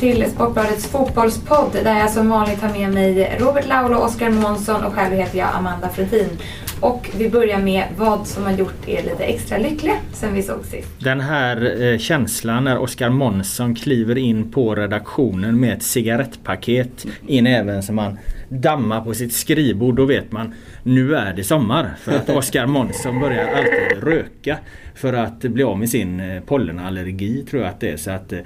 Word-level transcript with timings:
till 0.00 0.30
Sportbladets 0.30 0.86
fotbollspodd 0.86 1.72
där 1.72 1.98
jag 1.98 2.10
som 2.10 2.28
vanligt 2.28 2.60
har 2.60 2.72
med 2.78 2.94
mig 2.94 3.36
Robert 3.40 3.68
Laul 3.68 3.94
och 3.94 4.04
Oskar 4.04 4.30
Månsson 4.30 4.84
och 4.84 4.92
själv 4.92 5.14
heter 5.14 5.38
jag 5.38 5.48
Amanda 5.54 5.88
Fredin. 5.88 6.28
Och 6.80 7.10
vi 7.16 7.30
börjar 7.30 7.58
med 7.58 7.84
vad 7.96 8.26
som 8.26 8.44
har 8.44 8.52
gjort 8.52 8.88
er 8.88 9.02
lite 9.02 9.24
extra 9.24 9.58
lyckliga 9.58 9.94
sen 10.12 10.34
vi 10.34 10.42
såg 10.42 10.64
sist. 10.64 10.88
Den 10.98 11.20
här 11.20 11.82
eh, 11.82 11.98
känslan 11.98 12.64
när 12.64 12.78
Oskar 12.78 13.10
Månsson 13.10 13.74
kliver 13.74 14.18
in 14.18 14.50
på 14.50 14.74
redaktionen 14.74 15.60
med 15.60 15.72
ett 15.72 15.82
cigarettpaket 15.82 17.06
i 17.26 17.42
näven 17.42 17.82
som 17.82 17.98
han 17.98 18.18
dammar 18.48 19.00
på 19.00 19.14
sitt 19.14 19.32
skrivbord. 19.32 19.96
Då 19.96 20.04
vet 20.04 20.32
man 20.32 20.54
nu 20.82 21.16
är 21.16 21.32
det 21.32 21.44
sommar. 21.44 21.94
För 22.00 22.12
att 22.12 22.28
Oskar 22.28 22.66
Månsson 22.66 23.20
börjar 23.20 23.46
alltid 23.46 24.02
röka 24.02 24.58
för 24.94 25.12
att 25.12 25.40
bli 25.40 25.62
av 25.62 25.78
med 25.78 25.88
sin 25.88 26.20
eh, 26.20 26.42
pollenallergi 26.42 27.44
tror 27.50 27.62
jag 27.62 27.70
att 27.70 27.80
det 27.80 27.90
är. 27.90 27.96
Så 27.96 28.10
att, 28.10 28.32
eh, 28.32 28.38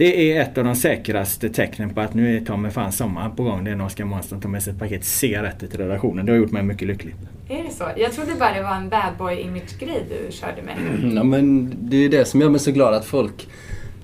det 0.00 0.32
är 0.32 0.42
ett 0.42 0.58
av 0.58 0.64
de 0.64 0.74
säkraste 0.74 1.48
tecknen 1.50 1.94
på 1.94 2.00
att 2.00 2.14
nu 2.14 2.36
är 2.36 2.56
mig 2.56 2.70
fan 2.70 2.92
sommar 2.92 3.30
på 3.30 3.42
gång. 3.42 3.64
Det 3.64 3.70
är 3.70 3.76
när 3.76 3.84
Oskar 3.84 4.04
Månsson 4.04 4.40
tar 4.40 4.48
med 4.48 4.62
sig 4.62 4.72
ett 4.72 4.78
paket 4.78 5.04
cigaretter 5.04 5.66
till 5.66 5.80
redaktionen. 5.80 6.26
Det 6.26 6.32
har 6.32 6.36
gjort 6.38 6.50
mig 6.50 6.62
mycket 6.62 6.88
lycklig. 6.88 7.14
Är 7.48 7.62
det 7.62 7.70
så? 7.70 7.84
Jag 7.96 8.12
trodde 8.12 8.34
bara 8.38 8.52
det 8.54 8.62
var 8.62 8.76
en 8.76 8.88
bad 8.88 9.12
boy 9.18 9.40
image 9.40 9.78
grej 9.78 10.04
du 10.08 10.32
körde 10.32 10.62
med. 10.62 10.76
Ja, 11.16 11.22
men 11.22 11.74
det 11.80 11.96
är 11.96 12.08
det 12.08 12.24
som 12.24 12.40
gör 12.40 12.48
mig 12.48 12.60
så 12.60 12.70
glad 12.70 12.94
att 12.94 13.04
folk 13.04 13.48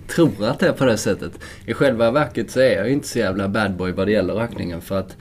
tror 0.07 0.45
att 0.45 0.59
det 0.59 0.69
är 0.69 0.73
på 0.73 0.85
det 0.85 0.99
sättet. 0.99 1.33
I 1.67 1.75
själva 1.75 2.11
verket 2.11 2.51
så 2.51 2.61
är 2.61 2.77
jag 2.77 2.91
inte 2.91 3.09
så 3.09 3.19
jävla 3.19 3.49
bad 3.49 3.77
boy 3.77 3.93
vad 3.93 4.07
det 4.07 4.13
gäller 4.13 4.35
rökningen 4.35 4.81
för 4.81 4.99
att 4.99 5.17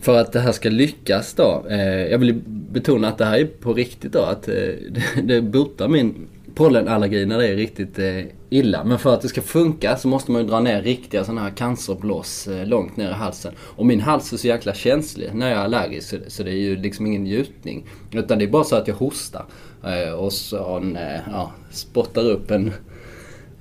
för 0.00 0.20
att 0.20 0.32
det 0.32 0.40
här 0.40 0.52
ska 0.52 0.68
lyckas 0.68 1.34
då, 1.34 1.64
eh, 1.70 2.06
jag 2.06 2.18
vill 2.18 2.42
betona 2.46 3.08
att 3.08 3.18
det 3.18 3.24
här 3.24 3.38
är 3.38 3.44
på 3.44 3.74
riktigt 3.74 4.12
då, 4.12 4.22
att 4.22 4.48
eh, 4.48 4.54
det, 4.90 5.22
det 5.22 5.42
botar 5.42 5.88
min 5.88 6.28
pollenallergi 6.54 7.26
när 7.26 7.38
det 7.38 7.48
är 7.48 7.56
riktigt 7.56 7.98
eh, 7.98 8.24
illa. 8.50 8.84
Men 8.84 8.98
för 8.98 9.14
att 9.14 9.20
det 9.20 9.28
ska 9.28 9.42
funka 9.42 9.96
så 9.96 10.08
måste 10.08 10.30
man 10.30 10.42
ju 10.42 10.48
dra 10.48 10.60
ner 10.60 10.82
riktiga 10.82 11.24
sådana 11.24 11.40
här 11.40 11.50
cancerblås 11.50 12.48
eh, 12.48 12.66
långt 12.66 12.96
ner 12.96 13.10
i 13.10 13.12
halsen. 13.12 13.52
Och 13.58 13.86
min 13.86 14.00
hals 14.00 14.32
är 14.32 14.36
så 14.36 14.46
jäkla 14.46 14.74
känslig 14.74 15.34
när 15.34 15.50
jag 15.50 15.58
är 15.58 15.64
allergisk 15.64 16.08
så, 16.08 16.16
så 16.28 16.42
det 16.42 16.50
är 16.50 16.60
ju 16.60 16.76
liksom 16.76 17.06
ingen 17.06 17.24
njutning. 17.24 17.86
Utan 18.12 18.38
det 18.38 18.44
är 18.44 18.48
bara 18.48 18.64
så 18.64 18.76
att 18.76 18.88
jag 18.88 18.94
hostar. 18.94 19.44
Eh, 19.84 20.12
och 20.12 20.32
så 20.32 20.78
eh, 20.96 21.20
ja, 21.32 21.52
spottar 21.70 22.30
upp 22.30 22.50
en 22.50 22.72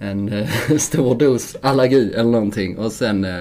en 0.02 0.34
eh, 0.34 0.50
stor 0.78 1.16
dos 1.16 1.56
allergi 1.62 2.14
eller 2.14 2.32
någonting 2.32 2.78
och 2.78 2.92
sen, 2.92 3.26
eh, 3.26 3.32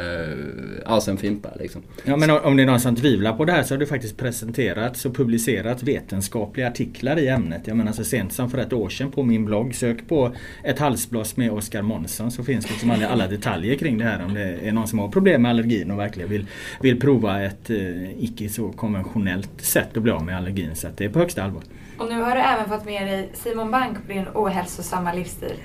ja, 0.85 1.01
sen 1.01 1.17
fimpa 1.17 1.49
liksom. 1.61 1.83
Ja 2.05 2.17
men 2.17 2.31
om 2.31 2.57
det 2.57 2.63
är 2.63 2.67
någon 2.67 2.81
som 2.81 2.97
tvivlar 2.97 3.33
på 3.33 3.45
det 3.45 3.53
här 3.53 3.63
så 3.63 3.75
har 3.75 3.79
du 3.79 3.87
faktiskt 3.87 4.17
presenterat 4.17 5.05
och 5.05 5.15
publicerat 5.15 5.83
vetenskapliga 5.83 6.69
artiklar 6.69 7.19
i 7.19 7.29
ämnet. 7.29 7.67
Jag 7.67 7.77
menar 7.77 7.93
så 7.93 8.05
sent 8.05 8.33
som 8.33 8.51
för 8.51 8.59
ett 8.59 8.73
år 8.73 8.89
sedan 8.89 9.11
på 9.11 9.23
min 9.23 9.45
blogg. 9.45 9.75
Sök 9.75 10.09
på 10.09 10.35
ett 10.65 10.79
halsblås 10.79 11.37
med 11.37 11.53
Oskar 11.53 11.83
Månsson 11.83 12.31
så 12.31 12.45
finns 12.45 12.71
liksom 12.71 12.91
alla, 12.91 13.09
alla 13.09 13.27
detaljer 13.27 13.77
kring 13.77 13.99
det 13.99 14.05
här. 14.05 14.25
Om 14.25 14.35
det 14.35 14.59
är 14.63 14.73
någon 14.73 14.89
som 14.89 14.99
har 14.99 15.09
problem 15.09 15.43
med 15.43 15.51
allergin 15.51 15.91
och 15.91 15.99
verkligen 15.99 16.31
vill, 16.31 16.47
vill 16.81 17.01
prova 17.01 17.43
ett 17.43 17.71
eh, 17.71 18.25
icke 18.25 18.49
så 18.49 18.73
konventionellt 18.73 19.61
sätt 19.61 19.97
att 19.97 20.03
bli 20.03 20.13
av 20.13 20.25
med 20.25 20.37
allergin. 20.37 20.77
Så 20.77 20.89
det 20.97 21.05
är 21.05 21.09
på 21.09 21.19
högsta 21.19 21.43
allvar. 21.43 21.63
Och 21.99 22.09
nu 22.09 22.21
har 22.21 22.35
du 22.35 22.41
även 22.41 22.69
fått 22.69 22.85
med 22.85 23.07
dig 23.07 23.31
Simon 23.33 23.71
Bank 23.71 24.07
på 24.07 24.13
din 24.13 24.25
ohälsosamma 24.35 25.13
livsstil. 25.13 25.57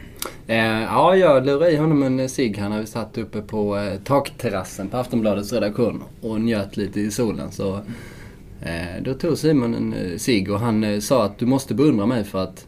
Eh, 0.47 0.83
ja, 0.83 1.15
jag 1.15 1.45
lurade 1.45 1.71
i 1.71 1.75
honom 1.75 2.03
en 2.03 2.29
cigg 2.29 2.57
här 2.57 2.69
när 2.69 2.79
vi 2.79 2.87
satt 2.87 3.17
uppe 3.17 3.41
på 3.41 3.77
eh, 3.77 3.99
takterrassen 4.03 4.89
på 4.89 4.97
Aftonbladets 4.97 5.53
redaktion 5.53 6.03
och 6.21 6.41
njöt 6.41 6.77
lite 6.77 6.99
i 6.99 7.11
solen. 7.11 7.51
Så, 7.51 7.75
eh, 8.61 9.01
då 9.01 9.13
tog 9.13 9.37
Simon 9.37 9.73
en 9.73 9.93
eh, 9.93 10.17
cigg 10.17 10.51
och 10.51 10.59
han 10.59 10.83
eh, 10.83 10.99
sa 10.99 11.25
att 11.25 11.37
du 11.37 11.45
måste 11.45 11.73
beundra 11.73 12.05
mig 12.05 12.23
för 12.23 12.43
att 12.43 12.67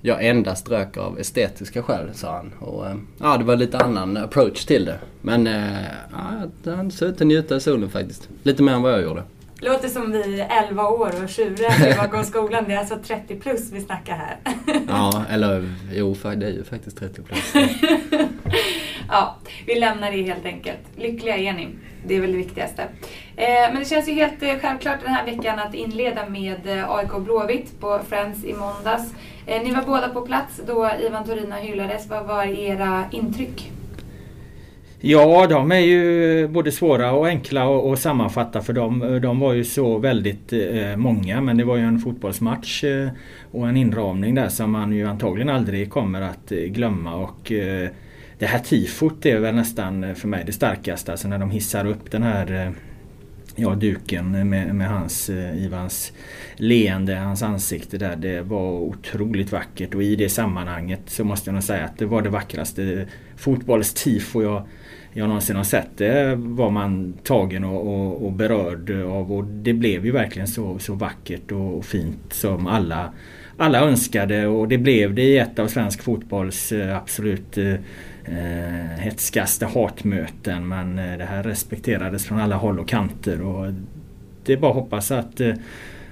jag 0.00 0.26
endast 0.26 0.70
röker 0.70 1.00
av 1.00 1.18
estetiska 1.18 1.82
skäl, 1.82 2.08
sa 2.14 2.36
han. 2.36 2.52
Och, 2.58 2.86
eh, 2.86 2.96
ja, 3.18 3.36
det 3.36 3.44
var 3.44 3.56
lite 3.56 3.78
annan 3.78 4.16
approach 4.16 4.64
till 4.64 4.84
det. 4.84 4.98
Men 5.20 5.46
eh, 5.46 5.82
ja, 6.12 6.72
han 6.74 6.90
såg 6.90 7.08
ut 7.08 7.20
att 7.20 7.26
njuta 7.26 7.56
i 7.56 7.60
solen 7.60 7.90
faktiskt. 7.90 8.28
Lite 8.42 8.62
mer 8.62 8.72
än 8.72 8.82
vad 8.82 8.92
jag 8.92 9.02
gjorde. 9.02 9.22
Låter 9.64 9.88
som 9.88 10.12
vi 10.12 10.40
är 10.40 10.64
11 10.68 10.88
år 10.88 11.22
och 11.22 11.28
tjurar 11.28 11.96
bakom 12.02 12.24
skolan. 12.24 12.64
Det 12.66 12.74
är 12.74 12.78
alltså 12.78 12.98
30 13.04 13.40
plus 13.40 13.72
vi 13.72 13.80
snackar 13.80 14.16
här. 14.16 14.36
ja, 14.88 15.24
eller 15.30 15.74
jo, 15.92 16.16
det 16.22 16.46
är 16.46 16.50
ju 16.50 16.64
faktiskt 16.64 16.98
30 16.98 17.22
plus. 17.22 17.52
ja, 19.08 19.36
vi 19.66 19.74
lämnar 19.74 20.12
det 20.12 20.22
helt 20.22 20.44
enkelt. 20.44 20.78
Lyckliga 20.96 21.36
är 21.36 21.52
ni. 21.52 21.68
Det 22.06 22.16
är 22.16 22.20
väl 22.20 22.32
det 22.32 22.38
viktigaste. 22.38 22.82
Eh, 23.36 23.46
men 23.46 23.78
det 23.78 23.84
känns 23.84 24.08
ju 24.08 24.12
helt 24.12 24.42
eh, 24.42 24.54
självklart 24.60 25.00
den 25.04 25.14
här 25.14 25.24
veckan 25.24 25.58
att 25.58 25.74
inleda 25.74 26.28
med 26.28 26.66
eh, 26.66 26.90
AIK 26.90 27.16
Blåvitt 27.18 27.80
på 27.80 28.00
Friends 28.08 28.44
i 28.44 28.54
måndags. 28.54 29.14
Ni 29.46 29.72
var 29.72 29.82
båda 29.82 30.08
på 30.08 30.20
plats 30.20 30.60
då 30.66 30.90
Ivan 31.06 31.24
Torina 31.24 31.56
hyllades. 31.56 32.06
Vad 32.06 32.26
var 32.26 32.44
era 32.44 33.04
intryck? 33.10 33.72
Ja, 35.04 35.46
de 35.46 35.72
är 35.72 35.78
ju 35.78 36.48
både 36.48 36.72
svåra 36.72 37.12
och 37.12 37.26
enkla 37.26 37.92
att 37.92 37.98
sammanfatta 37.98 38.62
för 38.62 38.72
de, 38.72 39.20
de 39.22 39.40
var 39.40 39.52
ju 39.52 39.64
så 39.64 39.98
väldigt 39.98 40.52
eh, 40.52 40.96
många. 40.96 41.40
Men 41.40 41.56
det 41.56 41.64
var 41.64 41.76
ju 41.76 41.82
en 41.82 41.98
fotbollsmatch 41.98 42.84
eh, 42.84 43.08
och 43.50 43.68
en 43.68 43.76
inramning 43.76 44.34
där 44.34 44.48
som 44.48 44.70
man 44.70 44.92
ju 44.92 45.06
antagligen 45.06 45.48
aldrig 45.48 45.90
kommer 45.90 46.20
att 46.20 46.52
eh, 46.52 46.58
glömma. 46.58 47.14
Och 47.14 47.52
eh, 47.52 47.88
Det 48.38 48.46
här 48.46 48.58
tifot 48.58 49.26
är 49.26 49.38
väl 49.38 49.54
nästan 49.54 50.04
eh, 50.04 50.14
för 50.14 50.28
mig 50.28 50.42
det 50.46 50.52
starkaste. 50.52 51.12
Alltså 51.12 51.28
när 51.28 51.38
de 51.38 51.50
hissar 51.50 51.86
upp 51.86 52.10
den 52.10 52.22
här 52.22 52.66
eh, 52.66 52.72
ja, 53.56 53.74
duken 53.74 54.48
med, 54.48 54.74
med 54.74 54.88
hans, 54.88 55.30
Ivans 55.54 56.12
leende, 56.56 57.16
hans 57.16 57.42
ansikte 57.42 57.98
där. 57.98 58.16
Det 58.16 58.42
var 58.42 58.70
otroligt 58.70 59.52
vackert 59.52 59.94
och 59.94 60.02
i 60.02 60.16
det 60.16 60.28
sammanhanget 60.28 61.00
så 61.06 61.24
måste 61.24 61.50
jag 61.50 61.54
nog 61.54 61.62
säga 61.62 61.84
att 61.84 61.98
det 61.98 62.06
var 62.06 62.22
det 62.22 62.30
vackraste 62.30 63.06
fotbollstifo 63.36 64.42
jag 64.42 64.62
jag 65.12 65.28
någonsin 65.28 65.56
har 65.56 65.64
sett 65.64 65.96
det 65.96 66.34
var 66.36 66.70
man 66.70 67.14
tagen 67.22 67.64
och, 67.64 67.86
och, 67.86 68.26
och, 68.26 68.32
berörd 68.32 68.90
av. 68.90 69.32
Och 69.32 69.44
det 69.44 69.72
blev 69.72 70.06
ju 70.06 70.12
verkligen 70.12 70.48
så, 70.48 70.78
så 70.78 70.94
vackert 70.94 71.52
och, 71.52 71.78
och 71.78 71.84
fint 71.84 72.32
som 72.32 72.66
alla, 72.66 73.12
alla 73.56 73.80
önskade. 73.80 74.46
Och 74.46 74.68
det 74.68 74.78
blev 74.78 75.14
det 75.14 75.22
i 75.22 75.38
ett 75.38 75.58
av 75.58 75.66
svensk 75.66 76.02
fotbolls 76.02 76.72
eh, 76.72 76.96
absolut 76.96 77.58
eh, 77.58 77.74
eh, 78.24 78.98
hetskaste 78.98 79.66
hatmöten. 79.66 80.68
Men 80.68 80.98
eh, 80.98 81.18
det 81.18 81.24
här 81.24 81.42
respekterades 81.42 82.26
från 82.26 82.40
alla 82.40 82.56
håll 82.56 82.80
och 82.80 82.88
kanter. 82.88 83.42
Och 83.42 83.72
det 84.44 84.52
är 84.52 84.56
bara 84.56 84.70
att 84.70 84.76
hoppas 84.76 85.10
att 85.10 85.40
eh, 85.40 85.54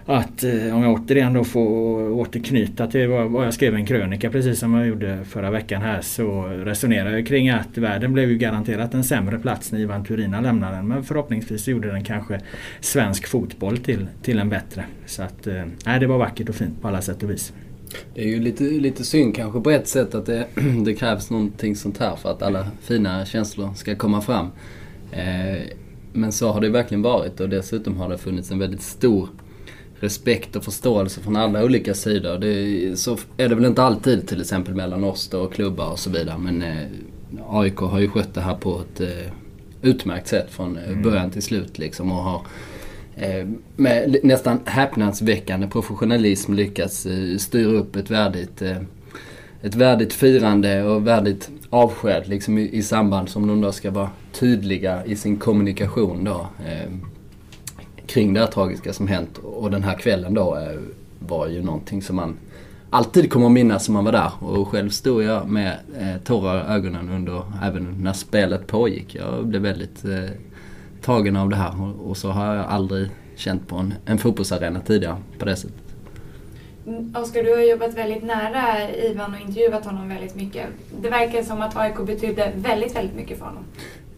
att 0.06 0.44
eh, 0.44 0.76
om 0.76 0.82
jag 0.82 0.92
återigen 0.92 1.32
då 1.32 1.44
får 1.44 2.10
återknyta 2.10 2.86
till 2.86 3.08
vad, 3.08 3.46
jag 3.46 3.54
skrev 3.54 3.74
en 3.74 3.86
krönika 3.86 4.30
precis 4.30 4.58
som 4.58 4.74
jag 4.74 4.86
gjorde 4.86 5.24
förra 5.24 5.50
veckan 5.50 5.82
här 5.82 6.00
så 6.00 6.42
resonerar 6.42 7.10
jag 7.10 7.26
kring 7.26 7.50
att 7.50 7.78
världen 7.78 8.12
blev 8.12 8.30
ju 8.30 8.38
garanterat 8.38 8.94
en 8.94 9.04
sämre 9.04 9.38
plats 9.38 9.72
när 9.72 9.78
Ivan 9.78 10.04
Turina 10.04 10.40
lämnade 10.40 10.76
den 10.76 10.88
men 10.88 11.04
förhoppningsvis 11.04 11.68
gjorde 11.68 11.92
den 11.92 12.04
kanske 12.04 12.40
svensk 12.80 13.26
fotboll 13.26 13.78
till, 13.78 14.06
till 14.22 14.38
en 14.38 14.48
bättre. 14.48 14.84
Så 15.06 15.22
att 15.22 15.46
eh, 15.46 15.64
nej 15.86 16.00
det 16.00 16.06
var 16.06 16.18
vackert 16.18 16.48
och 16.48 16.54
fint 16.54 16.82
på 16.82 16.88
alla 16.88 17.02
sätt 17.02 17.22
och 17.22 17.30
vis. 17.30 17.52
Det 18.14 18.22
är 18.22 18.28
ju 18.28 18.40
lite, 18.40 18.64
lite 18.64 19.04
synd 19.04 19.36
kanske 19.36 19.60
på 19.60 19.70
ett 19.70 19.88
sätt 19.88 20.14
att 20.14 20.26
det, 20.26 20.46
det 20.84 20.94
krävs 20.94 21.30
någonting 21.30 21.76
sånt 21.76 21.98
här 21.98 22.16
för 22.16 22.30
att 22.30 22.42
alla 22.42 22.66
fina 22.80 23.26
känslor 23.26 23.74
ska 23.74 23.94
komma 23.96 24.20
fram. 24.20 24.46
Eh, 25.12 25.62
men 26.12 26.32
så 26.32 26.52
har 26.52 26.60
det 26.60 26.68
verkligen 26.68 27.02
varit 27.02 27.40
och 27.40 27.48
dessutom 27.48 27.96
har 27.96 28.08
det 28.08 28.18
funnits 28.18 28.50
en 28.50 28.58
väldigt 28.58 28.82
stor 28.82 29.28
respekt 30.00 30.56
och 30.56 30.64
förståelse 30.64 31.20
från 31.20 31.36
alla 31.36 31.64
olika 31.64 31.94
sidor. 31.94 32.38
Det, 32.38 32.98
så 32.98 33.18
är 33.36 33.48
det 33.48 33.54
väl 33.54 33.64
inte 33.64 33.82
alltid 33.82 34.28
till 34.28 34.40
exempel 34.40 34.74
mellan 34.74 35.04
oss 35.04 35.28
då 35.28 35.40
och 35.40 35.52
klubbar 35.52 35.90
och 35.90 35.98
så 35.98 36.10
vidare. 36.10 36.38
Men 36.38 36.62
eh, 36.62 36.86
AIK 37.48 37.76
har 37.76 38.00
ju 38.00 38.08
skött 38.08 38.34
det 38.34 38.40
här 38.40 38.54
på 38.54 38.80
ett 38.80 39.00
eh, 39.00 39.32
utmärkt 39.82 40.28
sätt 40.28 40.50
från 40.50 40.76
eh, 40.76 40.88
mm. 40.88 41.02
början 41.02 41.30
till 41.30 41.42
slut 41.42 41.78
liksom. 41.78 42.12
Och 42.12 42.18
har 42.18 42.42
eh, 43.16 43.48
med 43.76 44.16
nästan 44.22 44.60
häpnadsväckande 44.64 45.66
professionalism 45.66 46.54
lyckats 46.54 47.06
eh, 47.06 47.36
styra 47.36 47.70
upp 47.70 47.96
ett 47.96 48.10
värdigt 48.10 48.62
ett 49.62 49.74
värdigt 49.74 50.12
firande 50.12 50.82
och 50.82 51.06
värdigt 51.06 51.50
avsked 51.70 52.28
liksom 52.28 52.58
i, 52.58 52.76
i 52.76 52.82
samband 52.82 53.28
som 53.28 53.46
de 53.46 53.60
då 53.60 53.72
ska 53.72 53.90
vara 53.90 54.10
tydliga 54.32 55.04
i 55.04 55.16
sin 55.16 55.36
kommunikation 55.36 56.24
då. 56.24 56.48
Kring 58.10 58.34
det 58.34 58.40
här 58.40 58.46
tragiska 58.46 58.92
som 58.92 59.06
hänt. 59.06 59.38
Och 59.38 59.70
den 59.70 59.82
här 59.82 59.94
kvällen 59.94 60.34
då 60.34 60.56
eh, 60.56 60.80
var 61.18 61.46
ju 61.46 61.62
någonting 61.62 62.02
som 62.02 62.16
man 62.16 62.36
alltid 62.90 63.30
kommer 63.30 63.46
att 63.46 63.52
minnas 63.52 63.84
som 63.84 63.94
man 63.94 64.04
var 64.04 64.12
där. 64.12 64.30
Och 64.40 64.68
själv 64.68 64.90
stod 64.90 65.22
jag 65.22 65.48
med 65.48 65.78
eh, 65.98 66.22
tårar 66.24 66.56
i 66.56 66.74
ögonen 66.74 67.10
under, 67.10 67.42
även 67.62 67.96
när 68.02 68.12
spelet 68.12 68.66
pågick. 68.66 69.14
Jag 69.14 69.46
blev 69.46 69.62
väldigt 69.62 70.04
eh, 70.04 70.30
tagen 71.02 71.36
av 71.36 71.48
det 71.48 71.56
här 71.56 71.82
och, 71.82 72.10
och, 72.10 72.16
så 72.16 72.28
har 72.28 72.54
jag 72.54 72.66
aldrig 72.66 73.08
känt 73.36 73.68
på 73.68 73.76
en, 73.76 73.94
en 74.04 74.18
fotbollsarena 74.18 74.80
tidigare 74.80 75.16
på 75.38 75.44
det 75.44 75.56
sättet. 75.56 75.76
Mm, 76.86 77.14
Oskar, 77.16 77.42
du 77.42 77.54
har 77.54 77.62
jobbat 77.62 77.94
väldigt 77.94 78.22
nära 78.22 78.90
Ivan 78.90 79.34
och 79.34 79.48
intervjuat 79.48 79.84
honom 79.84 80.08
väldigt 80.08 80.34
mycket. 80.34 80.66
Det 81.02 81.10
verkar 81.10 81.42
som 81.42 81.60
att 81.60 81.76
AIK 81.76 82.06
betydde 82.06 82.52
väldigt, 82.56 82.96
väldigt 82.96 83.16
mycket 83.16 83.38
för 83.38 83.44
honom. 83.44 83.64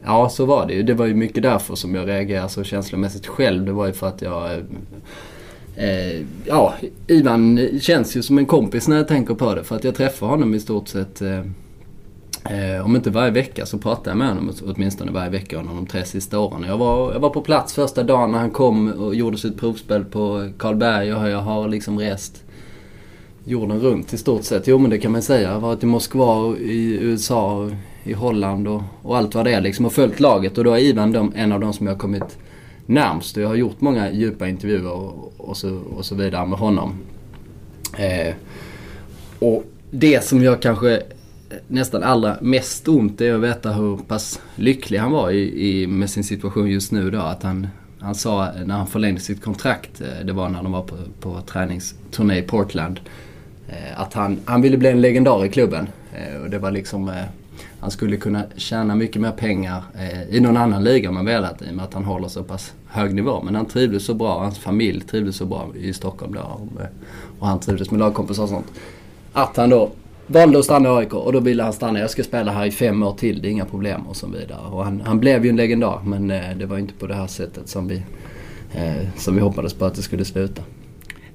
Ja, 0.05 0.29
så 0.29 0.45
var 0.45 0.67
det 0.67 0.75
ju. 0.75 0.83
Det 0.83 0.95
var 0.95 1.07
ju 1.07 1.15
mycket 1.15 1.43
därför 1.43 1.75
som 1.75 1.95
jag 1.95 2.09
reagerade 2.09 2.49
så 2.49 2.65
känslomässigt 2.65 3.27
själv. 3.27 3.65
Det 3.65 3.73
var 3.73 3.87
ju 3.87 3.93
för 3.93 4.09
att 4.09 4.23
jag... 4.23 4.53
Eh, 4.53 4.61
eh 5.77 6.25
ja, 6.45 6.75
Ivan 7.07 7.69
känns 7.81 8.17
ju 8.17 8.23
som 8.23 8.39
en 8.39 8.47
kompis 8.47 8.89
när 8.89 8.97
jag 8.97 9.09
tänker 9.09 9.35
på 9.35 9.55
det. 9.55 9.65
För 9.65 9.77
att 9.77 9.85
jag 9.85 9.95
träffar 9.95 10.27
honom 10.27 10.55
i 10.55 10.61
stort 10.61 10.89
sett 10.89 11.23
eh, 11.23 11.39
eh 12.51 12.85
om 12.85 12.97
inte 12.97 13.11
varje 13.11 13.31
vecka 13.31 13.67
så 13.67 13.79
pratade 13.79 14.11
jag 14.11 14.17
med 14.17 14.29
honom 14.29 14.53
åtminstone 14.67 15.13
varje 15.13 15.31
vecka 15.31 15.59
under 15.59 15.75
de 15.75 15.87
tre 15.87 16.05
sista 16.05 16.39
åren. 16.39 16.65
Jag 16.67 16.79
var, 16.79 17.13
jag 17.13 17.21
var 17.21 17.31
på 17.31 17.41
plats 17.41 17.75
första 17.75 18.03
dagen 18.03 18.33
när 18.33 18.39
han 18.39 18.51
kom 18.51 18.93
och 18.93 19.15
gjorde 19.15 19.39
sitt 19.39 19.61
provspel 19.61 20.05
på 20.05 20.51
Karlberg 20.59 21.15
och 21.15 21.29
jag 21.29 21.39
har 21.39 21.69
liksom 21.69 21.99
rest 21.99 22.43
jorden 23.45 23.81
runt 23.81 24.13
i 24.13 24.19
stort 24.19 24.45
sett. 24.45 24.67
Jo 24.67 24.79
men 24.79 24.91
det 24.91 24.99
kan 24.99 25.13
man 25.13 25.23
säga. 25.23 25.43
Jag 25.43 25.53
har 25.53 25.61
varit 25.61 25.83
i 25.83 25.87
Moskva, 25.87 26.57
i 26.57 26.99
USA, 27.01 27.71
i 28.05 28.13
Holland 28.13 28.69
och, 28.69 28.83
och 29.03 29.17
allt 29.17 29.35
vad 29.35 29.45
det 29.45 29.55
är 29.55 29.61
liksom 29.61 29.87
och 29.87 29.93
följt 29.93 30.21
laget. 30.21 30.59
Och 30.59 30.65
då 30.65 30.73
är 30.73 30.79
Ivan 30.79 31.13
de, 31.13 31.33
en 31.37 31.53
av 31.53 31.61
de 31.61 31.73
som 31.73 31.87
jag 31.87 31.95
har 31.95 31.99
kommit 31.99 32.39
närmst. 32.87 33.37
Jag 33.37 33.49
har 33.49 33.55
gjort 33.55 33.81
många 33.81 34.13
djupa 34.13 34.49
intervjuer 34.49 34.93
och, 34.93 35.35
och, 35.37 35.57
så, 35.57 35.79
och 35.97 36.05
så 36.05 36.15
vidare 36.15 36.47
med 36.47 36.59
honom. 36.59 36.95
Eh, 37.99 38.35
och 39.39 39.65
det 39.91 40.25
som 40.25 40.43
jag 40.43 40.63
kanske 40.63 41.03
nästan 41.69 42.03
allra 42.03 42.37
mest 42.41 42.89
ont 42.89 43.21
är 43.21 43.35
att 43.35 43.41
veta 43.41 43.73
hur 43.73 43.97
pass 43.97 44.41
lycklig 44.57 44.99
han 44.99 45.13
var 45.13 45.31
i, 45.31 45.71
i, 45.71 45.87
med 45.87 46.11
sin 46.11 46.25
situation 46.25 46.71
just 46.71 46.93
nu 46.93 47.11
då. 47.11 47.21
Att 47.21 47.43
han, 47.43 47.69
han 47.99 48.15
sa 48.15 48.49
när 48.67 48.75
han 48.75 48.87
förlängde 48.87 49.21
sitt 49.21 49.43
kontrakt, 49.43 50.01
eh, 50.01 50.27
det 50.27 50.33
var 50.33 50.49
när 50.49 50.63
de 50.63 50.73
var 50.73 50.83
på, 50.83 50.97
på 51.21 51.41
träningsturné 51.41 52.39
i 52.39 52.43
Portland, 52.43 53.01
eh, 53.69 54.01
att 54.01 54.15
han, 54.15 54.41
han 54.45 54.63
ville 54.63 54.77
bli 54.77 54.89
en 54.89 55.01
legendar 55.01 55.45
i 55.45 55.49
klubben. 55.49 55.89
Eh, 56.13 56.43
och 56.43 56.51
det 56.51 56.59
var 56.59 56.71
liksom, 56.71 57.11
han 57.83 57.91
skulle 57.91 58.17
kunna 58.17 58.45
tjäna 58.57 58.95
mycket 58.95 59.23
mer 59.23 59.31
pengar 59.31 59.83
eh, 59.95 60.37
i 60.37 60.41
någon 60.41 60.57
annan 60.57 60.85
liga 60.85 61.09
om 61.09 61.17
han 61.17 61.25
velat 61.25 61.63
i 61.63 61.71
och 61.71 61.75
med 61.75 61.85
att 61.85 61.95
han 61.95 62.05
håller 62.05 62.29
så 62.29 62.43
pass 62.43 62.73
hög 62.87 63.15
nivå. 63.15 63.43
Men 63.43 63.55
han 63.55 63.67
trivdes 63.67 64.05
så 64.05 64.15
bra, 64.15 64.39
hans 64.39 64.59
familj 64.59 65.01
trivdes 65.01 65.37
så 65.37 65.47
bra 65.47 65.69
i 65.77 65.93
Stockholm 65.93 66.35
då. 66.35 66.69
Och 67.39 67.47
han 67.47 67.61
trivdes 67.61 67.91
med 67.91 68.01
lagkompisar 68.01 68.43
och 68.43 68.49
sånt. 68.49 68.67
Att 69.33 69.57
han 69.57 69.71
då 69.71 69.91
valde 70.27 70.59
att 70.59 70.65
stanna 70.65 70.89
i 70.89 70.93
AIK 70.93 71.15
och 71.15 71.33
då 71.33 71.41
ville 71.41 71.63
han 71.63 71.73
stanna. 71.73 71.99
Jag 71.99 72.11
ska 72.11 72.23
spela 72.23 72.53
här 72.53 72.67
i 72.67 72.71
fem 72.71 73.03
år 73.03 73.13
till, 73.13 73.43
det 73.43 73.49
är 73.49 73.51
inga 73.51 73.65
problem 73.65 74.07
och 74.07 74.17
så 74.17 74.27
vidare. 74.27 74.67
Och 74.71 74.85
han, 74.85 75.03
han 75.07 75.21
blev 75.21 75.45
ju 75.45 75.51
en 75.51 75.57
legendar 75.57 76.01
men 76.05 76.31
eh, 76.31 76.57
det 76.57 76.67
var 76.67 76.79
inte 76.79 76.95
på 76.95 77.07
det 77.07 77.15
här 77.15 77.27
sättet 77.27 77.69
som 77.69 77.89
vi, 77.89 78.03
eh, 78.73 79.09
som 79.17 79.35
vi 79.35 79.41
hoppades 79.41 79.75
på 79.75 79.85
att 79.85 79.95
det 79.95 80.03
skulle 80.03 80.25
sluta. 80.25 80.63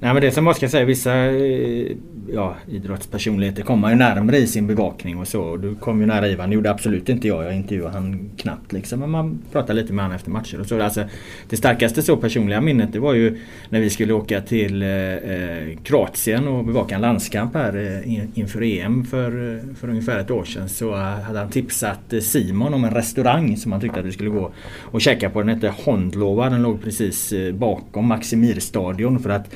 Nej 0.00 0.12
men 0.12 0.22
det 0.22 0.30
som 0.30 0.44
man 0.44 0.54
ska 0.54 0.68
säga, 0.68 0.84
vissa 0.84 1.14
eh, 1.14 1.96
ja, 2.32 2.56
idrottspersonligheter 2.68 3.62
kommer 3.62 3.90
ju 3.90 3.94
närmare 3.94 4.36
i 4.36 4.46
sin 4.46 4.66
bevakning 4.66 5.18
och 5.18 5.28
så. 5.28 5.56
Du 5.56 5.74
kom 5.74 6.00
ju 6.00 6.06
nära 6.06 6.28
Ivan, 6.28 6.50
det 6.50 6.54
gjorde 6.54 6.70
absolut 6.70 7.08
inte 7.08 7.28
jag. 7.28 7.44
Jag 7.44 7.54
intervjuade 7.54 7.94
han 7.94 8.30
knappt 8.36 8.72
liksom. 8.72 9.00
Men 9.00 9.10
man 9.10 9.42
pratade 9.52 9.80
lite 9.80 9.92
med 9.92 10.04
honom 10.04 10.16
efter 10.16 10.30
matcher 10.30 10.60
och 10.60 10.66
så. 10.66 10.82
Alltså, 10.82 11.04
det 11.48 11.56
starkaste 11.56 12.02
så 12.02 12.16
personliga 12.16 12.60
minnet 12.60 12.92
det 12.92 12.98
var 12.98 13.14
ju 13.14 13.38
när 13.68 13.80
vi 13.80 13.90
skulle 13.90 14.12
åka 14.12 14.40
till 14.40 14.82
eh, 14.82 14.88
eh 14.88 15.78
Kroatien 15.82 16.48
och 16.48 16.64
bevaka 16.64 16.94
en 16.94 17.00
landskamp 17.00 17.54
här 17.54 17.76
eh, 17.76 18.38
inför 18.38 18.62
EM 18.62 19.04
för, 19.04 19.54
eh, 19.54 19.74
för 19.74 19.88
ungefär 19.88 20.18
ett 20.18 20.30
år 20.30 20.44
sedan. 20.44 20.68
Så 20.68 20.94
hade 20.94 21.38
han 21.38 21.50
tipsat 21.50 22.14
Simon 22.20 22.74
om 22.74 22.84
en 22.84 22.94
restaurang 22.94 23.56
som 23.56 23.72
han 23.72 23.80
tyckte 23.80 24.00
att 24.00 24.06
vi 24.06 24.12
skulle 24.12 24.30
gå 24.30 24.52
och 24.80 25.00
käka 25.00 25.30
på. 25.30 25.38
Den 25.38 25.48
hette 25.48 25.74
Hondlova. 25.84 26.50
Den 26.50 26.62
låg 26.62 26.82
precis 26.82 27.32
bakom 27.52 28.06
Maximirstadion 28.06 29.18
för 29.18 29.30
att 29.30 29.54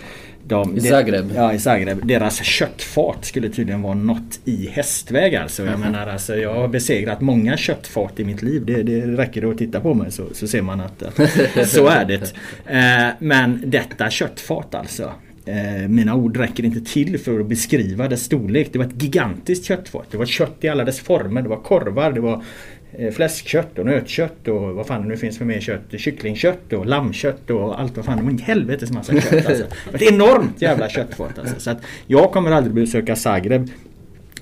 de, 0.52 0.76
I 0.76 0.80
Zagreb? 0.80 1.32
ja, 1.36 1.52
i 1.52 1.58
Zagreb. 1.58 2.06
Deras 2.06 2.44
köttfat 2.44 3.24
skulle 3.24 3.48
tydligen 3.48 3.82
vara 3.82 3.94
något 3.94 4.40
i 4.44 4.68
hästväg 4.72 5.34
alltså. 5.34 5.64
Jag 5.64 5.80
menar 5.80 6.06
alltså, 6.06 6.36
jag 6.36 6.54
har 6.54 6.68
besegrat 6.68 7.20
många 7.20 7.56
köttfat 7.56 8.20
i 8.20 8.24
mitt 8.24 8.42
liv. 8.42 8.64
Det, 8.66 8.82
det 8.82 9.00
räcker 9.00 9.50
att 9.50 9.58
titta 9.58 9.80
på 9.80 9.94
mig 9.94 10.12
så, 10.12 10.24
så 10.32 10.48
ser 10.48 10.62
man 10.62 10.80
att, 10.80 11.02
så 11.68 11.86
är 11.86 12.04
det. 12.04 12.32
Eh, 12.66 13.14
men 13.18 13.62
detta 13.64 14.10
köttfat 14.10 14.74
alltså. 14.74 15.12
Eh, 15.46 15.88
mina 15.88 16.14
ord 16.14 16.36
räcker 16.36 16.64
inte 16.64 16.80
till 16.80 17.18
för 17.18 17.40
att 17.40 17.46
beskriva 17.46 18.08
dess 18.08 18.22
storlek. 18.22 18.68
Det 18.72 18.78
var 18.78 18.86
ett 18.86 19.02
gigantiskt 19.02 19.64
köttfat. 19.64 20.06
Det 20.10 20.16
var 20.16 20.26
kött 20.26 20.56
i 20.60 20.68
alla 20.68 20.84
dess 20.84 21.00
former. 21.00 21.42
Det 21.42 21.48
var 21.48 21.60
korvar, 21.60 22.12
det 22.12 22.20
var 22.20 22.44
fläskkött 23.12 23.78
och 23.78 23.86
nötkött 23.86 24.48
och 24.48 24.74
vad 24.74 24.86
fan 24.86 25.02
det 25.02 25.08
nu 25.08 25.16
finns 25.16 25.38
för 25.38 25.44
mer 25.44 25.60
kött. 25.60 25.82
Kycklingkött 25.96 26.72
och 26.72 26.86
lammkött 26.86 27.50
och 27.50 27.80
allt 27.80 27.96
vad 27.96 28.04
fan. 28.04 28.16
Det 28.16 28.22
var 28.22 28.30
en 28.30 28.38
helvetes 28.38 28.90
massa 28.90 29.20
kött 29.20 29.46
alltså. 29.46 29.64
Ett 29.94 30.02
enormt 30.02 30.62
jävla 30.62 30.88
köttfat 30.88 31.38
alltså. 31.38 31.60
Så 31.60 31.70
att 31.70 31.78
jag 32.06 32.32
kommer 32.32 32.50
aldrig 32.50 32.74
besöka 32.74 33.16
Zagreb 33.16 33.70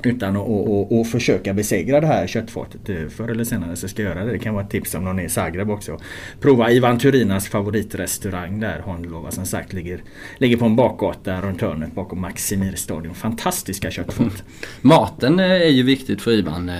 utan 0.03 0.37
att 0.37 0.43
och, 0.43 0.71
och, 0.71 1.01
och 1.01 1.07
försöka 1.07 1.55
besegra 1.55 2.01
det 2.01 2.07
här 2.07 2.27
köttfatet. 2.27 2.89
Eh, 2.89 3.09
förr 3.09 3.29
eller 3.29 3.45
senare 3.45 3.77
så 3.77 3.89
ska 3.89 4.03
jag 4.03 4.15
göra 4.15 4.25
det. 4.25 4.33
Det 4.33 4.39
kan 4.39 4.55
vara 4.55 4.65
ett 4.65 4.71
tips 4.71 4.95
om 4.95 5.05
någon 5.05 5.19
är 5.19 5.25
i 5.25 5.29
Zagreb 5.29 5.71
också. 5.71 5.99
Prova 6.41 6.71
Ivan 6.71 6.99
Turinas 6.99 7.49
favoritrestaurang 7.49 8.61
där 8.61 8.79
Honlova 8.79 9.31
som 9.31 9.47
sagt 9.47 9.73
ligger, 9.73 10.03
ligger 10.39 10.57
på 10.57 10.65
en 10.65 10.77
bakgata 10.77 11.41
runt 11.41 11.61
hörnet 11.61 11.95
bakom 11.95 12.21
Maximir 12.21 12.75
stadion. 12.75 13.15
Fantastiska 13.15 13.91
köttfat. 13.91 14.21
Mm. 14.21 14.33
Maten 14.81 15.41
är 15.41 15.71
ju 15.71 15.83
viktigt 15.83 16.23
för 16.23 16.31
Ivan. 16.31 16.71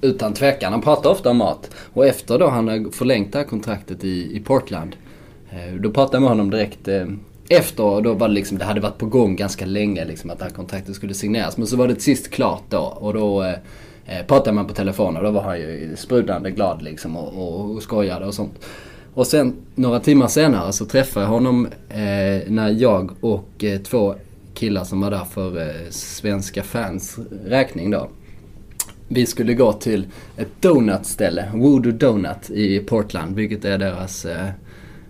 Utan 0.00 0.34
tvekan. 0.34 0.72
Han 0.72 0.82
pratar 0.82 1.10
ofta 1.10 1.30
om 1.30 1.36
mat. 1.36 1.70
Och 1.92 2.06
efter 2.06 2.38
då 2.38 2.48
han 2.48 2.68
har 2.68 2.90
förlängt 2.92 3.32
det 3.32 3.38
här 3.38 3.44
kontraktet 3.44 4.04
i, 4.04 4.36
i 4.36 4.40
Portland. 4.40 4.96
Eh, 5.50 5.74
då 5.74 5.90
pratade 5.90 6.16
jag 6.16 6.20
med 6.20 6.30
honom 6.30 6.50
direkt 6.50 6.88
eh, 6.88 7.06
efter 7.48 7.68
efter. 7.84 8.00
Då 8.00 8.14
var 8.14 8.28
det 8.28 8.34
liksom, 8.34 8.58
det 8.58 8.64
hade 8.64 8.80
varit 8.80 8.98
på 8.98 9.06
gång 9.06 9.36
ganska 9.36 9.66
länge 9.66 10.04
liksom 10.04 10.30
att 10.30 10.38
det 10.38 10.44
här 10.44 10.52
kontraktet 10.52 10.94
skulle 10.94 11.14
signeras. 11.14 11.56
Men 11.56 11.66
så 11.66 11.76
var 11.76 11.88
det 11.88 11.94
till 11.94 12.02
sist 12.02 12.30
klart 12.30 12.62
då. 12.68 12.78
Och 12.78 13.14
då 13.14 13.42
eh, 13.42 13.52
eh 14.06 14.26
pratade 14.26 14.52
man 14.52 14.66
på 14.66 14.74
telefon 14.74 15.16
och 15.16 15.22
då 15.22 15.30
var 15.30 15.42
han 15.42 15.60
ju 15.60 15.96
sprudlande 15.96 16.50
glad 16.50 16.82
liksom 16.82 17.16
och, 17.16 17.28
och, 17.42 17.70
och 17.70 17.82
skojade 17.82 18.26
och 18.26 18.34
sånt. 18.34 18.66
Och 19.14 19.26
sen 19.26 19.56
några 19.74 20.00
timmar 20.00 20.28
senare 20.28 20.72
så 20.72 20.86
träffade 20.86 21.26
jag 21.26 21.30
honom 21.30 21.68
eh, 21.88 22.50
när 22.50 22.68
jag 22.68 23.10
och 23.20 23.64
eh, 23.64 23.80
två 23.80 24.14
killar 24.54 24.84
som 24.84 25.00
var 25.00 25.10
där 25.10 25.24
för 25.24 25.60
eh, 25.60 25.90
svenska 25.90 26.62
fans 26.62 27.18
räkning 27.44 27.90
då 27.90 28.08
vi 29.08 29.26
skulle 29.26 29.54
gå 29.54 29.72
till 29.72 30.06
ett 30.36 30.62
donutställe, 30.62 31.50
Voodoo 31.54 31.92
Donut 31.92 32.50
i 32.50 32.78
Portland, 32.78 33.36
vilket 33.36 33.64
är 33.64 33.78
deras 33.78 34.24
eh, 34.24 34.48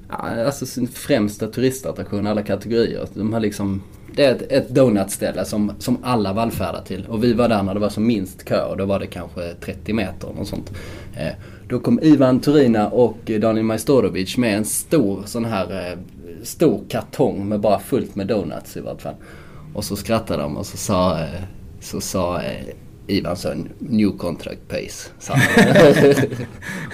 alltså 0.08 0.66
sin 0.66 0.88
främsta 0.88 1.46
turistattraktion 1.46 2.26
alla 2.26 2.42
kategorier. 2.42 3.08
De 3.14 3.32
har 3.32 3.40
liksom, 3.40 3.82
det 4.14 4.24
är 4.24 4.34
ett, 4.34 4.52
ett 4.52 4.68
donutställe 4.68 5.44
som, 5.44 5.72
som 5.78 5.98
alla 6.02 6.32
vallfärdar 6.32 6.82
till. 6.82 7.06
Och 7.08 7.24
vi 7.24 7.32
var 7.32 7.48
där 7.48 7.62
när 7.62 7.74
det 7.74 7.80
var 7.80 7.88
som 7.88 8.06
minst 8.06 8.44
kö 8.44 8.64
och 8.64 8.76
då 8.76 8.84
var 8.84 8.98
det 8.98 9.06
kanske 9.06 9.54
30 9.54 9.92
meter 9.92 10.40
och 10.40 10.46
sånt. 10.46 10.72
Eh, 11.16 11.32
då 11.68 11.80
kom 11.80 12.00
Ivan 12.02 12.40
Turina 12.40 12.88
och 12.88 13.18
Daniel 13.40 13.64
Majstorovic 13.64 14.36
med 14.36 14.56
en 14.56 14.64
stor 14.64 15.22
sån 15.24 15.44
här 15.44 15.90
eh, 15.90 15.98
stor 16.42 16.80
kartong 16.88 17.48
med 17.48 17.60
bara 17.60 17.78
fullt 17.78 18.14
med 18.14 18.26
donuts 18.26 18.76
i 18.76 18.80
vart 18.80 19.02
fall. 19.02 19.14
Och 19.74 19.84
så 19.84 19.96
skrattade 19.96 20.42
de 20.42 20.56
och 20.56 20.66
så 20.66 20.76
sa, 20.76 21.20
eh, 21.20 21.42
så 21.80 22.00
sa 22.00 22.42
eh, 22.42 22.66
Ivan 23.08 23.36
sa 23.36 23.54
new 23.78 24.10
contract 24.18 24.68
pace. 24.68 25.10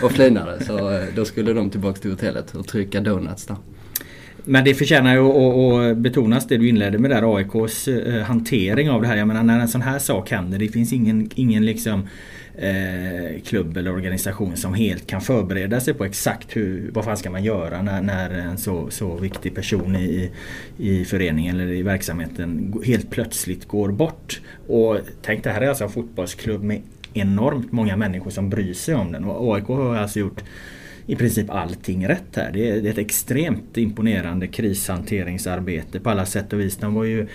och 0.02 0.12
flinade. 0.12 0.64
Så 0.64 0.90
eh, 0.92 1.02
då 1.16 1.24
skulle 1.24 1.52
de 1.52 1.70
tillbaka 1.70 2.00
till 2.00 2.10
hotellet 2.10 2.54
och 2.54 2.66
trycka 2.66 3.00
donuts 3.00 3.46
där. 3.46 3.56
Men 4.44 4.64
det 4.64 4.74
förtjänar 4.74 5.14
ju 5.14 5.20
att 5.20 5.96
betonas 5.96 6.46
det 6.46 6.56
du 6.56 6.68
inledde 6.68 6.98
med 6.98 7.10
där 7.10 7.36
AIKs 7.36 7.88
eh, 7.88 8.22
hantering 8.22 8.90
av 8.90 9.02
det 9.02 9.08
här. 9.08 9.16
Jag 9.16 9.28
menar 9.28 9.42
när 9.42 9.60
en 9.60 9.68
sån 9.68 9.82
här 9.82 9.98
sak 9.98 10.30
händer. 10.30 10.58
Det 10.58 10.68
finns 10.68 10.92
ingen, 10.92 11.30
ingen 11.34 11.66
liksom 11.66 12.08
eh, 12.58 13.40
klubb 13.44 13.76
eller 13.76 13.92
organisation 13.92 14.56
som 14.56 14.74
helt 14.74 15.06
kan 15.06 15.20
förbereda 15.20 15.80
sig 15.80 15.94
på 15.94 16.04
exakt 16.04 16.56
hur, 16.56 16.90
vad 16.92 17.04
fan 17.04 17.16
ska 17.16 17.30
man 17.30 17.44
göra 17.44 17.82
när, 17.82 18.02
när 18.02 18.30
en 18.30 18.58
så, 18.58 18.90
så 18.90 19.16
viktig 19.16 19.54
person 19.54 19.96
i, 19.96 20.30
i 20.78 21.04
föreningen 21.04 21.60
eller 21.60 21.72
i 21.72 21.82
verksamheten 21.82 22.74
helt 22.84 23.10
plötsligt 23.10 23.68
går 23.68 23.88
bort. 23.88 24.40
Och 24.66 24.98
tänk 25.22 25.44
det 25.44 25.50
här 25.50 25.60
är 25.60 25.68
alltså 25.68 25.84
en 25.84 25.90
fotbollsklubb 25.90 26.62
med 26.62 26.82
enormt 27.14 27.72
många 27.72 27.96
människor 27.96 28.30
som 28.30 28.50
bryr 28.50 28.74
sig 28.74 28.94
om 28.94 29.12
den. 29.12 29.24
Och 29.24 29.54
AIK 29.54 29.66
har 29.66 29.96
alltså 29.96 30.18
gjort 30.18 30.42
i 31.06 31.16
princip 31.16 31.50
allting 31.50 32.08
rätt 32.08 32.36
här. 32.36 32.50
Det 32.52 32.70
är, 32.70 32.80
det 32.80 32.88
är 32.88 32.92
ett 32.92 32.98
extremt 32.98 33.76
imponerande 33.76 34.46
krishanteringsarbete 34.46 36.00
på 36.00 36.10
alla 36.10 36.26
sätt 36.26 36.52
och 36.52 36.60
vis. 36.60 36.76
De 36.76 36.94
var 36.94 37.04
ju 37.04 37.26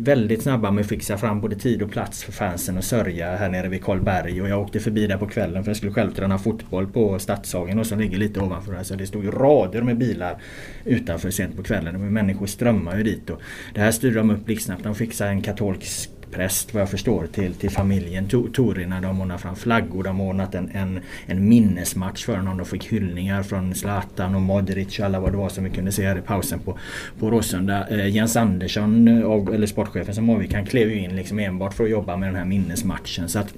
väldigt 0.00 0.42
snabba 0.42 0.70
med 0.70 0.82
att 0.82 0.88
fixa 0.88 1.18
fram 1.18 1.40
både 1.40 1.56
tid 1.56 1.82
och 1.82 1.90
plats 1.90 2.24
för 2.24 2.32
fansen 2.32 2.78
och 2.78 2.84
sörja 2.84 3.36
här 3.36 3.48
nere 3.48 3.68
vid 3.68 3.84
Karlberg. 3.84 4.42
Och 4.42 4.48
jag 4.48 4.62
åkte 4.62 4.80
förbi 4.80 5.06
där 5.06 5.18
på 5.18 5.26
kvällen 5.26 5.64
för 5.64 5.70
jag 5.70 5.76
skulle 5.76 5.92
själv 5.92 6.10
träna 6.10 6.38
fotboll 6.38 6.86
på 6.86 7.18
Stadshagen 7.18 7.78
och 7.78 7.86
som 7.86 7.98
ligger 7.98 8.18
lite 8.18 8.40
ovanför. 8.40 8.72
här 8.72 8.82
så 8.82 8.94
det 8.94 9.06
stod 9.06 9.24
ju 9.24 9.30
rader 9.30 9.82
med 9.82 9.98
bilar 9.98 10.42
utanför 10.84 11.30
sent 11.30 11.56
på 11.56 11.62
kvällen. 11.62 12.12
Människor 12.12 12.46
strömmar 12.46 12.96
ju 12.96 13.02
dit. 13.02 13.30
Och 13.30 13.40
det 13.74 13.80
här 13.80 13.90
styrde 13.90 14.16
de 14.18 14.30
upp 14.30 14.44
blixtsnabbt. 14.44 14.84
De 14.84 14.94
fixade 14.94 15.30
en 15.30 15.42
katolsk 15.42 16.10
präst 16.30 16.74
vad 16.74 16.80
jag 16.80 16.90
förstår 16.90 17.26
till, 17.26 17.54
till 17.54 17.70
familjen 17.70 18.28
Torina. 18.52 19.00
De 19.00 19.20
ordnade 19.20 19.40
fram 19.40 19.56
flaggor, 19.56 20.02
de 20.02 20.20
ordnade 20.20 20.38
ordnat 20.38 20.54
en, 20.54 20.70
en, 20.70 21.00
en 21.26 21.48
minnesmatch 21.48 22.24
för 22.24 22.36
honom. 22.36 22.56
De 22.58 22.66
fick 22.66 22.84
hyllningar 22.84 23.42
från 23.42 23.74
Zlatan 23.74 24.34
och 24.34 24.42
Modric 24.42 24.98
och 24.98 25.04
alla 25.04 25.20
vad 25.20 25.32
det 25.32 25.36
var 25.36 25.48
som 25.48 25.64
vi 25.64 25.70
kunde 25.70 25.92
se 25.92 26.06
här 26.06 26.18
i 26.18 26.20
pausen 26.20 26.58
på, 26.58 26.78
på 27.18 27.30
Råsunda. 27.30 27.88
Eh, 27.88 28.08
Jens 28.08 28.36
Andersson, 28.36 29.08
eh, 29.08 29.54
eller 29.54 29.66
sportchefen 29.66 30.14
som 30.14 30.30
avgick, 30.30 30.54
han 30.54 30.66
klev 30.66 30.90
ju 30.90 30.98
in 30.98 31.16
liksom 31.16 31.38
enbart 31.38 31.74
för 31.74 31.84
att 31.84 31.90
jobba 31.90 32.16
med 32.16 32.28
den 32.28 32.36
här 32.36 32.44
minnesmatchen. 32.44 33.28
Så 33.28 33.38
att, 33.38 33.54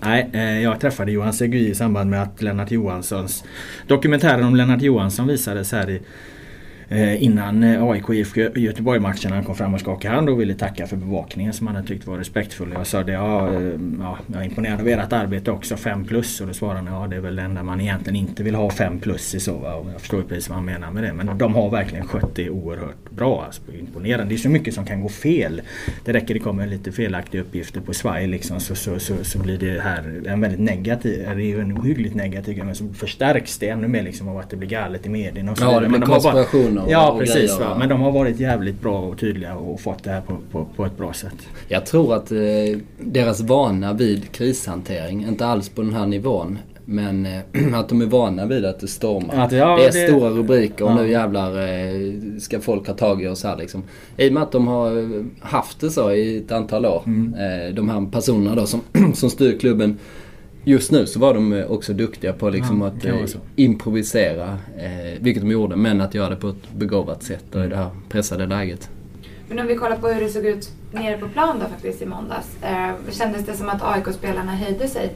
Nej, 0.00 0.30
eh, 0.32 0.60
jag 0.60 0.80
träffade 0.80 1.12
Johan 1.12 1.32
Segui 1.32 1.70
i 1.70 1.74
samband 1.74 2.10
med 2.10 2.22
att 2.22 2.42
Lennart 2.42 2.70
Johanssons 2.70 3.44
dokumentären 3.86 4.44
om 4.44 4.56
Lennart 4.56 4.82
Johansson 4.82 5.26
visades 5.26 5.72
här 5.72 5.90
i 5.90 6.00
innan 6.90 7.62
eh, 7.64 7.84
AIK 7.84 8.10
IFK 8.10 8.40
Göteborg-matchen 8.40 9.32
han 9.32 9.44
kom 9.44 9.54
fram 9.54 9.74
och 9.74 9.80
skakade 9.80 10.14
hand 10.14 10.28
och 10.28 10.40
ville 10.40 10.54
tacka 10.54 10.86
för 10.86 10.96
bevakningen 10.96 11.52
som 11.52 11.66
han 11.66 11.76
hade 11.76 11.88
tyckt 11.88 12.06
var 12.06 12.18
respektfull. 12.18 12.72
Jag 12.74 12.86
sa 12.86 13.02
det, 13.02 13.12
ja, 13.12 13.54
eh, 13.54 13.62
ja 14.00 14.18
jag 14.26 14.40
är 14.40 14.44
imponerad 14.44 14.80
av 14.80 14.88
ert 14.88 15.12
arbete 15.12 15.50
också, 15.50 15.76
5 15.76 16.04
plus. 16.04 16.40
Och 16.40 16.46
då 16.46 16.52
svarade 16.52 16.78
han, 16.78 17.00
ja 17.00 17.06
det 17.06 17.16
är 17.16 17.20
väl 17.20 17.36
det 17.36 17.42
enda 17.42 17.62
man 17.62 17.80
egentligen 17.80 18.16
inte 18.16 18.42
vill 18.42 18.54
ha 18.54 18.70
5 18.70 19.00
plus 19.00 19.34
i 19.34 19.40
så. 19.40 19.54
Och 19.54 19.86
jag 19.92 20.00
förstår 20.00 20.22
precis 20.22 20.48
vad 20.48 20.56
han 20.56 20.64
menar 20.64 20.90
med 20.90 21.02
det. 21.02 21.12
Men 21.12 21.38
de 21.38 21.54
har 21.54 21.70
verkligen 21.70 22.06
skött 22.06 22.34
det 22.34 22.50
oerhört 22.50 23.10
bra. 23.10 23.44
Alltså, 23.46 23.62
imponerande. 23.78 24.24
Det 24.24 24.34
är 24.34 24.38
så 24.38 24.48
mycket 24.48 24.74
som 24.74 24.86
kan 24.86 25.02
gå 25.02 25.08
fel. 25.08 25.62
Det 26.04 26.12
räcker 26.12 26.34
det 26.34 26.40
kommer 26.40 26.66
lite 26.66 26.92
felaktiga 26.92 27.40
uppgifter 27.40 27.80
på 27.80 27.94
svaj 27.94 28.26
liksom, 28.26 28.60
så, 28.60 28.74
så, 28.74 28.98
så, 28.98 29.14
så 29.22 29.38
blir 29.38 29.58
det 29.58 29.80
här 29.80 30.22
en 30.26 30.40
väldigt 30.40 30.60
negativ, 30.60 31.18
det 31.18 31.30
är 31.30 31.38
ju 31.38 31.60
en 31.60 31.78
ohyggligt 31.78 32.14
negativ 32.14 32.64
men 32.64 32.74
så 32.74 32.88
förstärks 32.88 33.58
det 33.58 33.68
ännu 33.68 33.88
mer 33.88 34.02
liksom 34.02 34.28
av 34.28 34.38
att 34.38 34.50
det 34.50 34.56
blir 34.56 34.68
galet 34.68 35.06
i 35.06 35.08
medierna 35.08 35.52
och 35.52 35.58
så 35.58 35.64
Ja, 35.64 35.80
det 35.80 35.88
blir 35.88 36.00
konspirationer 36.00 36.77
bara, 36.80 36.90
Ja 36.90 37.16
precis 37.18 37.58
va? 37.60 37.76
men 37.78 37.88
de 37.88 38.00
har 38.00 38.12
varit 38.12 38.40
jävligt 38.40 38.80
bra 38.80 38.98
och 38.98 39.18
tydliga 39.18 39.54
och 39.54 39.80
fått 39.80 40.04
det 40.04 40.10
här 40.10 40.20
på, 40.20 40.36
på, 40.52 40.66
på 40.76 40.84
ett 40.84 40.96
bra 40.96 41.12
sätt. 41.12 41.36
Jag 41.68 41.86
tror 41.86 42.14
att 42.14 42.32
eh, 42.32 42.38
deras 42.98 43.40
vana 43.40 43.92
vid 43.92 44.32
krishantering, 44.32 45.26
inte 45.28 45.46
alls 45.46 45.68
på 45.68 45.82
den 45.82 45.94
här 45.94 46.06
nivån, 46.06 46.58
men 46.90 47.26
eh, 47.26 47.40
att 47.74 47.88
de 47.88 48.02
är 48.02 48.06
vana 48.06 48.46
vid 48.46 48.64
att 48.64 48.80
det 48.80 48.88
stormar. 48.88 49.34
Att, 49.34 49.52
ja, 49.52 49.76
det 49.76 49.84
är 49.84 49.92
det... 49.92 50.08
stora 50.08 50.30
rubriker 50.30 50.84
och 50.84 50.90
ja. 50.90 50.94
nu 50.94 51.10
jävlar 51.10 51.58
eh, 51.58 52.38
ska 52.40 52.60
folk 52.60 52.86
ha 52.86 52.94
tag 52.94 53.22
i 53.22 53.26
oss 53.26 53.44
här 53.44 53.56
liksom. 53.56 53.82
I 54.16 54.28
och 54.28 54.32
med 54.32 54.42
att 54.42 54.52
de 54.52 54.68
har 54.68 55.24
haft 55.40 55.80
det 55.80 55.90
så 55.90 56.12
i 56.12 56.38
ett 56.38 56.52
antal 56.52 56.86
år. 56.86 57.02
Mm. 57.06 57.34
Eh, 57.34 57.74
de 57.74 57.88
här 57.88 58.10
personerna 58.10 58.54
då 58.54 58.66
som, 58.66 58.80
som 59.14 59.30
styr 59.30 59.58
klubben. 59.58 59.98
Just 60.64 60.90
nu 60.90 61.06
så 61.06 61.18
var 61.18 61.34
de 61.34 61.64
också 61.68 61.92
duktiga 61.92 62.32
på 62.32 62.50
liksom 62.50 62.80
ja, 62.80 62.86
att 62.86 63.04
eh, 63.04 63.40
improvisera, 63.56 64.58
eh, 64.78 65.20
vilket 65.20 65.42
de 65.42 65.50
gjorde, 65.50 65.76
men 65.76 66.00
att 66.00 66.14
göra 66.14 66.30
det 66.30 66.36
på 66.36 66.48
ett 66.48 66.72
begåvat 66.76 67.22
sätt 67.22 67.54
och 67.54 67.64
i 67.64 67.68
det 67.68 67.76
här 67.76 67.90
pressade 68.08 68.46
läget. 68.46 68.90
Men 69.48 69.58
om 69.58 69.66
vi 69.66 69.74
kollar 69.74 69.96
på 69.96 70.08
hur 70.08 70.20
det 70.20 70.28
såg 70.28 70.46
ut 70.46 70.70
nere 70.92 71.18
på 71.18 71.28
plan 71.28 71.58
då 71.60 71.66
faktiskt 71.66 72.02
i 72.02 72.06
måndags. 72.06 72.62
Eh, 72.62 72.90
kändes 73.10 73.46
det 73.46 73.52
som 73.54 73.68
att 73.68 73.82
AIK-spelarna 73.82 74.54
höjde 74.54 74.88
sig 74.88 75.14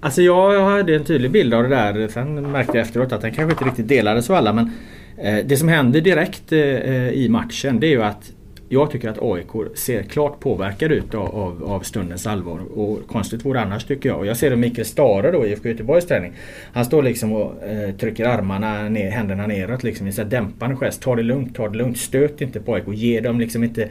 Alltså 0.00 0.22
jag 0.22 0.64
hade 0.64 0.94
en 0.94 1.04
tydlig 1.04 1.30
bild 1.30 1.54
av 1.54 1.62
det 1.62 1.68
där. 1.68 2.08
Sen 2.08 2.50
märkte 2.50 2.76
jag 2.76 2.86
efteråt 2.86 3.12
att 3.12 3.20
den 3.20 3.32
kanske 3.32 3.52
inte 3.52 3.64
riktigt 3.64 3.88
delades 3.88 4.30
av 4.30 4.36
alla. 4.36 4.52
Men 4.52 4.72
eh, 5.16 5.44
det 5.44 5.56
som 5.56 5.68
händer 5.68 6.00
direkt 6.00 6.52
eh, 6.52 7.08
i 7.08 7.28
matchen 7.30 7.80
det 7.80 7.86
är 7.86 7.90
ju 7.90 8.02
att 8.02 8.32
jag 8.68 8.90
tycker 8.90 9.08
att 9.08 9.22
AIK 9.22 9.76
ser 9.76 10.02
klart 10.02 10.40
påverkade 10.40 10.94
ut 10.94 11.14
av, 11.14 11.34
av, 11.36 11.64
av 11.64 11.80
stundens 11.80 12.26
allvar. 12.26 12.60
Och 12.78 13.06
konstigt 13.06 13.44
vore 13.44 13.60
annars 13.60 13.84
tycker 13.84 14.08
jag. 14.08 14.18
Och 14.18 14.26
jag 14.26 14.36
ser 14.36 14.50
det 14.50 14.56
Mikael 14.56 14.86
Stare 14.86 15.30
då 15.30 15.46
i 15.46 15.50
IFK 15.50 15.68
Göteborgs 15.68 16.06
träning. 16.06 16.32
Han 16.72 16.84
står 16.84 17.02
liksom 17.02 17.32
och 17.32 17.64
eh, 17.64 17.94
trycker 17.94 18.24
armarna 18.24 18.88
ner, 18.88 19.10
händerna 19.10 19.46
neråt 19.46 19.82
liksom 19.82 20.06
i 20.06 20.12
en 20.18 20.28
dämpande 20.28 20.76
gest. 20.76 21.02
Ta 21.02 21.16
det 21.16 21.22
lugnt, 21.22 21.54
ta 21.54 21.68
det 21.68 21.78
lugnt. 21.78 21.98
Stöt 21.98 22.40
inte 22.40 22.60
på 22.60 22.74
AIK. 22.74 22.84
Ge 22.88 23.20
dem 23.20 23.40
liksom 23.40 23.64
inte 23.64 23.82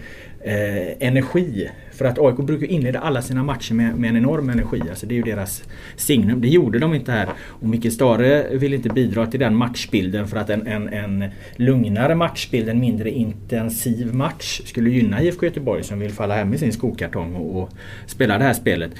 eh, 0.41 1.07
energi. 1.07 1.69
För 1.97 2.05
att 2.05 2.19
AIK 2.19 2.37
brukar 2.37 2.67
inleda 2.67 2.99
alla 2.99 3.21
sina 3.21 3.43
matcher 3.43 3.73
med, 3.73 3.99
med, 3.99 4.09
en 4.09 4.17
enorm 4.17 4.49
energi. 4.49 4.81
Alltså 4.89 5.05
det 5.05 5.13
är 5.13 5.17
ju 5.17 5.21
deras 5.21 5.63
signum. 5.95 6.41
Det 6.41 6.47
gjorde 6.47 6.79
de 6.79 6.93
inte 6.93 7.11
här. 7.11 7.29
Och 7.39 7.69
Micke 7.69 7.93
Stare 7.93 8.57
vill 8.57 8.73
inte 8.73 8.89
bidra 8.89 9.27
till 9.27 9.39
den 9.39 9.55
matchbilden 9.55 10.27
för 10.27 10.37
att 10.37 10.49
en, 10.49 10.67
en, 10.67 10.93
en 10.93 11.29
lugnare 11.55 12.15
matchbild, 12.15 12.69
en 12.69 12.79
mindre 12.79 13.11
intensiv 13.11 14.13
match 14.13 14.61
skulle 14.65 14.89
gynna 14.89 15.21
IFK 15.21 15.45
Göteborg 15.45 15.83
som 15.83 15.99
vill 15.99 16.11
falla 16.11 16.35
hem 16.35 16.53
i 16.53 16.57
sin 16.57 16.73
skokartong 16.73 17.35
och, 17.35 17.61
och 17.61 17.69
spela 18.05 18.37
det 18.37 18.43
här 18.43 18.53
spelet. 18.53 18.91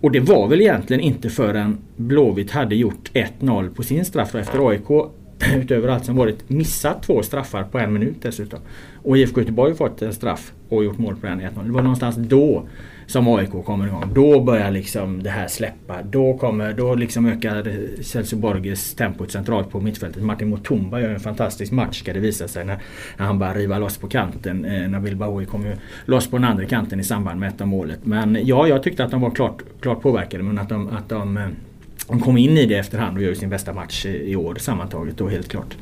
Och 0.00 0.10
det 0.10 0.20
var 0.20 0.48
väl 0.48 0.60
egentligen 0.60 1.00
inte 1.00 1.30
förrän 1.30 1.78
Blåvitt 1.96 2.50
hade 2.50 2.76
gjort 2.76 3.10
1-0 3.40 3.74
på 3.74 3.82
sin 3.82 4.04
straff 4.04 4.34
efter 4.34 4.68
AIK 4.68 4.90
utöver 5.56 5.88
allt 5.88 6.04
som 6.04 6.16
varit 6.16 6.50
missat 6.50 7.02
två 7.02 7.22
straffar 7.22 7.64
på 7.64 7.78
en 7.78 7.92
minut 7.92 8.16
dessutom. 8.22 8.60
Och 9.02 9.18
IFK 9.18 9.40
Göteborg 9.40 9.70
har 9.70 9.76
fått 9.76 10.02
en 10.02 10.12
straff 10.12 10.52
och 10.68 10.84
gjort 10.84 10.98
mål 10.98 11.16
på 11.16 11.26
den 11.26 11.40
1-0. 11.40 11.64
Det 11.64 11.72
var 11.72 11.82
någonstans 11.82 12.16
då 12.16 12.68
som 13.06 13.28
AIK 13.28 13.50
kommer 13.64 13.86
igång. 13.86 14.10
Då 14.14 14.40
börjar 14.40 14.70
liksom 14.70 15.22
det 15.22 15.30
här 15.30 15.48
släppa. 15.48 16.02
Då, 16.02 16.38
kommer, 16.38 16.72
då 16.72 16.94
liksom 16.94 17.26
ökar 17.26 17.72
Celso 18.02 18.36
Borges 18.36 18.94
tempot 18.94 19.30
centralt 19.30 19.70
på 19.70 19.80
mittfältet. 19.80 20.22
Martin 20.22 20.50
Mutumba 20.50 21.00
gör 21.00 21.10
en 21.10 21.20
fantastisk 21.20 21.72
match 21.72 22.00
ska 22.00 22.12
det 22.12 22.20
visa 22.20 22.48
sig 22.48 22.64
när, 22.64 22.78
när 23.16 23.26
han 23.26 23.38
börjar 23.38 23.54
riva 23.54 23.78
loss 23.78 23.98
på 23.98 24.08
kanten. 24.08 24.64
Eh, 24.64 24.88
Nabil 24.88 25.16
Bahoui 25.16 25.46
kom 25.46 25.66
ju 25.66 25.76
loss 26.04 26.30
på 26.30 26.36
den 26.36 26.44
andra 26.44 26.64
kanten 26.64 27.00
i 27.00 27.04
samband 27.04 27.40
med 27.40 27.48
ett 27.48 27.60
av 27.60 27.68
målet. 27.68 28.00
Men 28.02 28.38
ja, 28.42 28.68
jag 28.68 28.82
tyckte 28.82 29.04
att 29.04 29.10
de 29.10 29.20
var 29.20 29.30
klart, 29.30 29.62
klart 29.80 30.02
påverkade 30.02 30.42
men 30.42 30.58
att 30.58 30.68
de, 30.68 30.88
att 30.88 31.08
de 31.08 31.36
eh, 31.36 31.46
de 32.08 32.20
kom 32.20 32.36
in 32.36 32.58
i 32.58 32.66
det 32.66 32.74
efterhand 32.74 33.16
och 33.16 33.22
gör 33.22 33.34
sin 33.34 33.48
bästa 33.48 33.72
match 33.72 34.06
i 34.06 34.36
år 34.36 34.54
sammantaget 34.54 35.16
då 35.16 35.28
helt 35.28 35.48
klart. 35.48 35.76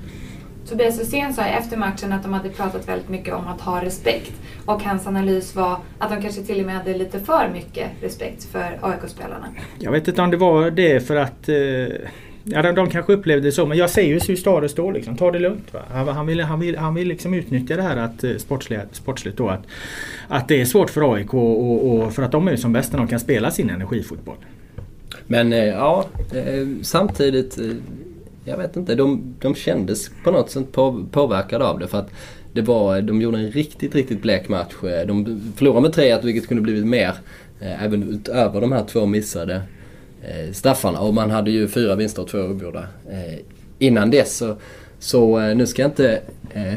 Tobias 0.68 1.00
Hysén 1.00 1.34
sa 1.34 1.44
efter 1.44 1.76
matchen 1.76 2.12
att 2.12 2.22
de 2.22 2.32
hade 2.32 2.48
pratat 2.48 2.88
väldigt 2.88 3.08
mycket 3.08 3.34
om 3.34 3.46
att 3.46 3.60
ha 3.60 3.84
respekt. 3.84 4.32
Och 4.64 4.82
hans 4.82 5.06
analys 5.06 5.54
var 5.54 5.78
att 5.98 6.10
de 6.10 6.22
kanske 6.22 6.42
till 6.42 6.60
och 6.60 6.66
med 6.66 6.74
hade 6.74 6.98
lite 6.98 7.20
för 7.20 7.50
mycket 7.52 7.90
respekt 8.00 8.44
för 8.44 8.78
AIK-spelarna. 8.82 9.46
Jag 9.78 9.92
vet 9.92 10.08
inte 10.08 10.22
om 10.22 10.30
det 10.30 10.36
var 10.36 10.70
det 10.70 11.06
för 11.06 11.16
att 11.16 11.48
eh, 11.48 11.56
Ja, 12.46 12.62
de, 12.62 12.74
de 12.74 12.90
kanske 12.90 13.12
upplevde 13.12 13.48
det 13.48 13.52
så, 13.52 13.66
men 13.66 13.78
jag 13.78 13.90
säger 13.90 14.14
ju 14.14 14.20
hur 14.28 14.36
Stare 14.36 14.68
står 14.68 14.92
liksom. 14.92 15.16
Ta 15.16 15.30
det 15.30 15.38
lugnt. 15.38 15.74
Va? 15.74 15.80
Han, 15.90 16.08
han, 16.08 16.26
vill, 16.26 16.40
han, 16.40 16.60
vill, 16.60 16.76
han 16.76 16.94
vill 16.94 17.08
liksom 17.08 17.34
utnyttja 17.34 17.76
det 17.76 17.82
här 17.82 17.96
att, 17.96 18.24
eh, 18.24 18.36
sportsligt, 18.36 18.96
sportsligt 18.96 19.36
då, 19.36 19.48
att, 19.48 19.62
att 20.28 20.48
det 20.48 20.60
är 20.60 20.64
svårt 20.64 20.90
för 20.90 21.14
AIK 21.14 21.34
och, 21.34 21.88
och, 21.94 22.12
för 22.12 22.22
att 22.22 22.32
de 22.32 22.48
är 22.48 22.56
som 22.56 22.72
bäst 22.72 22.92
när 22.92 22.98
de 22.98 23.08
kan 23.08 23.20
spela 23.20 23.50
sin 23.50 23.70
energifotboll. 23.70 24.36
Men 25.26 25.52
eh, 25.52 25.64
ja, 25.64 26.04
eh, 26.34 26.66
samtidigt, 26.82 27.58
eh, 27.58 27.66
jag 28.44 28.56
vet 28.56 28.76
inte, 28.76 28.94
de, 28.94 29.34
de 29.40 29.54
kändes 29.54 30.10
på 30.24 30.30
något 30.30 30.50
sätt 30.50 30.72
på, 30.72 31.04
påverkade 31.10 31.64
av 31.64 31.78
det. 31.78 31.86
För 31.86 31.98
att 31.98 32.10
det 32.52 32.62
var, 32.62 33.00
de 33.00 33.20
gjorde 33.20 33.38
en 33.38 33.50
riktigt, 33.50 33.94
riktigt 33.94 34.22
blek 34.22 34.48
match. 34.48 34.74
De 34.80 35.40
förlorade 35.56 35.80
med 35.80 35.90
3-1 35.90 36.24
vilket 36.24 36.48
kunde 36.48 36.62
blivit 36.62 36.86
mer. 36.86 37.14
Även 37.60 38.02
utöver 38.02 38.60
de 38.60 38.72
här 38.72 38.84
två 38.84 39.06
missade 39.06 39.62
straffarna. 40.52 41.00
Och 41.00 41.14
man 41.14 41.30
hade 41.30 41.50
ju 41.50 41.68
fyra 41.68 41.94
vinster 41.94 42.22
och 42.22 42.28
två 42.28 42.38
oavgjorda. 42.38 42.86
Innan 43.78 44.10
dess 44.10 44.36
så, 44.36 44.56
så 44.98 45.40
nu 45.54 45.66
ska 45.66 45.82
jag 45.82 45.90
inte 45.90 46.20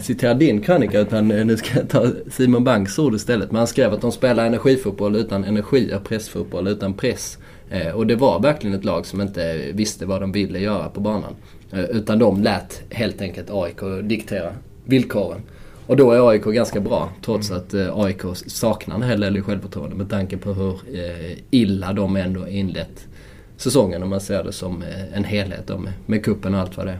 citera 0.01 0.33
din 0.33 0.61
krönika 0.61 0.99
utan 0.99 1.27
nu 1.27 1.57
ska 1.57 1.79
jag 1.79 1.89
ta 1.89 2.07
Simon 2.31 2.63
Banks 2.63 2.99
ord 2.99 3.15
istället. 3.15 3.51
Men 3.51 3.57
han 3.57 3.67
skrev 3.67 3.93
att 3.93 4.01
de 4.01 4.11
spelar 4.11 4.45
energifotboll 4.45 5.15
utan 5.15 5.43
energi 5.43 5.93
och 5.95 6.03
pressfotboll 6.03 6.67
utan 6.67 6.93
press. 6.93 7.37
Eh, 7.69 7.91
och 7.91 8.07
det 8.07 8.15
var 8.15 8.39
verkligen 8.39 8.75
ett 8.75 8.85
lag 8.85 9.05
som 9.05 9.21
inte 9.21 9.71
visste 9.73 10.05
vad 10.05 10.21
de 10.21 10.31
ville 10.31 10.59
göra 10.59 10.89
på 10.89 10.99
banan. 10.99 11.35
Eh, 11.71 11.83
utan 11.83 12.19
de 12.19 12.43
lät 12.43 12.81
helt 12.89 13.21
enkelt 13.21 13.49
AIK 13.51 13.79
diktera 14.03 14.51
villkoren. 14.85 15.41
Och 15.87 15.97
då 15.97 16.11
är 16.11 16.29
AIK 16.29 16.43
ganska 16.43 16.79
bra 16.79 17.09
trots 17.25 17.49
mm. 17.49 17.61
att 17.61 17.73
eh, 17.73 17.99
AIK 17.99 18.21
saknar 18.47 18.95
en 18.95 19.03
hel 19.03 19.19
del 19.19 19.41
självförtroende 19.41 19.95
med 19.95 20.09
tanke 20.09 20.37
på 20.37 20.53
hur 20.53 20.79
illa 21.49 21.93
de 21.93 22.15
ändå 22.15 22.47
inlett 22.47 23.07
säsongen 23.57 24.03
om 24.03 24.09
man 24.09 24.21
ser 24.21 24.43
det 24.43 24.51
som 24.51 24.83
en 25.13 25.23
helhet 25.23 25.67
med, 25.67 25.93
med 26.05 26.25
kuppen 26.25 26.53
och 26.53 26.59
allt 26.59 26.77
vad 26.77 26.85
det 26.85 26.91
är. 26.91 26.99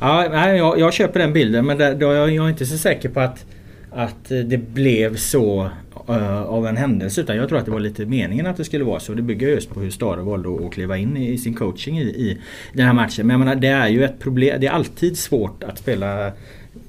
Ja, 0.00 0.54
jag, 0.54 0.78
jag 0.78 0.92
köper 0.92 1.20
den 1.20 1.32
bilden 1.32 1.66
men 1.66 1.78
det, 1.78 1.94
då, 1.94 2.06
jag 2.06 2.28
är 2.28 2.48
inte 2.48 2.66
så 2.66 2.78
säker 2.78 3.08
på 3.08 3.20
att, 3.20 3.44
att 3.90 4.28
det 4.28 4.58
blev 4.58 5.16
så 5.16 5.70
Eh, 6.08 6.42
av 6.42 6.66
en 6.66 6.76
händelse 6.76 7.20
utan 7.20 7.36
jag 7.36 7.48
tror 7.48 7.58
att 7.58 7.64
det 7.64 7.70
var 7.70 7.80
lite 7.80 8.06
meningen 8.06 8.46
att 8.46 8.56
det 8.56 8.64
skulle 8.64 8.84
vara 8.84 9.00
så. 9.00 9.14
Det 9.14 9.22
bygger 9.22 9.48
just 9.48 9.70
på 9.70 9.80
hur 9.80 9.90
Stare 9.90 10.22
valde 10.22 10.66
att 10.66 10.72
kliva 10.72 10.96
in 10.96 11.16
i, 11.16 11.38
sin 11.38 11.54
coaching 11.54 11.98
i, 11.98 12.02
i 12.02 12.38
den 12.72 12.86
här 12.86 12.92
matchen. 12.92 13.26
Men 13.26 13.34
jag 13.34 13.38
menar, 13.38 13.54
det 13.54 13.68
är 13.68 13.88
ju 13.88 14.04
ett 14.04 14.18
problem. 14.18 14.60
Det 14.60 14.66
är 14.66 14.70
alltid 14.70 15.18
svårt 15.18 15.64
att 15.64 15.78
spela 15.78 16.32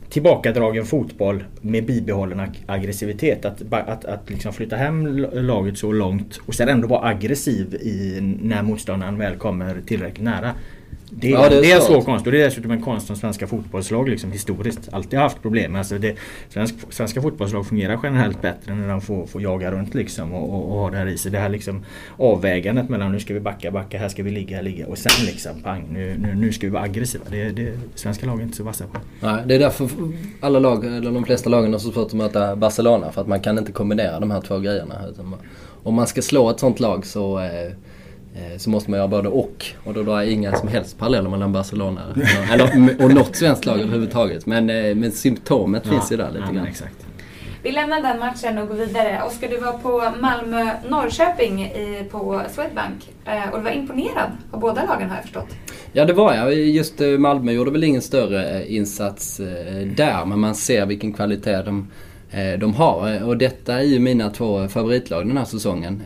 tillbakadragen 0.09 0.85
fotboll 0.85 1.43
med 1.61 1.85
bibehållen 1.85 2.41
aggressivitet. 2.65 3.45
Att, 3.45 3.73
att, 3.73 4.05
att 4.05 4.29
liksom 4.29 4.53
flytta 4.53 4.75
hem 4.75 5.17
laget 5.33 5.77
så 5.77 5.91
långt 5.91 6.39
och 6.45 6.55
sen 6.55 6.69
ändå 6.69 6.87
vara 6.87 7.07
aggressiv 7.07 7.73
i, 7.73 8.19
när 8.41 8.63
motståndaren 8.63 9.17
väl 9.17 9.35
kommer 9.35 9.81
tillräckligt 9.85 10.23
nära. 10.23 10.53
Det, 11.11 11.29
ja, 11.29 11.49
det, 11.49 11.57
är, 11.57 11.61
det 11.61 11.71
är 11.71 11.79
svår 11.79 12.01
konst 12.01 12.25
och 12.25 12.31
det 12.31 12.41
är 12.41 12.45
dessutom 12.45 12.71
en 12.71 12.81
konst 12.81 13.07
som 13.07 13.15
svenska 13.15 13.47
fotbollslag 13.47 14.09
liksom 14.09 14.31
historiskt 14.31 14.89
alltid 14.91 15.19
haft 15.19 15.41
problem 15.41 15.71
med. 15.71 15.79
Alltså 15.79 15.97
det, 15.97 16.15
svensk, 16.49 16.75
svenska 16.89 17.21
fotbollslag 17.21 17.67
fungerar 17.67 17.99
generellt 18.03 18.41
bättre 18.41 18.75
när 18.75 18.87
de 18.87 19.01
får, 19.01 19.25
får 19.25 19.41
jaga 19.41 19.71
runt 19.71 19.93
liksom 19.93 20.33
och, 20.33 20.49
och, 20.49 20.71
och 20.71 20.79
ha 20.79 20.89
det 20.91 20.97
här 20.97 21.07
i 21.07 21.17
sig. 21.17 21.31
Det 21.31 21.39
här 21.39 21.49
liksom 21.49 21.85
avvägandet 22.17 22.89
mellan 22.89 23.11
nu 23.11 23.19
ska 23.19 23.33
vi 23.33 23.39
backa, 23.39 23.71
backa, 23.71 23.97
här 23.97 24.09
ska 24.09 24.23
vi 24.23 24.31
ligga, 24.31 24.61
ligga 24.61 24.87
och 24.87 24.97
sen 24.97 25.25
liksom 25.25 25.61
pang, 25.63 25.87
nu, 25.91 26.17
nu, 26.19 26.35
nu 26.35 26.51
ska 26.51 26.67
vi 26.67 26.73
vara 26.73 26.83
aggressiva. 26.83 27.23
Det, 27.29 27.49
det, 27.49 27.73
svenska 27.95 28.25
lag 28.25 28.39
är 28.39 28.43
inte 28.43 28.57
så 28.57 28.63
vassa 28.63 28.85
på. 28.87 28.99
Nej, 29.19 29.43
det 29.45 29.55
är 29.55 29.59
därför 29.59 29.89
alla 30.39 30.59
lag, 30.59 30.85
eller 30.85 31.11
de 31.11 31.25
flesta 31.25 31.49
lagen 31.49 31.71
har 31.71 31.79
så 31.79 31.91
svårt 31.91 32.07
att 32.07 32.13
möta 32.13 32.55
Barcelona 32.55 33.11
för 33.11 33.21
att 33.21 33.27
man 33.27 33.39
kan 33.39 33.57
inte 33.57 33.71
kombinera 33.71 34.19
de 34.19 34.31
här 34.31 34.41
två 34.41 34.59
grejerna. 34.59 34.95
Om 35.83 35.93
man 35.93 36.07
ska 36.07 36.21
slå 36.21 36.49
ett 36.49 36.59
sånt 36.59 36.79
lag 36.79 37.05
så 37.05 37.39
Eh, 37.39 37.71
så 38.57 38.69
måste 38.69 38.91
man 38.91 38.97
göra 38.97 39.07
både 39.07 39.29
och. 39.29 39.65
Och 39.83 39.93
då 39.93 40.03
drar 40.03 40.21
jag 40.21 40.31
inga 40.31 40.55
som 40.55 40.67
helst 40.67 40.97
paralleller 40.97 41.29
mellan 41.29 41.53
Barcelona 41.53 42.01
eller, 42.53 42.95
och 43.03 43.13
något 43.13 43.35
svenskt 43.35 43.65
lag 43.65 43.79
överhuvudtaget. 43.79 44.45
Men, 44.45 44.69
eh, 44.69 44.95
men 44.95 45.11
symptomet 45.11 45.83
ja, 45.85 45.91
finns 45.91 46.11
ju 46.11 46.17
där 46.17 46.31
lite 46.31 46.45
ja, 46.47 46.53
grann. 46.53 46.67
Exakt. 46.67 47.05
Vi 47.63 47.71
lämnar 47.71 48.01
den 48.01 48.19
matchen 48.19 48.57
och 48.57 48.67
går 48.67 48.75
vidare. 48.75 49.21
Oskar, 49.27 49.47
du 49.49 49.57
var 49.57 49.71
på 49.71 50.19
Malmö-Norrköping 50.21 51.73
på 52.11 52.41
Swedbank 52.49 53.09
och 53.51 53.57
du 53.57 53.63
var 53.63 53.71
imponerad 53.71 54.31
av 54.51 54.59
båda 54.59 54.85
lagen 54.85 55.09
har 55.09 55.15
jag 55.15 55.23
förstått. 55.23 55.47
Ja 55.91 56.05
det 56.05 56.13
var 56.13 56.33
jag. 56.33 56.53
Just 56.53 56.99
Malmö 57.19 57.51
gjorde 57.51 57.71
väl 57.71 57.83
ingen 57.83 58.01
större 58.01 58.67
insats 58.67 59.37
där 59.95 60.25
men 60.25 60.39
man 60.39 60.55
ser 60.55 60.85
vilken 60.85 61.13
kvalitet 61.13 61.61
de, 61.61 61.87
de 62.59 62.73
har. 62.73 63.23
Och 63.23 63.37
detta 63.37 63.73
är 63.73 63.83
ju 63.83 63.99
mina 63.99 64.29
två 64.29 64.67
favoritlag 64.67 65.27
den 65.27 65.37
här 65.37 65.45
säsongen 65.45 66.03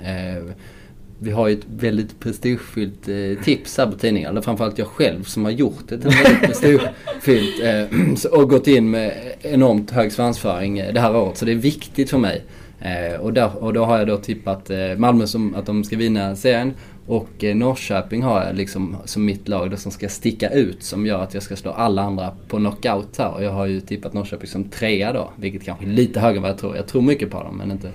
vi 1.19 1.31
har 1.31 1.47
ju 1.47 1.53
ett 1.53 1.65
väldigt 1.77 2.19
prestigefyllt 2.19 3.09
eh, 3.09 3.43
tips 3.43 3.77
här 3.77 3.87
på 3.87 3.97
tidningen. 3.97 4.29
Eller 4.29 4.41
framförallt 4.41 4.77
jag 4.77 4.87
själv 4.87 5.23
som 5.23 5.45
har 5.45 5.51
gjort 5.51 5.91
ett 5.91 6.05
väldigt 6.05 6.41
prestigefyllt 6.47 7.63
eh, 7.63 8.31
och 8.39 8.49
gått 8.49 8.67
in 8.67 8.89
med 8.89 9.13
enormt 9.41 9.91
hög 9.91 10.11
svansföring 10.11 10.79
eh, 10.79 10.93
det 10.93 10.99
här 10.99 11.15
året. 11.15 11.37
Så 11.37 11.45
det 11.45 11.51
är 11.51 11.55
viktigt 11.55 12.09
för 12.09 12.17
mig. 12.17 12.43
Eh, 12.79 13.19
och, 13.19 13.33
där, 13.33 13.63
och 13.63 13.73
då 13.73 13.85
har 13.85 13.97
jag 13.97 14.07
då 14.07 14.17
tippat 14.17 14.69
eh, 14.69 14.77
Malmö 14.97 15.27
som 15.27 15.55
att 15.55 15.65
de 15.65 15.83
ska 15.83 15.97
vinna 15.97 16.35
serien. 16.35 16.73
Och 17.07 17.43
eh, 17.43 17.55
Norrköping 17.55 18.23
har 18.23 18.45
jag 18.45 18.55
liksom 18.55 18.97
som 19.05 19.25
mitt 19.25 19.47
lag 19.47 19.71
då 19.71 19.77
som 19.77 19.91
ska 19.91 20.09
sticka 20.09 20.49
ut 20.49 20.83
som 20.83 21.05
gör 21.05 21.23
att 21.23 21.33
jag 21.33 21.43
ska 21.43 21.55
slå 21.55 21.71
alla 21.71 22.01
andra 22.01 22.31
på 22.47 22.57
knockout 22.57 23.17
här. 23.17 23.33
Och 23.33 23.43
jag 23.43 23.51
har 23.51 23.65
ju 23.65 23.81
tippat 23.81 24.13
Norrköping 24.13 24.47
som 24.47 24.63
trea 24.63 25.13
då. 25.13 25.31
Vilket 25.35 25.63
kanske 25.63 25.85
är 25.85 25.89
lite 25.89 26.19
högre 26.19 26.37
än 26.37 26.41
vad 26.41 26.51
jag 26.51 26.57
tror. 26.57 26.75
Jag 26.75 26.87
tror 26.87 27.01
mycket 27.01 27.29
på 27.31 27.43
dem 27.43 27.57
men 27.57 27.71
inte 27.71 27.89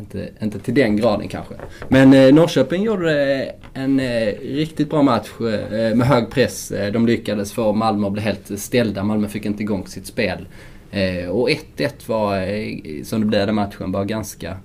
inte, 0.00 0.28
inte 0.42 0.58
till 0.58 0.74
den 0.74 0.96
graden 0.96 1.28
kanske. 1.28 1.54
Men 1.88 2.14
eh, 2.14 2.34
Norrköping 2.34 2.82
gjorde 2.82 3.34
eh, 3.34 3.82
en 3.82 4.00
eh, 4.00 4.34
riktigt 4.40 4.90
bra 4.90 5.02
match 5.02 5.28
eh, 5.40 5.80
eh, 5.80 5.94
med 5.94 6.06
hög 6.06 6.30
press. 6.30 6.70
Eh, 6.70 6.92
de 6.92 7.06
lyckades 7.06 7.52
få 7.52 7.72
Malmö 7.72 8.06
att 8.06 8.12
bli 8.12 8.22
helt 8.22 8.60
ställda. 8.60 9.04
Malmö 9.04 9.28
fick 9.28 9.46
inte 9.46 9.62
igång 9.62 9.86
sitt 9.86 10.06
spel. 10.06 10.46
Eh, 10.90 11.28
och 11.28 11.50
1-1 11.50 11.90
var, 12.06 12.36
eh, 12.36 13.02
som 13.04 13.20
det 13.20 13.26
blev 13.26 13.46
den 13.46 13.54
matchen, 13.54 13.92
var 13.92 14.04
ganska 14.04 14.56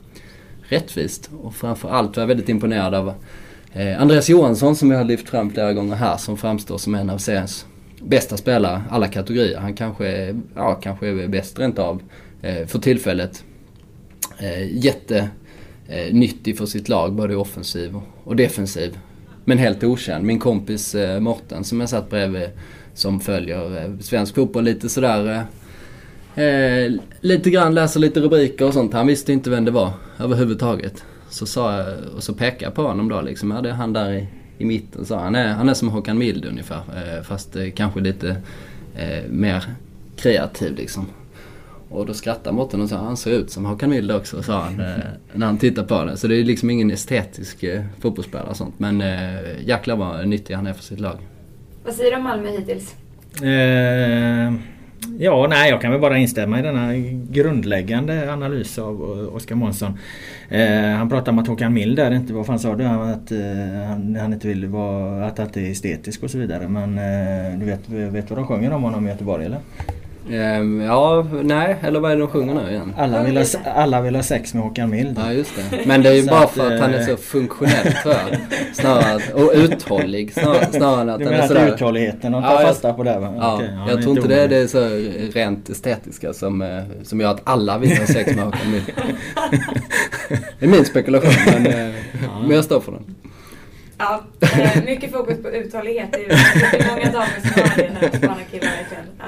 rättvist. 0.61 1.29
Och 1.43 1.55
framförallt 1.55 2.15
var 2.15 2.21
jag 2.21 2.27
väldigt 2.27 2.49
imponerad 2.49 2.95
av 2.95 3.13
eh, 3.73 4.01
Andreas 4.01 4.29
Johansson 4.29 4.75
som 4.75 4.91
jag 4.91 4.97
har 4.97 5.05
lyft 5.05 5.29
fram 5.29 5.51
flera 5.51 5.73
gånger 5.73 5.95
här 5.95 6.17
som 6.17 6.37
framstår 6.37 6.77
som 6.77 6.95
en 6.95 7.09
av 7.09 7.17
seriens 7.17 7.65
bästa 8.01 8.37
spelare 8.37 8.83
alla 8.89 9.07
kategorier. 9.07 9.59
Han 9.59 9.73
kanske, 9.73 10.35
ja, 10.55 10.73
kanske 10.75 11.07
är 11.07 11.27
bäst 11.27 11.59
rent 11.59 11.79
av 11.79 12.01
för 12.41 12.79
tillfället 12.79 13.43
eh, 14.39 14.77
jättenyttig 14.85 16.53
eh, 16.53 16.57
för 16.57 16.65
sitt 16.65 16.89
lag, 16.89 17.13
både 17.13 17.35
offensiv 17.35 17.95
och 18.23 18.35
defensiv. 18.35 18.97
Men 19.45 19.57
helt 19.57 19.83
okänd. 19.83 20.25
Min 20.25 20.39
kompis 20.39 20.95
eh, 20.95 21.19
Morten 21.19 21.63
som 21.63 21.79
jag 21.79 21.89
satt 21.89 22.09
bredvid 22.09 22.49
som 22.93 23.19
följer 23.19 23.83
eh, 23.83 23.99
svensk 23.99 24.35
fotboll 24.35 24.63
lite 24.63 24.89
sådär 24.89 25.47
eh, 26.35 26.43
eh, 26.43 26.91
lite 27.21 27.49
grann 27.49 27.75
läser 27.75 27.99
lite 27.99 28.19
rubriker 28.19 28.65
och 28.65 28.73
sånt. 28.73 28.93
Han 28.93 29.07
visste 29.07 29.33
inte 29.33 29.49
vem 29.49 29.65
det 29.65 29.71
var 29.71 29.91
överhuvudtaget. 30.19 31.03
Så 31.29 31.45
sa 31.45 31.77
jag, 31.77 31.87
och 32.15 32.23
så 32.23 32.33
pekade 32.33 32.63
jag 32.63 32.75
på 32.75 32.81
honom 32.81 33.09
då 33.09 33.21
liksom. 33.21 33.51
Ja, 33.51 33.61
det 33.61 33.69
är 33.69 33.73
han 33.73 33.93
där 33.93 34.13
i, 34.13 34.27
i 34.57 34.65
mitten 34.65 35.05
sa 35.05 35.19
han. 35.19 35.35
Är, 35.35 35.47
han 35.47 35.69
är 35.69 35.73
som 35.73 35.89
Håkan 35.89 36.17
Mild 36.17 36.45
ungefär. 36.45 36.77
Eh, 36.95 37.23
fast 37.23 37.55
eh, 37.55 37.69
kanske 37.75 37.99
lite 37.99 38.41
eh, 38.95 39.29
mer 39.29 39.63
kreativ 40.15 40.75
liksom. 40.75 41.05
Och 41.89 42.05
då 42.05 42.13
skrattade 42.13 42.55
Mårten 42.55 42.81
och 42.81 42.89
sa 42.89 42.97
han 42.97 43.17
ser 43.17 43.31
ut 43.31 43.51
som 43.51 43.65
Håkan 43.65 43.89
Mild 43.89 44.11
också, 44.11 44.43
sa 44.43 44.61
han 44.61 44.79
eh, 44.79 44.95
när 45.33 45.45
han 45.45 45.57
tittade 45.57 45.87
på 45.87 46.03
det. 46.03 46.17
Så 46.17 46.27
det 46.27 46.35
är 46.35 46.43
liksom 46.43 46.69
ingen 46.69 46.91
estetisk 46.91 47.63
eh, 47.63 47.83
fotbollsspelare 47.99 48.49
och 48.49 48.57
sånt. 48.57 48.79
Men 48.79 49.01
eh, 49.01 49.65
jäklar 49.65 49.95
vad 49.95 50.27
nyttig 50.27 50.53
han 50.53 50.67
är 50.67 50.73
för 50.73 50.83
sitt 50.83 50.99
lag. 50.99 51.17
Vad 51.85 51.93
säger 51.93 52.11
du 52.11 52.17
om 52.17 52.23
Malmö 52.23 52.49
hittills? 52.49 52.95
Eh, 53.41 54.53
ja, 55.19 55.47
nej 55.49 55.69
jag 55.69 55.81
kan 55.81 55.91
väl 55.91 56.01
bara 56.01 56.17
instämma 56.17 56.59
i 56.59 56.61
denna 56.61 56.93
grundläggande 57.29 58.33
analys 58.33 58.79
av 58.79 59.01
Oskar 59.35 59.55
Månsson. 59.55 59.97
Eh, 60.49 60.95
han 60.97 61.09
pratade 61.09 61.31
om 61.31 61.39
att 61.39 61.47
Håkan 61.47 61.73
Mild 61.73 61.95
där 61.95 62.11
inte, 62.11 62.33
vad 62.33 62.45
fan 62.45 62.59
sa 62.59 62.75
du? 62.75 62.83
Att 62.83 63.31
eh, 63.31 63.39
han, 63.87 64.17
han, 64.21 64.33
inte 64.33 64.47
vill 64.47 64.65
vara, 64.65 65.25
att, 65.25 65.39
att 65.39 65.53
det 65.53 65.67
är 65.67 65.71
estetisk 65.71 66.23
och 66.23 66.31
så 66.31 66.37
vidare. 66.37 66.67
Men 66.67 66.97
eh, 66.97 67.59
du 67.59 67.65
vet, 67.65 67.89
vet 67.89 68.29
vad 68.29 68.39
de 68.39 68.47
sjunger 68.47 68.73
om 68.73 68.83
honom 68.83 69.07
i 69.07 69.09
Göteborg 69.09 69.45
eller? 69.45 69.59
Um, 70.29 70.81
ja, 70.81 71.25
nej, 71.43 71.75
eller 71.81 71.99
vad 71.99 72.11
är 72.11 72.15
det 72.15 72.21
de 72.21 72.27
sjunger 72.27 72.53
nu 72.53 72.69
igen? 72.69 72.93
Alla 72.97 73.23
vill 73.23 73.37
ha, 73.37 73.45
alla 73.75 74.01
vill 74.01 74.15
ha 74.15 74.23
sex 74.23 74.53
med 74.53 74.63
Håkan 74.63 74.89
Mild. 74.89 75.19
Ja, 75.25 75.33
just 75.33 75.51
det. 75.55 75.85
Men 75.85 76.03
det 76.03 76.09
är 76.09 76.13
ju 76.13 76.25
bara 76.25 76.47
för 76.47 76.73
att 76.73 76.79
han 76.79 76.93
är 76.93 77.03
så 77.03 77.11
eh, 77.11 77.17
funktionell 77.17 77.93
tror 78.03 78.13
jag. 78.13 78.39
Snarare, 78.73 79.33
och 79.33 79.51
uthållig. 79.55 80.33
Snarare, 80.33 80.71
snarare 80.71 81.01
än 81.01 81.09
att 81.09 81.19
du 81.19 81.25
han 81.25 81.33
är 81.33 81.39
att 81.39 81.47
sådär... 81.47 81.73
uthålligheten 81.73 82.33
och 82.33 82.43
tar 82.43 82.53
ja, 82.53 82.67
fasta 82.67 82.93
på 82.93 83.03
det 83.03 83.19
va? 83.19 83.33
Ja, 83.37 83.55
okay, 83.55 83.67
ja 83.67 83.89
jag 83.89 84.01
tror 84.01 84.17
inte 84.17 84.27
det 84.27 84.41
är 84.41 84.47
det 84.47 84.67
så 84.67 84.89
rent 85.39 85.69
estetiska 85.69 86.33
som, 86.33 86.61
eh, 86.61 86.83
som 87.03 87.21
gör 87.21 87.31
att 87.31 87.41
alla 87.43 87.77
vill 87.77 87.97
ha 87.97 88.05
sex 88.05 88.35
med 88.35 88.45
Håkan 88.45 88.71
Mild. 88.71 88.85
det 90.59 90.65
är 90.65 90.69
min 90.69 90.85
spekulation 90.85 91.31
men, 91.45 91.67
eh, 91.67 91.95
ja. 92.23 92.39
men 92.41 92.51
jag 92.51 92.63
står 92.63 92.79
för 92.79 92.91
den. 92.91 93.15
Ja, 93.97 94.23
mycket 94.85 95.11
fokus 95.11 95.41
på 95.41 95.49
uthållighet. 95.49 96.11
Det 96.11 96.17
är 96.17 96.89
många 96.89 97.11
damer 97.11 97.41
som 97.41 97.61
har 97.61 97.77
det 97.77 97.91
när 97.93 98.01
de 98.01 98.19
killar 98.51 98.71
verkligen. 98.77 99.05
Ja. 99.19 99.25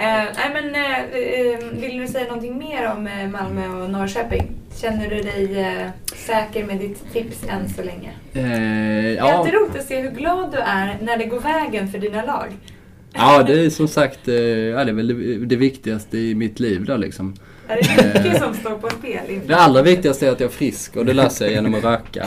Eh, 0.00 0.24
nej, 0.36 0.50
men, 0.52 0.74
eh, 0.74 1.80
vill 1.80 1.98
du 1.98 2.06
säga 2.06 2.24
någonting 2.24 2.58
mer 2.58 2.92
om 2.96 3.08
Malmö 3.32 3.82
och 3.82 3.90
Norrköping? 3.90 4.50
Känner 4.80 5.10
du 5.10 5.22
dig 5.22 5.66
säker 6.16 6.64
med 6.64 6.78
ditt 6.78 7.12
tips 7.12 7.42
än 7.48 7.68
så 7.68 7.82
länge? 7.82 8.10
Eh, 8.32 8.42
ja. 8.42 9.24
Det 9.24 9.30
är 9.30 9.34
alltid 9.34 9.54
roligt 9.54 9.76
att 9.76 9.86
se 9.86 10.00
hur 10.00 10.10
glad 10.10 10.52
du 10.52 10.58
är 10.58 10.98
när 11.02 11.16
det 11.16 11.24
går 11.24 11.40
vägen 11.40 11.88
för 11.88 11.98
dina 11.98 12.24
lag. 12.24 12.46
Ja, 13.12 13.42
det 13.42 13.60
är 13.60 13.70
som 13.70 13.88
sagt 13.88 14.18
ja, 14.24 14.32
det, 14.32 14.90
är 14.90 14.92
väl 14.92 15.48
det, 15.48 15.56
viktigaste 15.56 16.18
i 16.18 16.34
mitt 16.34 16.60
liv 16.60 16.84
då 16.84 16.96
liksom. 16.96 17.34
Är 17.68 17.76
det 17.76 18.22
mycket 18.22 18.42
som 18.42 18.54
står 18.54 18.78
på 18.78 18.90
spel? 18.90 19.40
Det 19.46 19.54
allra 19.54 19.82
viktigaste 19.82 20.26
är 20.26 20.32
att 20.32 20.40
jag 20.40 20.50
är 20.50 20.54
frisk 20.54 20.96
och 20.96 21.06
det 21.06 21.12
löser 21.12 21.44
jag 21.44 21.54
genom 21.54 21.74
att 21.74 21.84
röka. 21.84 22.26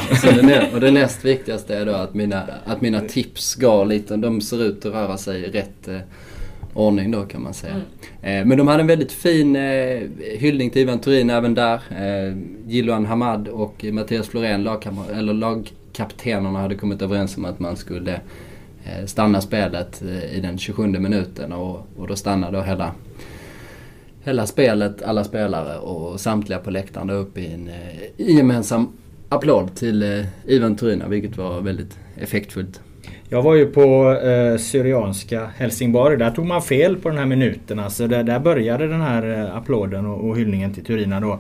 Och 0.74 0.80
det 0.80 0.92
näst 0.92 1.26
viktigaste 1.26 1.76
är 1.76 1.86
då 1.86 1.94
att 1.94 2.14
mina, 2.14 2.44
att 2.66 2.82
mina 2.82 3.02
tips 3.02 3.56
går 3.56 3.86
lite, 3.86 4.16
de 4.16 4.42
ser 4.42 4.64
ut 4.64 4.86
att 4.86 4.94
röra 4.94 5.18
sig 5.18 5.42
rätt 5.44 5.88
eh, 5.88 5.98
ordning 6.74 7.12
då 7.12 7.24
kan 7.24 7.44
man 7.44 7.54
säga. 7.54 7.74
Mm. 7.74 7.86
Eh, 8.22 8.48
men 8.48 8.58
de 8.58 8.68
hade 8.68 8.82
en 8.82 8.88
väldigt 8.88 9.12
fin 9.12 9.56
eh, 9.56 10.02
hyllning 10.20 10.70
till 10.70 10.82
Ivan 10.82 11.00
Turin 11.00 11.30
även 11.30 11.54
där. 11.54 11.82
Eh, 11.90 12.38
Jiloan 12.68 13.06
Hamad 13.06 13.48
och 13.48 13.86
Mattias 13.92 14.28
Florén, 14.28 14.68
eller 15.14 15.34
lagkaptenerna, 15.34 16.60
hade 16.60 16.76
kommit 16.76 17.02
överens 17.02 17.38
om 17.38 17.46
att 17.46 17.60
man 17.60 17.76
skulle 17.76 18.14
eh, 18.86 19.06
stanna 19.06 19.42
spelet 19.42 20.02
i 20.32 20.40
den 20.40 20.58
27 20.58 20.88
minuten 20.88 21.54
och, 21.54 21.88
och 21.98 22.08
då 22.08 22.16
stannade 22.16 22.58
då 22.58 22.64
hela 22.64 22.92
hela 24.26 24.46
spelet, 24.46 25.02
alla 25.02 25.24
spelare 25.24 25.78
och 25.78 26.20
samtliga 26.20 26.60
på 26.60 26.72
läktaren 26.72 27.10
uppe 27.10 27.42
i 27.42 27.54
en 27.54 27.70
gemensam 28.18 28.88
applåd 29.30 29.76
till 29.76 30.26
Ivan 30.46 30.76
Turina, 30.76 31.08
vilket 31.08 31.38
var 31.38 31.62
väldigt 31.62 32.00
effektfullt. 32.18 32.82
Jag 33.34 33.42
var 33.42 33.56
ju 33.56 33.66
på 33.66 34.12
eh, 34.24 34.58
Syrianska 34.58 35.50
Helsingborg. 35.58 36.18
Där 36.18 36.32
tog 36.32 36.46
man 36.46 36.62
fel 36.62 36.98
på 36.98 37.10
den 37.10 37.18
här 37.18 37.26
minuten. 37.26 37.80
Alltså 37.80 38.08
där, 38.08 38.24
där 38.24 38.40
började 38.40 38.88
den 38.88 39.02
här 39.02 39.40
eh, 39.40 39.58
applåden 39.58 40.06
och, 40.06 40.30
och 40.30 40.38
hyllningen 40.38 40.74
till 40.74 40.86
Turina 40.86 41.20
då 41.20 41.40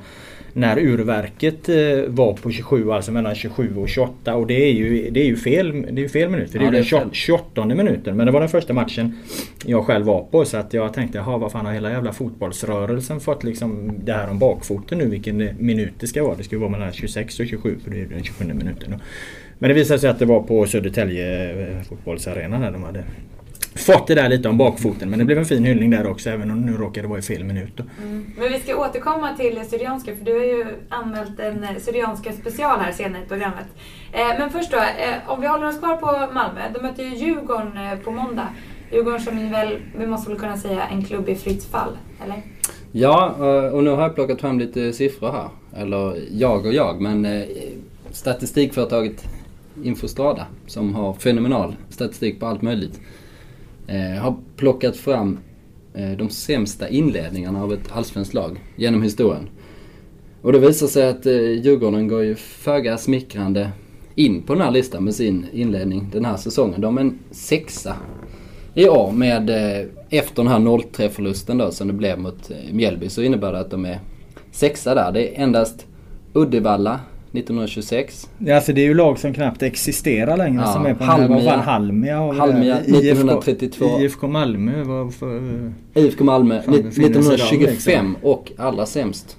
när 0.53 0.79
urverket 0.79 1.69
eh, 1.69 1.75
var 2.08 2.34
på 2.34 2.51
27, 2.51 2.91
alltså 2.91 3.12
mellan 3.12 3.36
27 3.36 3.75
och 3.77 3.89
28. 3.89 4.36
Och 4.36 4.47
det 4.47 4.53
är 4.53 4.71
ju, 4.71 5.10
det 5.10 5.19
är 5.19 5.25
ju 5.25 5.36
fel, 5.36 5.88
det 5.95 6.03
är 6.03 6.08
fel 6.08 6.29
minut. 6.29 6.51
För 6.51 6.60
det 6.60 6.65
ja, 6.65 6.71
är 6.71 6.73
den 6.73 6.84
28, 6.84 7.10
28 7.12 7.65
minuten. 7.65 8.17
Men 8.17 8.25
det 8.25 8.32
var 8.32 8.39
den 8.39 8.49
första 8.49 8.73
matchen 8.73 9.17
jag 9.65 9.86
själv 9.86 10.06
var 10.06 10.23
på. 10.23 10.45
Så 10.45 10.58
att 10.58 10.73
jag 10.73 10.93
tänkte, 10.93 11.17
jaha 11.17 11.38
vad 11.38 11.51
fan 11.51 11.65
har 11.65 11.73
hela 11.73 11.91
jävla 11.91 12.13
fotbollsrörelsen 12.13 13.19
fått 13.19 13.43
liksom 13.43 13.91
det 14.03 14.13
här 14.13 14.29
om 14.29 14.39
bakfoten 14.39 14.97
nu? 14.97 15.06
Vilken 15.06 15.49
minut 15.60 15.93
det 15.99 16.08
ska 16.08 16.23
vara. 16.23 16.36
Det 16.36 16.43
ska 16.43 16.58
vara 16.58 16.69
mellan 16.69 16.91
26 16.91 17.39
och 17.39 17.47
27 17.47 17.77
för 17.84 17.91
det 17.91 18.01
är 18.01 18.06
den 18.06 18.23
27 18.23 18.53
minuten. 18.53 18.95
Men 19.63 19.67
det 19.67 19.73
visade 19.73 19.99
sig 19.99 20.10
att 20.10 20.19
det 20.19 20.26
var 20.26 20.41
på 20.41 20.65
Södertälje 20.65 21.52
eh, 21.52 21.82
fotbollsarena 21.82 22.60
där 22.60 22.71
de 22.71 22.84
hade 22.84 23.04
fått 23.76 24.08
det 24.08 24.15
där 24.15 24.30
lite 24.30 24.49
om 24.49 24.58
bakfoten. 24.58 25.10
Men 25.10 25.19
det 25.19 25.26
blev 25.26 25.38
en 25.38 25.45
fin 25.45 25.63
hyllning 25.63 25.89
där 25.89 26.08
också 26.08 26.30
även 26.30 26.52
om 26.52 26.62
det 26.62 26.71
nu 26.71 26.78
råkade 26.78 27.08
vara 27.08 27.19
i 27.19 27.21
fel 27.21 27.43
minut. 27.43 27.80
Mm. 27.80 28.26
Men 28.38 28.52
vi 28.52 28.60
ska 28.60 28.76
återkomma 28.76 29.38
till 29.38 29.60
Syrianska 29.69 30.15
för 30.15 30.26
du 30.26 30.34
har 30.34 30.45
ju 30.45 30.65
anmält 30.89 31.39
en 31.39 31.65
Syrianska 31.80 32.32
special 32.32 32.80
här 32.80 32.91
senare 32.91 33.23
i 33.23 33.28
programmet. 33.28 33.65
Eh, 34.12 34.39
men 34.39 34.49
först 34.49 34.71
då, 34.71 34.78
eh, 34.78 35.32
om 35.32 35.41
vi 35.41 35.47
håller 35.47 35.67
oss 35.67 35.80
kvar 35.80 35.97
på 35.97 36.34
Malmö. 36.34 36.62
De 36.73 36.82
möter 36.82 37.04
ju 37.04 37.15
Djurgården 37.15 37.78
eh, 37.78 37.99
på 37.99 38.12
måndag. 38.12 38.47
Djurgården 38.91 39.19
som 39.19 39.38
är 39.38 39.52
väl, 39.52 39.78
vi 39.97 40.08
måste 40.08 40.30
väl 40.30 40.39
kunna 40.39 40.58
säga, 40.58 40.88
en 40.91 41.04
klubb 41.06 41.30
i 41.30 41.36
fritt 41.36 41.63
fall, 41.63 41.97
eller? 42.23 42.41
Ja, 42.91 43.36
eh, 43.39 43.73
och 43.73 43.84
nu 43.84 43.89
har 43.89 44.02
jag 44.02 44.15
plockat 44.15 44.41
fram 44.41 44.60
lite 44.60 44.93
siffror 44.93 45.32
här. 45.32 45.49
Eller 45.82 46.15
jag 46.32 46.65
och 46.65 46.73
jag, 46.73 47.02
men 47.02 47.26
eh, 47.26 47.43
statistikföretaget 48.12 49.23
Infostrada 49.83 50.47
som 50.67 50.95
har 50.95 51.13
fenomenal 51.13 51.75
statistik 51.89 52.39
på 52.39 52.45
allt 52.45 52.62
möjligt 52.62 53.01
eh, 53.88 54.21
har 54.21 54.36
plockat 54.55 54.97
fram 54.97 55.39
eh, 55.93 56.12
de 56.12 56.29
sämsta 56.29 56.89
inledningarna 56.89 57.63
av 57.63 57.73
ett 57.73 57.91
allsvenskt 57.91 58.33
lag 58.33 58.62
genom 58.75 59.03
historien. 59.03 59.49
Och 60.41 60.51
det 60.51 60.59
visar 60.59 60.88
sig 60.88 61.09
att 61.09 61.25
eh, 61.25 61.33
Djurgården 61.33 62.07
går 62.07 62.23
ju 62.23 62.36
föga 62.36 62.97
smickrande 62.97 63.69
in 64.15 64.41
på 64.41 64.53
den 64.53 64.62
här 64.62 64.71
listan 64.71 65.03
med 65.03 65.15
sin 65.15 65.45
inledning 65.53 66.09
den 66.12 66.25
här 66.25 66.38
säsongen. 66.38 66.81
De 66.81 66.97
är 66.97 67.01
en 67.01 67.19
sexa 67.31 67.95
i 68.73 68.89
år 68.89 69.12
med, 69.12 69.49
eh, 69.49 69.88
efter 70.09 70.43
den 70.43 70.47
här 70.47 70.59
0-3 70.59 71.09
förlusten 71.09 71.57
då 71.57 71.71
som 71.71 71.88
det 71.88 71.93
blev 71.93 72.19
mot 72.19 72.51
eh, 72.51 72.73
Mjällby 72.73 73.09
så 73.09 73.21
innebär 73.21 73.51
det 73.51 73.59
att 73.59 73.71
de 73.71 73.86
är 73.86 73.99
sexa 74.51 74.95
där. 74.95 75.12
Det 75.12 75.27
är 75.27 75.43
endast 75.43 75.86
Uddevalla, 76.33 76.99
1926. 77.34 78.30
Ja, 78.38 78.56
alltså 78.56 78.74
det 78.74 78.82
är 78.82 78.86
ju 78.86 78.93
lag 78.93 79.19
som 79.19 79.34
knappt 79.34 79.62
existerar 79.63 80.38
längre 80.38 80.62
Ja, 80.65 80.74
som 80.74 80.86
är 80.86 80.93
på 80.93 81.04
Halmia- 81.04 81.28
den 81.28 81.48
här, 81.48 81.58
Halmia 81.58 82.32
vi 82.32 82.38
Halmia 82.39 82.74
där. 82.76 82.82
IFK 82.82 83.00
1932. 83.00 83.86
IFK 84.00 84.28
Malmö 84.28 84.84
var 84.84 85.10
för... 85.10 85.41
IFK 85.93 86.24
Malmö 86.24 86.62
Fan, 86.62 86.74
befinner 86.74 86.91
sig 86.91 87.04
där, 87.04 87.13
1925 87.13 88.06
liksom. 88.12 88.15
och 88.22 88.52
allra 88.58 88.86
sämst 88.86 89.38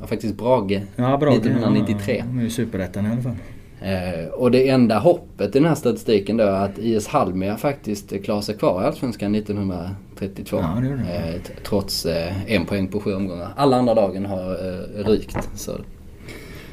var 0.00 0.06
faktiskt 0.06 0.34
Brage. 0.36 0.80
Ja, 0.96 1.16
bra. 1.16 1.32
1993. 1.32 2.24
Ja, 2.34 2.42
ju 2.42 2.50
superettan 2.50 3.06
i 3.06 3.10
alla 3.10 3.22
fall. 3.22 3.36
Eh, 3.82 4.28
och 4.32 4.50
det 4.50 4.68
enda 4.68 4.98
hoppet 4.98 5.56
i 5.56 5.58
den 5.58 5.68
här 5.68 5.74
statistiken 5.74 6.36
då 6.36 6.44
är 6.44 6.64
att 6.64 6.78
IS 6.78 7.06
Halmia 7.08 7.56
faktiskt 7.56 8.22
klarar 8.24 8.40
sig 8.40 8.56
kvar 8.56 8.82
i 8.82 8.86
Allsvenskan 8.86 9.34
1932. 9.34 10.56
Ja, 10.56 10.80
det 10.82 10.88
det. 10.88 11.34
Eh, 11.34 11.40
trots 11.64 12.06
eh, 12.06 12.52
en 12.52 12.66
poäng 12.66 12.88
på 12.88 13.00
sju 13.00 13.14
omgångar. 13.14 13.48
Alla 13.56 13.76
andra 13.76 13.94
lagen 13.94 14.26
har 14.26 14.50
eh, 14.50 15.04
rykt. 15.04 15.48
Så. 15.54 15.72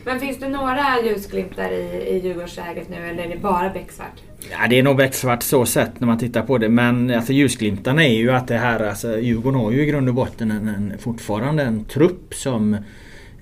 Men 0.08 0.20
finns 0.20 0.39
det 0.39 0.50
några 0.50 0.86
ljusglimtar 1.06 1.72
i, 1.72 2.08
i 2.10 2.22
Djurgårdsläget 2.24 2.89
nu 2.89 2.96
eller 3.10 3.24
är 3.24 3.30
det 3.30 3.38
bara 3.38 3.70
becksvart? 3.70 4.22
Ja, 4.52 4.67
det 4.70 4.80
är 4.80 4.84
nog 4.84 4.98
becksvart 4.98 5.43
så 5.43 5.65
sett 5.65 6.00
när 6.00 6.08
man 6.08 6.17
tittar 6.17 6.41
på 6.41 6.58
det. 6.58 6.70
Men 6.70 7.12
alltså, 7.12 7.34
ljusglimtarna 7.34 8.06
är 8.06 8.13
ju 8.13 8.32
att 8.32 8.48
det 8.48 8.58
här, 8.58 8.80
alltså, 8.80 9.20
Djurgården 9.20 9.60
har 9.60 9.72
ju 9.72 9.82
i 9.82 9.86
grund 9.86 10.10
och 10.10 10.15
botten 10.15 10.52
en, 10.52 10.67
en, 10.67 10.93
fortfarande 11.00 11.63
en 11.63 11.86
trupp 11.86 12.34
som 12.34 12.74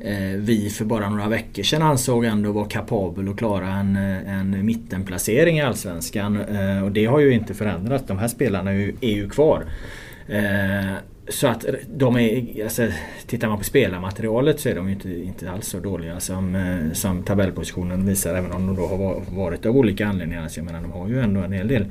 eh, 0.01 0.38
vi 0.38 0.69
för 0.69 0.86
bara 0.86 1.10
några 1.10 1.28
veckor 1.28 1.63
sedan 1.63 1.82
ansåg 1.82 2.25
ändå 2.25 2.51
var 2.51 2.65
kapabel 2.65 3.30
att 3.30 3.38
klara 3.38 3.67
en, 3.67 3.95
en 3.95 4.65
mittenplacering 4.65 5.58
i 5.58 5.62
Allsvenskan. 5.62 6.41
Eh, 6.41 6.84
och 6.84 6.91
det 6.91 7.06
har 7.06 7.19
ju 7.19 7.34
inte 7.34 7.54
förändrats. 7.54 8.08
De 8.08 8.17
här 8.17 8.28
spelarna 8.28 8.71
är 8.71 8.75
ju, 8.75 8.95
är 9.01 9.15
ju 9.15 9.30
kvar. 9.30 9.65
Eh, 10.28 10.95
så 11.27 11.47
att 11.47 11.65
de 11.88 12.17
är, 12.17 12.63
alltså, 12.63 12.88
tittar 13.25 13.47
man 13.47 13.57
på 13.57 13.63
spelarmaterialet 13.63 14.59
så 14.59 14.69
är 14.69 14.75
de 14.75 14.88
ju 14.88 14.93
inte, 14.93 15.09
inte 15.09 15.51
alls 15.51 15.67
så 15.67 15.79
dåliga 15.79 16.19
som, 16.19 16.55
eh, 16.55 16.93
som 16.93 17.23
tabellpositionen 17.23 18.05
visar. 18.05 18.35
Även 18.35 18.51
om 18.51 18.67
de 18.67 18.75
då 18.75 18.88
har 18.88 19.23
varit 19.35 19.65
av 19.65 19.77
olika 19.77 20.07
anledningar. 20.07 20.43
Alltså, 20.43 20.59
jag 20.59 20.65
menar, 20.65 20.81
de 20.81 20.91
har 20.91 21.07
ju 21.07 21.21
ändå 21.21 21.41
en 21.41 21.51
hel 21.51 21.67
del 21.67 21.85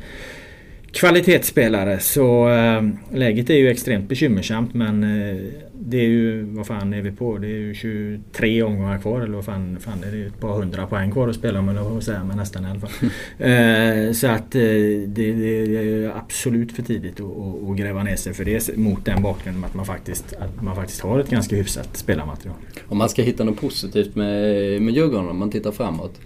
kvalitetsspelare. 0.95 2.01
Så 2.01 2.49
eh, 2.49 2.83
läget 3.13 3.51
är 3.51 3.55
ju 3.55 3.71
extremt 3.71 4.09
bekymmersamt 4.09 4.75
men 4.75 5.05
eh, 5.05 5.37
det 5.73 5.97
är 5.97 6.09
ju, 6.09 6.43
vad 6.43 6.67
fan 6.67 6.95
är 6.95 7.03
vi 7.03 7.11
på? 7.11 7.39
Det 7.39 7.47
är 7.47 7.59
ju 7.59 7.75
23 7.75 8.63
omgångar 8.63 8.99
kvar 8.99 9.21
eller 9.21 9.35
vad 9.35 9.45
fan, 9.45 9.79
fan 9.81 10.01
det 10.01 10.07
är 10.07 10.13
ju 10.13 10.27
ett 10.27 10.41
par 10.41 10.53
hundra 10.53 10.87
poäng 10.87 11.11
kvar 11.11 11.29
att 11.29 11.35
spela 11.35 11.59
om 11.59 11.69
eller 11.69 11.83
vad 11.83 12.03
säga 12.03 12.25
men 12.25 12.37
nästan 12.37 12.65
i 12.65 12.71
alla 12.71 12.81
fall. 12.81 14.15
så 14.15 14.27
att 14.27 14.55
eh, 14.55 14.61
det, 15.07 15.33
det 15.33 15.77
är 15.77 16.17
absolut 16.17 16.73
för 16.73 16.83
tidigt 16.83 17.21
att, 17.21 17.27
att, 17.27 17.71
att 17.71 17.77
gräva 17.77 18.03
ner 18.03 18.17
sig 18.17 18.35
för 18.35 18.45
det 18.45 18.77
mot 18.77 19.05
den 19.05 19.23
bakgrunden 19.23 19.65
att 19.65 19.75
man 19.75 19.87
faktiskt, 19.87 20.33
att 20.33 20.63
man 20.63 20.77
faktiskt 20.77 21.01
har 21.01 21.21
ett 21.21 21.31
ganska 21.31 21.57
hyfsat 21.57 21.97
spelarmaterial. 21.97 22.57
Om 22.89 22.99
man 22.99 23.09
ska 23.09 23.23
hitta 23.23 23.45
något 23.45 23.61
positivt 23.61 24.15
med, 24.15 24.83
med 24.83 24.95
Djurgården 24.95 25.29
om 25.29 25.39
man 25.39 25.51
tittar 25.51 25.73
framåt. 25.73 26.21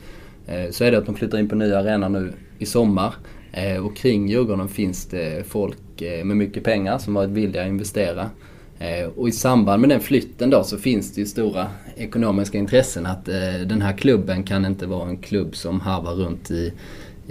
Eh, 0.46 0.70
så 0.70 0.84
är 0.84 0.90
det 0.90 0.98
att 0.98 1.06
de 1.06 1.14
flyttar 1.14 1.38
in 1.38 1.48
på 1.48 1.54
nya 1.54 1.78
arena 1.78 2.08
nu 2.08 2.32
i 2.58 2.66
sommar. 2.66 3.14
Eh, 3.52 3.86
och 3.86 3.96
kring 3.96 4.28
Djurgården 4.28 4.68
finns 4.68 5.06
det 5.06 5.46
folk 5.46 6.02
eh, 6.02 6.24
med 6.24 6.36
mycket 6.36 6.64
pengar 6.64 6.98
som 6.98 7.14
varit 7.14 7.30
villiga 7.30 7.62
att 7.62 7.68
investera. 7.68 8.30
Eh, 8.78 9.08
och 9.16 9.28
i 9.28 9.32
samband 9.32 9.80
med 9.80 9.90
den 9.90 10.00
flytten 10.00 10.50
då 10.50 10.64
så 10.64 10.78
finns 10.78 11.14
det 11.14 11.20
ju 11.20 11.26
stora 11.26 11.66
ekonomiska 11.96 12.58
intressen 12.58 13.06
att 13.06 13.24
den 13.66 13.82
här 13.82 13.96
klubben 13.96 14.42
kan 14.42 14.66
inte 14.66 14.86
vara 14.86 15.08
en 15.08 15.16
klubb 15.16 15.56
som 15.56 15.80
harvar 15.80 16.12
runt 16.12 16.50
i 16.50 16.72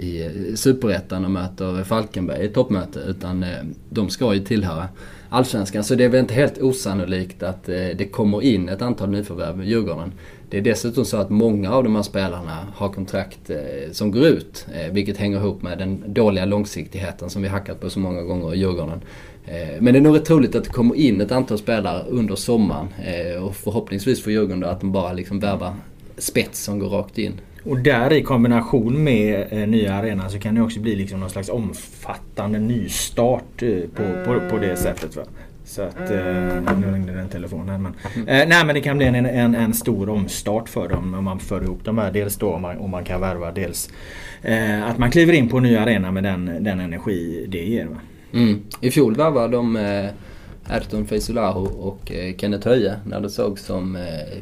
i 0.00 0.30
Superettan 0.56 1.24
och 1.24 1.30
möter 1.30 1.84
Falkenberg 1.84 2.44
i 2.44 2.48
toppmöte 2.48 3.00
utan 3.00 3.44
de 3.90 4.10
ska 4.10 4.34
ju 4.34 4.40
tillhöra 4.40 4.88
Allsvenskan. 5.28 5.84
Så 5.84 5.94
det 5.94 6.04
är 6.04 6.08
väl 6.08 6.20
inte 6.20 6.34
helt 6.34 6.58
osannolikt 6.58 7.42
att 7.42 7.64
det 7.64 8.12
kommer 8.12 8.42
in 8.42 8.68
ett 8.68 8.82
antal 8.82 9.10
nyförvärv 9.10 9.62
i 9.62 9.66
Djurgården. 9.66 10.12
Det 10.50 10.56
är 10.58 10.62
dessutom 10.62 11.04
så 11.04 11.16
att 11.16 11.30
många 11.30 11.72
av 11.72 11.84
de 11.84 11.96
här 11.96 12.02
spelarna 12.02 12.66
har 12.74 12.88
kontrakt 12.88 13.50
eh, 13.50 13.56
som 13.92 14.10
går 14.10 14.26
ut. 14.26 14.66
Eh, 14.74 14.92
vilket 14.92 15.16
hänger 15.16 15.38
ihop 15.38 15.62
med 15.62 15.78
den 15.78 16.04
dåliga 16.06 16.44
långsiktigheten 16.44 17.30
som 17.30 17.42
vi 17.42 17.48
hackat 17.48 17.80
på 17.80 17.90
så 17.90 17.98
många 17.98 18.22
gånger 18.22 18.54
i 18.54 18.58
Djurgården. 18.58 19.00
Eh, 19.46 19.80
men 19.80 19.94
det 19.94 19.98
är 19.98 20.02
nog 20.02 20.16
rätt 20.16 20.24
troligt 20.24 20.54
att 20.54 20.64
det 20.64 20.70
kommer 20.70 20.94
in 20.94 21.20
ett 21.20 21.32
antal 21.32 21.58
spelare 21.58 22.04
under 22.08 22.36
sommaren. 22.36 22.88
Och 23.42 23.56
förhoppningsvis 23.56 24.22
för 24.22 24.30
Djurgården 24.30 24.60
då 24.60 24.68
att 24.68 24.80
de 24.80 24.92
bara 24.92 25.12
liksom 25.12 25.40
värvar 25.40 25.74
spets 26.18 26.64
som 26.64 26.78
går 26.78 26.88
rakt 26.88 27.18
in. 27.18 27.40
Och 27.64 27.78
där 27.78 28.12
i 28.12 28.22
kombination 28.22 29.04
med 29.04 29.46
eh, 29.50 29.68
nya 29.68 29.94
arenan 29.94 30.30
så 30.30 30.38
kan 30.38 30.54
det 30.54 30.62
också 30.62 30.80
bli 30.80 30.96
liksom 30.96 31.20
någon 31.20 31.30
slags 31.30 31.48
omfattande 31.48 32.58
nystart 32.58 33.62
eh, 33.62 33.80
på, 33.80 34.02
på, 34.24 34.50
på 34.50 34.58
det 34.58 34.76
sättet. 34.76 35.16
Va? 35.16 35.22
Så 35.68 35.82
att, 35.82 36.10
eh, 36.10 36.76
nu 36.80 36.92
ringde 36.92 37.12
den 37.12 37.28
telefonen. 37.28 37.82
Men, 37.82 37.94
eh, 38.16 38.48
nej 38.48 38.66
men 38.66 38.74
det 38.74 38.80
kan 38.80 38.96
bli 38.96 39.06
en, 39.06 39.14
en, 39.14 39.54
en 39.54 39.74
stor 39.74 40.08
omstart 40.08 40.68
för 40.68 40.88
dem 40.88 41.14
om 41.14 41.24
man 41.24 41.38
för 41.38 41.62
ihop 41.62 41.84
de 41.84 41.98
här. 41.98 42.12
Dels 42.12 42.36
då 42.36 42.52
om 42.52 42.62
man, 42.62 42.78
om 42.78 42.90
man 42.90 43.04
kan 43.04 43.20
värva, 43.20 43.52
dels 43.52 43.90
eh, 44.42 44.86
att 44.86 44.98
man 44.98 45.10
kliver 45.10 45.32
in 45.32 45.48
på 45.48 45.56
en 45.56 45.62
ny 45.62 45.76
arena 45.76 46.10
med 46.10 46.22
den, 46.22 46.64
den 46.64 46.80
energi 46.80 47.46
det 47.48 47.64
ger. 47.64 47.86
Va? 47.86 47.96
Mm. 48.32 48.60
I 48.80 48.90
fjol 48.90 49.14
värvade 49.14 49.56
de 49.56 49.76
eh, 49.76 50.10
Erton 50.76 51.06
Feisolahu 51.06 51.66
och 51.66 52.12
eh, 52.12 52.36
Kenneth 52.36 52.68
Höje 52.68 52.94
när 53.06 53.20
det 53.20 53.30
såg 53.30 53.58
som... 53.58 53.96
Eh, 53.96 54.38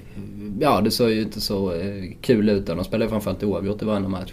ja, 0.60 0.80
det 0.80 0.90
såg 0.90 1.10
ju 1.10 1.22
inte 1.22 1.40
så 1.40 1.72
eh, 1.72 2.04
kul 2.20 2.48
ut. 2.48 2.66
De 2.66 2.84
spelade 2.84 3.10
framförallt 3.10 3.42
oavgjort 3.42 3.82
i 3.82 3.84
varenda 3.84 4.08
match. 4.08 4.32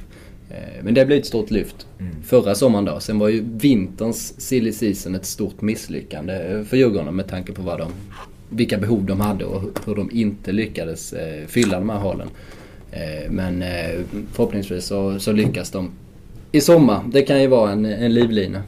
Eh, 0.50 0.84
men 0.84 0.94
det 0.94 1.06
blev 1.06 1.20
ett 1.20 1.26
stort 1.26 1.52
lyft 1.52 1.88
Mm. 2.00 2.16
förra 2.24 2.56
sommaren 2.56 2.86
då. 2.86 3.00
Sen 3.00 3.20
var 3.20 3.30
ju 3.30 3.44
vinterns 3.48 4.42
silly 4.42 4.72
season 4.72 5.16
ett 5.16 5.26
stort 5.26 5.62
misslyckande 5.62 6.64
för 6.70 6.78
Djurgården 6.78 7.16
med 7.16 7.28
tanke 7.28 7.52
på 7.52 7.62
vad 7.62 7.80
de, 7.80 7.92
vilka 8.50 8.78
behov 8.78 9.06
de 9.06 9.20
hade 9.22 9.46
och 9.46 9.62
hur 9.86 9.96
de 9.96 10.10
inte 10.12 10.52
lyckades 10.52 11.14
eh, 11.14 11.48
fylla 11.48 11.80
de 11.80 11.90
här 11.90 12.00
hålen. 12.00 12.28
Eh, 12.92 13.32
men 13.32 13.64
förhoppningsvis 14.34 14.86
så, 14.86 15.20
så 15.20 15.32
lyckas 15.32 15.72
de 15.72 15.92
i 16.52 16.62
sommar. 16.62 17.04
Det 17.12 17.22
kan 17.22 17.42
ju 17.42 17.48
vara 17.48 17.72
en, 17.72 17.86
en 17.86 18.14
livlina. 18.14 18.64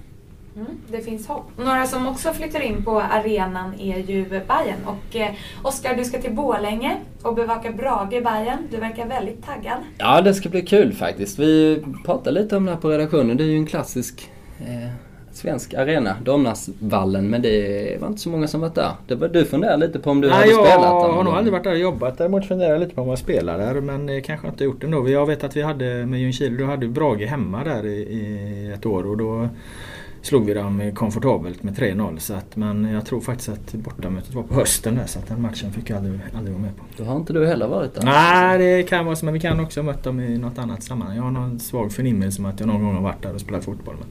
Mm, 0.56 0.68
det 0.92 1.02
finns 1.02 1.28
hopp. 1.28 1.52
Några 1.58 1.86
som 1.86 2.08
också 2.08 2.34
flyttar 2.34 2.60
in 2.60 2.84
på 2.84 3.02
arenan 3.02 3.74
är 3.80 3.98
ju 3.98 4.30
Bayern 4.30 4.86
och 4.86 5.16
eh, 5.16 5.32
Oskar, 5.64 5.96
du 5.96 6.06
ska 6.06 6.22
till 6.22 6.34
Borlänge 6.34 6.98
och 7.22 7.36
bevaka 7.36 7.72
Brage 7.72 8.14
i 8.14 8.22
Bayern. 8.22 8.58
Du 8.72 8.78
verkar 8.78 9.06
väldigt 9.06 9.46
taggad. 9.46 9.78
Ja, 9.98 10.22
det 10.22 10.34
ska 10.34 10.50
bli 10.50 10.62
kul 10.62 10.94
faktiskt. 10.94 11.40
Vi 11.40 11.84
pratade 12.06 12.42
lite 12.42 12.58
om 12.58 12.66
det 12.66 12.72
här 12.72 12.80
på 12.80 12.90
redaktionen. 12.90 13.38
Det 13.38 13.44
är 13.44 13.48
ju 13.48 13.58
en 13.58 13.66
klassisk 13.66 14.32
eh, 14.60 14.90
svensk 15.32 15.74
arena, 15.74 16.16
Domnarsvallen, 16.24 17.30
men 17.30 17.42
det 17.42 17.98
var 18.02 18.08
inte 18.08 18.22
så 18.22 18.30
många 18.30 18.48
som 18.48 18.62
varit 18.62 18.76
där. 18.76 18.92
Det 19.08 19.16
var 19.16 19.28
du 19.28 19.46
funderade 19.46 19.88
lite 19.88 20.00
på 20.00 20.12
om 20.12 20.22
du 20.22 20.28
Nej, 20.28 20.38
hade 20.38 20.50
jag 20.50 20.66
spelat 20.66 20.82
där 20.82 20.88
har 20.88 21.14
någon 21.14 21.26
nog 21.26 21.34
aldrig 21.34 21.52
varit 21.52 21.64
där 21.64 21.72
och 21.72 21.78
jobbat. 21.78 22.18
Däremot 22.18 22.48
funderar 22.48 22.72
jag 22.72 22.80
lite 22.80 22.96
på 22.96 23.02
om 23.02 23.10
jag 23.10 23.20
spelar 23.20 23.58
där 23.58 23.82
men 23.82 24.10
eh, 24.10 24.22
kanske 24.22 24.48
inte 24.48 24.64
gjort 24.64 24.82
det 24.82 24.88
ändå. 24.88 25.10
Jag 25.10 25.26
vet 25.26 25.44
att 25.44 25.56
vi 25.56 25.62
hade 25.62 26.06
med 26.06 26.20
Ljungskile, 26.20 26.58
då 26.58 26.66
hade 26.66 26.88
Brage 26.88 27.26
hemma 27.26 27.64
där 27.64 27.86
i, 27.86 27.98
i 27.98 28.72
ett 28.76 28.86
år 28.86 29.08
och 29.08 29.18
då 29.18 29.50
slog 30.26 30.46
vi 30.46 30.54
dem 30.54 30.92
komfortabelt 30.96 31.64
med 31.64 31.78
3-0. 31.78 32.18
Så 32.18 32.34
att, 32.34 32.56
men 32.56 32.86
jag 32.86 33.06
tror 33.06 33.22
faktiskt 33.22 33.50
att 33.50 33.74
bortamötet 33.74 34.34
var 34.34 34.44
på 34.44 34.54
hösten 34.54 34.96
där 34.96 35.06
så 35.06 35.20
att 35.20 35.28
den 35.28 35.42
matchen 35.42 35.74
fick 35.74 35.90
jag 35.90 35.98
aldrig, 35.98 36.20
aldrig 36.38 36.54
vara 36.54 36.64
med 36.64 36.78
på. 36.78 36.84
Då 36.98 37.04
har 37.04 37.16
inte 37.16 37.34
du 37.34 37.48
heller 37.48 37.68
varit 37.68 37.94
där. 37.94 38.04
Nej, 38.04 38.58
det 38.58 38.84
kan 38.84 39.06
vara 39.06 39.16
så 39.16 39.26
men 39.26 39.34
vi 39.34 39.40
kan 39.40 39.60
också 39.60 39.80
ha 39.80 39.86
mött 39.86 40.04
dem 40.04 40.20
i 40.20 40.38
något 40.38 40.58
annat 40.58 40.84
sammanhang. 40.84 41.16
Jag 41.16 41.24
har 41.24 41.32
någon 41.32 41.60
svag 41.60 41.92
förnimmelse 41.92 42.42
om 42.42 42.46
att 42.46 42.60
jag 42.60 42.68
någon 42.68 42.84
gång 42.84 42.96
har 42.96 43.02
varit 43.02 43.24
där 43.24 43.34
och 43.34 43.42
spelat 43.42 43.66
fotboll. 43.66 43.96
Men 44.00 44.08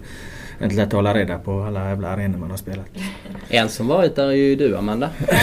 inte 0.63 0.77
lätt 0.77 0.87
att 0.87 0.93
hålla 0.93 1.15
reda 1.15 1.39
på 1.39 1.63
alla 1.63 1.89
jävla 1.89 2.09
arenor 2.09 2.39
man 2.39 2.51
har 2.51 2.57
spelat. 2.57 2.87
En 3.49 3.69
som 3.69 3.89
varit 3.89 4.17
där 4.17 4.27
är 4.27 4.33
ju 4.33 4.57
du, 4.57 4.77
Amanda. 4.77 5.11
Ja, 5.29 5.37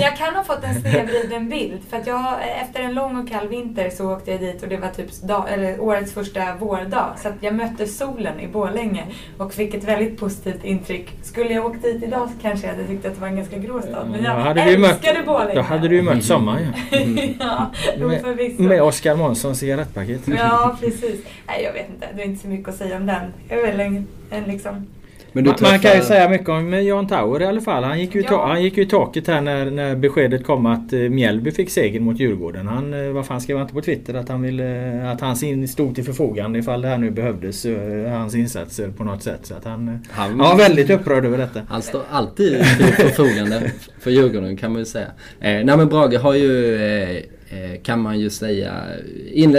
jag 0.00 0.16
kan 0.16 0.34
ha 0.34 0.44
fått 0.44 0.64
en 0.64 0.80
snedvriden 0.80 1.48
bild. 1.48 1.80
För 1.90 1.96
att 1.96 2.06
jag, 2.06 2.34
efter 2.62 2.80
en 2.80 2.94
lång 2.94 3.16
och 3.16 3.28
kall 3.28 3.48
vinter 3.48 3.90
så 3.90 4.12
åkte 4.12 4.30
jag 4.30 4.40
dit 4.40 4.62
och 4.62 4.68
det 4.68 4.76
var 4.76 4.88
typ 4.88 5.22
dag, 5.22 5.44
eller 5.52 5.80
årets 5.80 6.12
första 6.12 6.54
vårdag. 6.54 7.14
Så 7.22 7.28
att 7.28 7.34
jag 7.40 7.54
mötte 7.54 7.86
solen 7.86 8.40
i 8.40 8.48
Borlänge 8.48 9.04
och 9.38 9.52
fick 9.54 9.74
ett 9.74 9.84
väldigt 9.84 10.20
positivt 10.20 10.64
intryck. 10.64 11.12
Skulle 11.22 11.54
jag 11.54 11.66
åkt 11.66 11.82
dit 11.82 12.02
idag 12.02 12.28
så 12.28 12.42
kanske 12.42 12.66
jag 12.66 12.74
hade 12.74 12.86
tyckt 12.86 13.06
att 13.06 13.14
det 13.14 13.20
var 13.20 13.28
en 13.28 13.36
ganska 13.36 13.58
grå 13.58 13.82
stad. 13.82 14.08
Men 14.10 14.24
jag 14.24 14.36
Då 14.36 14.40
hade 14.40 14.64
du 14.64 14.70
ju 14.70 14.78
mött- 14.78 14.90
älskade 14.90 15.22
Borlänge. 15.26 15.54
Då 15.54 15.60
hade 15.62 15.88
du 15.88 15.96
ju 15.96 16.02
mött 16.02 16.24
sommaren 16.24 16.66
ja. 16.90 16.98
ja, 17.40 17.70
jo, 17.98 18.08
Med, 18.08 18.20
förvisso. 18.20 18.62
med 18.62 18.82
Oskar 18.82 19.16
Månssons 19.16 19.58
cigarettpaket. 19.58 20.20
Ja, 20.26 20.76
precis. 20.80 21.20
Nej, 21.46 21.62
jag 21.64 21.72
vet 21.72 21.88
inte. 21.90 22.06
Det 22.16 22.22
är 22.22 22.26
inte 22.26 22.42
så 22.42 22.48
mycket 22.48 22.68
att 22.68 22.76
säga 22.76 22.96
om 22.96 23.06
den. 23.06 23.22
Det 23.48 23.54
är 23.54 23.66
väl 23.66 23.80
en, 23.80 24.06
en 24.30 24.44
liksom... 24.44 24.86
Men 25.32 25.44
du 25.44 25.50
Man, 25.50 25.58
man 25.62 25.70
kan 25.70 25.90
ju 25.90 25.96
träffar- 25.98 26.04
säga 26.08 26.28
mycket 26.28 26.48
om 26.48 26.72
Jan 26.86 27.06
Tauer 27.06 27.42
i 27.42 27.44
alla 27.44 27.60
fall. 27.60 27.84
Han 27.84 28.00
gick 28.00 28.14
ju, 28.14 28.22
Ja. 28.30 28.46
han 28.46 28.62
gick 28.62 28.76
ju 28.76 28.82
i 28.82 28.86
taket 28.86 29.26
här 29.26 29.40
när, 29.40 29.70
när 29.70 29.96
beskedet 29.96 30.44
kom 30.46 30.66
att 30.66 30.92
eh, 30.92 30.98
Mjällby 30.98 31.50
fick 31.50 31.70
segern 31.70 32.02
mot 32.04 32.18
Djurgården. 32.20 32.66
Han, 32.68 32.94
eh, 33.06 33.12
vad 33.12 33.26
fan 33.26 33.40
skrev 33.40 33.56
han 33.56 33.64
inte 33.64 33.74
på 33.74 33.80
Twitter 33.80 34.14
att 34.14 34.28
han 34.28 34.42
ville 34.42 35.10
att 35.12 35.20
hans 35.20 35.42
in 35.42 35.68
stod 35.68 35.94
till 35.94 36.04
förfogande 36.04 36.58
ifall 36.58 36.82
det 36.82 36.88
här 36.88 36.98
nu 36.98 37.10
behövdes. 37.10 37.64
eh, 37.66 38.10
Hans 38.12 38.34
insatser 38.34 38.88
på 38.90 39.04
något 39.04 39.22
sätt. 39.22 39.40
Så 39.42 39.54
att 39.54 39.64
han, 39.64 39.88
eh, 39.88 39.94
Han, 40.10 40.28
han 40.28 40.38
var 40.38 40.56
väldigt 40.56 40.90
upprörd 40.90 41.24
över 41.24 41.38
detta. 41.38 41.60
Han 41.68 41.82
står 41.82 42.02
alltid 42.10 42.52
till 42.76 42.86
förfogande 42.86 43.70
för 44.00 44.10
Djurgården 44.10 44.56
kan 44.56 44.72
man 44.72 44.78
ju 44.78 44.84
säga. 44.86 45.06
Eh, 45.40 45.50
nej 45.64 45.64
men 45.76 45.88
Brage 45.88 46.14
har 46.18 46.34
ju, 46.34 46.74
eh, 46.76 47.10
eh, 47.10 47.22
Eh, 47.50 47.82
kan 47.82 48.00
man 48.00 48.20
ju 48.20 48.30
säga, 48.30 48.82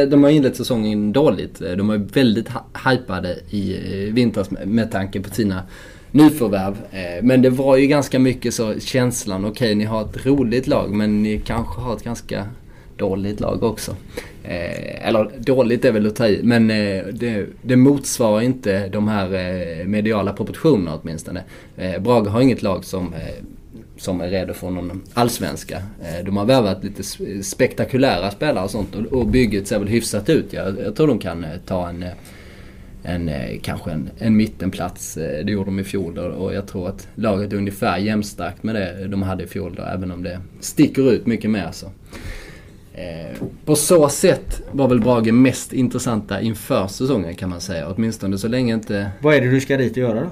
de 0.10 0.23
har 0.23 0.30
inlett 0.30 0.56
säsongen 0.56 1.12
dåligt. 1.12 1.62
Eh, 1.62 1.71
de 1.71 1.88
var 1.88 1.95
ju 1.95 2.04
väldigt 2.04 2.49
hypade 2.89 3.39
i 3.49 3.75
eh, 3.75 4.13
vintras 4.13 4.52
med, 4.65 4.91
tanke 4.91 5.21
på 5.21 5.30
sina 5.30 5.63
nyförvärv. 6.12 6.75
Men 7.21 7.41
det 7.41 7.49
var 7.49 7.78
ju 7.78 7.88
ganska 7.88 8.19
mycket 8.19 8.54
så 8.54 8.80
känslan, 8.80 9.45
okej 9.45 9.75
ni 9.75 9.84
har 9.84 10.02
ett 10.02 10.25
roligt 10.25 10.67
lag 10.67 10.91
men 10.91 11.23
ni 11.23 11.41
kanske 11.45 11.82
har 11.82 11.95
ett 11.95 12.04
ganska 12.04 12.45
dåligt 12.99 13.39
lag 13.39 13.63
också. 13.63 13.95
Eh, 14.43 15.08
eller 15.08 15.32
dåligt 15.39 15.86
är 15.86 15.91
väl 15.91 16.08
att 16.08 16.15
ta 16.15 16.28
i, 16.28 16.39
men 16.43 16.71
eh, 16.71 17.06
det, 17.13 17.45
det 17.62 17.75
motsvarar 17.75 18.41
inte 18.41 18.88
de 18.88 19.08
här 19.08 19.34
eh, 19.34 19.86
mediala 19.86 20.34
proportionerna 20.34 20.99
åtminstone. 21.02 21.43
Eh, 21.78 22.02
Brage 22.02 22.28
har 22.28 22.41
inget 22.41 22.62
lag 22.62 22.86
som 22.86 23.13
som 24.00 24.22
är 24.22 24.30
redo 24.30 24.54
för 24.54 24.70
någon 24.70 25.02
allsvenska. 25.14 25.78
Eh, 25.78 26.26
de 26.26 26.38
har 26.38 26.46
värvat 26.46 26.84
lite 26.84 27.04
spektakulära 27.44 28.32
spelare 28.32 28.64
och 28.64 28.72
sånt 28.72 28.96
och 28.96 29.28
bygget 29.28 29.68
ser 29.68 29.80
väl 29.80 29.88
hyfsat 29.88 30.30
ut. 30.30 30.54
Jag, 30.54 30.80
jag 30.80 30.96
tror 30.96 31.08
de 31.08 31.20
kan 31.20 31.44
eh, 31.44 31.50
ta 31.66 31.90
en 31.90 32.04
eh, 32.04 32.10
en, 33.04 33.32
kanske 33.62 33.92
en, 33.92 34.10
en 34.18 34.38
mittenplats. 34.38 35.14
Det 35.14 35.52
gjorde 35.52 35.66
de 35.66 35.80
i 35.80 35.84
fjol 35.84 36.18
och 36.18 36.54
jag 36.54 36.68
tror 36.68 36.90
att 36.90 37.08
laget 37.16 37.54
är 37.54 37.58
ungefär 37.58 37.98
jämnstarkt 37.98 38.64
med 38.64 38.76
det 38.76 39.08
de 39.08 39.22
hade 39.22 39.44
i 39.44 39.48
fjol 39.48 39.76
då, 39.76 39.84
även 39.84 40.12
om 40.12 40.24
det 40.24 40.40
sticker 40.60 41.12
ut 41.12 41.26
mycket 41.26 41.50
mer. 41.50 41.70
Så. 41.72 41.92
På 43.66 43.76
så 43.76 44.10
sätt 44.10 44.62
var 44.72 44.88
väl 44.88 45.00
Brage 45.00 45.34
mest 45.34 45.74
intressanta 45.74 46.42
inför 46.42 46.88
säsongen 46.88 47.36
kan 47.36 47.50
man 47.50 47.62
säga. 47.62 47.88
Åtminstone 47.88 48.38
så 48.38 48.48
länge 48.48 48.74
inte... 48.74 49.12
Vad 49.20 49.36
är 49.36 49.42
det 49.42 49.50
du 49.50 49.62
ska 49.62 49.78
dit 49.78 49.92
och 49.92 49.98
göra 49.98 50.20
då? 50.22 50.30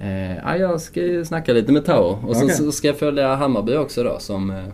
Eh, 0.00 0.36
ja, 0.36 0.56
jag 0.56 0.80
ska 0.80 1.00
ju 1.00 1.24
snacka 1.24 1.52
lite 1.52 1.72
med 1.72 1.84
Tao 1.84 2.04
och 2.04 2.30
okay. 2.30 2.48
så, 2.48 2.72
ska 2.72 2.86
jag 2.86 2.98
följa 2.98 3.34
Hammarby 3.34 3.76
också 3.76 4.02
då 4.02 4.18
som 4.18 4.50
eh, 4.50 4.64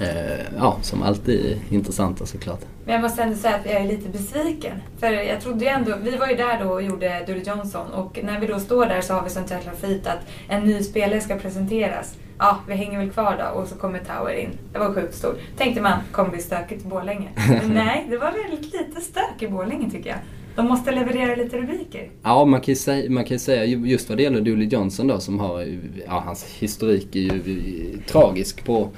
Eh, 0.00 0.46
ja, 0.58 0.78
som 0.82 1.02
alltid 1.02 1.46
är 1.46 1.74
intressanta 1.74 2.26
såklart. 2.26 2.60
Men 2.84 2.94
jag 2.94 3.02
måste 3.02 3.22
ändå 3.22 3.36
säga 3.36 3.56
att 3.56 3.66
jag 3.66 3.74
är 3.74 3.84
lite 3.84 4.08
besviken. 4.08 4.82
För 4.98 5.12
jag 5.12 5.40
trodde 5.40 5.64
ju 5.64 5.70
ändå, 5.70 5.94
vi 6.02 6.16
var 6.16 6.28
ju 6.28 6.36
där 6.36 6.64
då 6.64 6.70
och 6.70 6.82
gjorde 6.82 7.24
Dully 7.26 7.42
Johnson 7.42 7.92
och 7.92 8.18
när 8.22 8.40
vi 8.40 8.46
då 8.46 8.60
står 8.60 8.86
där 8.86 9.00
så 9.00 9.14
har 9.14 9.22
vi 9.22 9.30
sånt 9.30 9.50
jäkla 9.50 9.72
flit 9.72 10.06
att 10.06 10.18
en 10.48 10.62
ny 10.62 10.82
spelare 10.82 11.20
ska 11.20 11.36
presenteras. 11.36 12.14
Ja, 12.38 12.58
vi 12.68 12.74
hänger 12.74 12.98
väl 12.98 13.10
kvar 13.10 13.36
då 13.38 13.60
och 13.60 13.68
så 13.68 13.74
kommer 13.74 13.98
Tower 13.98 14.34
in. 14.34 14.50
Det 14.72 14.78
var 14.78 14.94
sjukt 14.94 15.14
stort. 15.14 15.38
Tänkte 15.56 15.80
man, 15.80 15.98
kommer 16.12 16.30
bli 16.30 16.40
stökigt 16.40 16.84
i 16.84 16.88
Borlänge. 16.88 17.28
Men 17.48 17.70
nej, 17.74 18.06
det 18.10 18.16
var 18.16 18.32
väldigt 18.32 18.72
lite 18.72 19.00
stök 19.00 19.42
i 19.42 19.48
Borlänge 19.48 19.90
tycker 19.90 20.10
jag. 20.10 20.18
De 20.58 20.66
måste 20.66 20.92
leverera 20.92 21.36
lite 21.36 21.56
rubriker. 21.56 22.10
Ja, 22.22 22.44
man 22.44 22.60
kan 22.60 22.72
ju 22.72 22.76
säga, 22.76 23.10
man 23.10 23.24
kan 23.24 23.38
säga 23.38 23.64
just 23.64 24.08
vad 24.08 24.18
det 24.18 24.22
gäller 24.22 24.40
Dooley 24.40 24.68
Johnson 24.68 25.06
då 25.06 25.20
som 25.20 25.38
har, 25.38 25.78
ja 26.06 26.22
hans 26.26 26.44
historik 26.44 27.16
är 27.16 27.20
ju 27.20 27.98
tragisk 28.06 28.64
på 28.64 28.88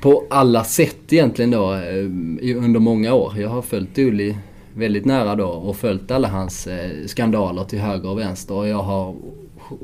på 0.00 0.24
alla 0.30 0.64
sätt 0.64 1.12
egentligen 1.12 1.50
då 1.50 1.74
eh, 1.74 2.56
under 2.64 2.80
många 2.80 3.14
år. 3.14 3.32
Jag 3.38 3.48
har 3.48 3.62
följt 3.62 3.96
Dooley 3.96 4.34
väldigt 4.74 5.04
nära 5.04 5.34
då 5.34 5.48
och 5.48 5.76
följt 5.76 6.10
alla 6.10 6.28
hans 6.28 6.66
eh, 6.66 7.06
skandaler 7.06 7.64
till 7.64 7.78
höger 7.78 8.08
och 8.08 8.18
vänster. 8.18 8.54
Och 8.54 8.68
jag 8.68 8.82
har, 8.82 9.14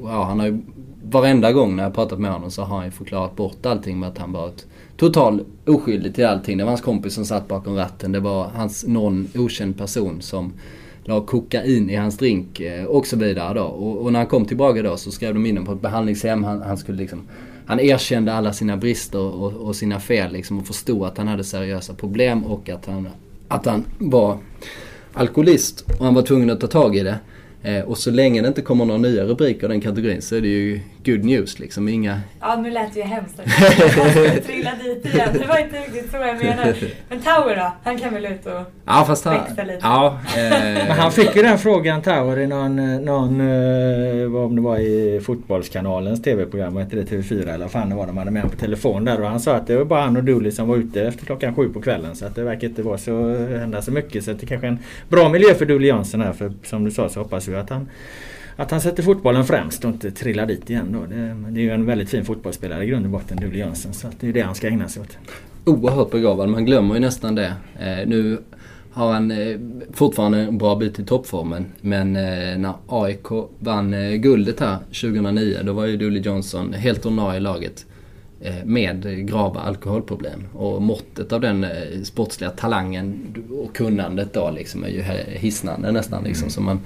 ja, 0.03 0.25
han 0.25 0.41
har 0.41 0.47
ju, 0.47 0.59
varenda 1.03 1.53
gång 1.53 1.77
när 1.77 1.83
jag 1.83 1.95
pratat 1.95 2.19
med 2.19 2.33
honom 2.33 2.51
så 2.51 2.63
har 2.63 2.77
han 2.77 2.85
ju 2.85 2.91
förklarat 2.91 3.37
bort 3.37 3.67
allting 3.67 3.99
med 3.99 4.09
att 4.09 4.19
han 4.19 4.33
varit 4.33 4.67
total 4.97 5.45
oskyldig 5.67 6.15
till 6.15 6.27
allting. 6.27 6.59
Det 6.59 6.65
var 6.65 6.71
hans 6.71 6.81
kompis 6.81 7.15
som 7.15 7.25
satt 7.25 7.49
bakom 7.49 7.77
ratten. 7.77 8.13
Det 8.13 8.21
var 8.21 8.45
hans 8.45 8.87
någon 8.87 9.29
okänd 9.35 9.79
person 9.79 10.23
som 10.23 10.53
la 11.09 11.21
kokain 11.21 11.91
i 11.91 11.95
hans 11.95 12.19
drink 12.19 12.61
eh, 12.61 12.85
och 12.85 13.07
så 13.07 13.17
vidare 13.17 13.55
då. 13.55 13.65
Och, 13.65 13.99
och, 13.99 14.13
när 14.13 14.21
han 14.21 14.27
kom 14.27 14.45
till 14.45 14.57
Brage 14.57 14.83
då 14.83 14.97
så 14.97 15.11
skrev 15.11 15.35
de 15.35 15.47
in 15.47 15.57
honom 15.57 15.67
på 15.67 15.73
ett 15.73 15.83
behandlingshem. 15.83 16.45
Han, 16.45 16.63
han 16.63 16.77
skulle 16.77 16.99
liksom 16.99 17.23
han 17.67 17.81
erkände 17.81 18.33
alla 18.33 18.53
sina 18.53 18.77
brister 18.77 19.19
och, 19.19 19.53
och, 19.53 19.77
sina 19.77 20.01
fel 20.01 20.33
liksom 20.33 20.59
och 20.59 20.67
förstod 20.67 21.07
att 21.07 21.19
han 21.19 21.29
hade 21.29 21.45
seriösa 21.45 21.95
problem 21.95 22.45
och 22.45 22.69
att 22.69 22.87
han, 22.87 23.09
att 23.49 23.67
han 23.67 23.85
var 23.99 24.39
alkoholist 25.13 25.85
och 25.99 26.05
han 26.05 26.15
var 26.15 26.23
tvungen 26.23 26.51
att 26.51 26.61
ta 26.61 26.67
tag 26.67 26.97
i 26.97 27.03
det. 27.03 27.19
Eh, 27.67 27.85
och 27.85 27.99
så 27.99 28.11
länge 28.11 28.43
det 28.43 28.49
inte 28.49 28.63
kommer 28.63 28.85
några 28.85 29.01
nya 29.01 29.25
rubriker 29.25 29.65
av 29.65 29.71
den 29.71 29.81
kategorin 29.81 30.23
så 30.23 30.37
är 30.37 30.41
det 30.41 30.49
ju 30.49 30.81
good 31.05 31.25
news 31.25 31.59
liksom. 31.59 31.89
Inga... 31.89 32.21
Ja, 32.41 32.57
nu 32.57 32.71
lät 32.71 32.95
det 32.95 33.01
ju 33.01 33.07
hemskt. 33.07 33.41
Jag 33.45 34.45
trilla 34.45 34.71
dit 34.83 35.07
igen. 35.07 35.29
Det 35.33 35.47
var 35.47 35.59
inte 35.59 35.77
riktigt 35.77 36.11
så 36.11 36.17
jag 36.17 36.45
menade. 36.45 36.75
Men 37.09 37.21
Tower 37.21 37.57
då? 37.57 37.73
Han 37.85 37.99
kan 37.99 38.15
väl 38.15 38.25
ut 38.25 38.47
och 38.47 38.63
ja, 38.85 39.05
fast 39.07 39.25
han, 39.25 39.35
växa 39.35 39.63
lite? 39.63 39.79
Ja, 39.83 40.19
eh... 40.37 40.51
Men 40.89 40.91
han 40.91 41.13
fick 41.13 41.37
ju 41.37 41.43
den 41.43 41.59
frågan 41.59 42.03
Tower 42.03 42.39
i 42.39 42.47
någon, 42.47 43.05
någon 43.05 43.41
eh, 43.41 44.29
vad 44.29 44.45
om 44.45 44.57
det 44.57 44.63
var 44.63 44.79
i 44.79 45.21
Fotbollskanalens 45.25 46.23
TV-program, 46.23 46.75
vad 46.75 46.85
hette 46.85 46.97
det 46.97 47.05
TV4 47.05 47.43
eller 47.43 47.59
vad 47.59 47.71
fan 47.71 47.89
det 47.89 47.97
var 47.97 48.07
de 48.07 48.17
hade 48.17 48.31
med 48.31 48.43
på 48.43 48.57
telefon 48.57 49.05
där 49.05 49.21
och 49.21 49.29
han 49.29 49.41
sa 49.41 49.55
att 49.55 49.67
det 49.67 49.77
var 49.77 49.85
bara 49.85 50.01
han 50.01 50.17
och 50.17 50.25
Dooley 50.25 50.53
som 50.53 50.69
var 50.69 50.77
ute 50.77 51.03
efter 51.03 51.27
klockan 51.27 51.55
sju 51.55 51.69
på 51.69 51.81
kvällen 51.81 52.17
så 52.17 52.27
att 52.27 52.35
det 52.35 52.43
verkar 52.43 52.69
inte 52.69 52.83
vara 52.83 52.99
så, 52.99 53.37
hända 53.59 53.83
så 53.83 53.93
mycket 53.93 54.25
så 54.25 54.33
det 54.33 54.43
är 54.43 54.47
kanske 54.47 54.67
en 54.67 54.79
bra 55.09 55.29
miljö 55.29 55.55
för 55.55 55.67
Dooley 55.67 55.89
Jansson 55.89 56.21
här 56.21 56.33
för 56.33 56.53
som 56.65 56.85
du 56.85 56.91
sa 56.91 57.09
så 57.09 57.21
hoppas 57.21 57.49
vi 57.49 57.56
att 57.57 57.71
han 57.71 57.89
att 58.57 58.71
han 58.71 58.81
sätter 58.81 59.03
fotbollen 59.03 59.45
främst 59.45 59.85
och 59.85 59.91
inte 59.91 60.11
trillar 60.11 60.47
dit 60.47 60.71
igen 60.71 60.93
då. 60.93 61.07
Det, 61.07 61.37
det 61.51 61.61
är 61.61 61.65
ju 61.65 61.71
en 61.71 61.87
väldigt 61.87 62.11
fin 62.11 62.25
fotbollsspelare 62.25 62.85
i 62.85 62.87
grund 62.87 63.05
och 63.05 63.11
botten, 63.11 63.37
Dooley 63.37 63.59
Jönsson. 63.59 63.93
Så 63.93 64.09
det 64.21 64.29
är 64.29 64.33
det 64.33 64.41
han 64.41 64.55
ska 64.55 64.69
ägna 64.69 64.89
sig 64.89 65.03
åt. 65.03 65.19
Oerhört 65.65 66.11
begåvad, 66.11 66.49
man 66.49 66.65
glömmer 66.65 66.95
ju 66.95 67.01
nästan 67.01 67.35
det. 67.35 67.53
Eh, 67.79 68.07
nu 68.07 68.39
har 68.93 69.13
han 69.13 69.31
eh, 69.31 69.59
fortfarande 69.93 70.39
en 70.39 70.59
bra 70.59 70.77
bit 70.77 70.99
i 70.99 71.05
toppformen. 71.05 71.67
Men 71.81 72.17
eh, 72.17 72.59
när 72.59 72.75
AIK 72.87 73.27
vann 73.59 73.95
eh, 73.95 74.13
guldet 74.13 74.61
här 74.61 74.79
2009, 74.79 75.59
då 75.65 75.73
var 75.73 75.87
ju 75.87 75.97
Dooley 75.97 76.23
Johnson 76.23 76.73
helt 76.73 77.07
ordinarie 77.07 77.37
i 77.37 77.41
laget 77.41 77.87
eh, 78.41 78.65
med 78.65 79.29
grava 79.29 79.61
alkoholproblem. 79.61 80.45
Och 80.53 80.83
måttet 80.83 81.33
av 81.33 81.41
den 81.41 81.65
eh, 81.65 81.71
sportsliga 82.05 82.51
talangen 82.51 83.35
och 83.63 83.77
kunnandet 83.77 84.35
då 84.35 84.51
liksom 84.51 84.85
är 84.85 84.89
ju 84.89 85.03
hisnande 85.27 85.93
nästan. 85.93 86.25
Liksom, 86.25 86.45
mm. 86.45 86.51
så 86.51 86.61
man, 86.61 86.81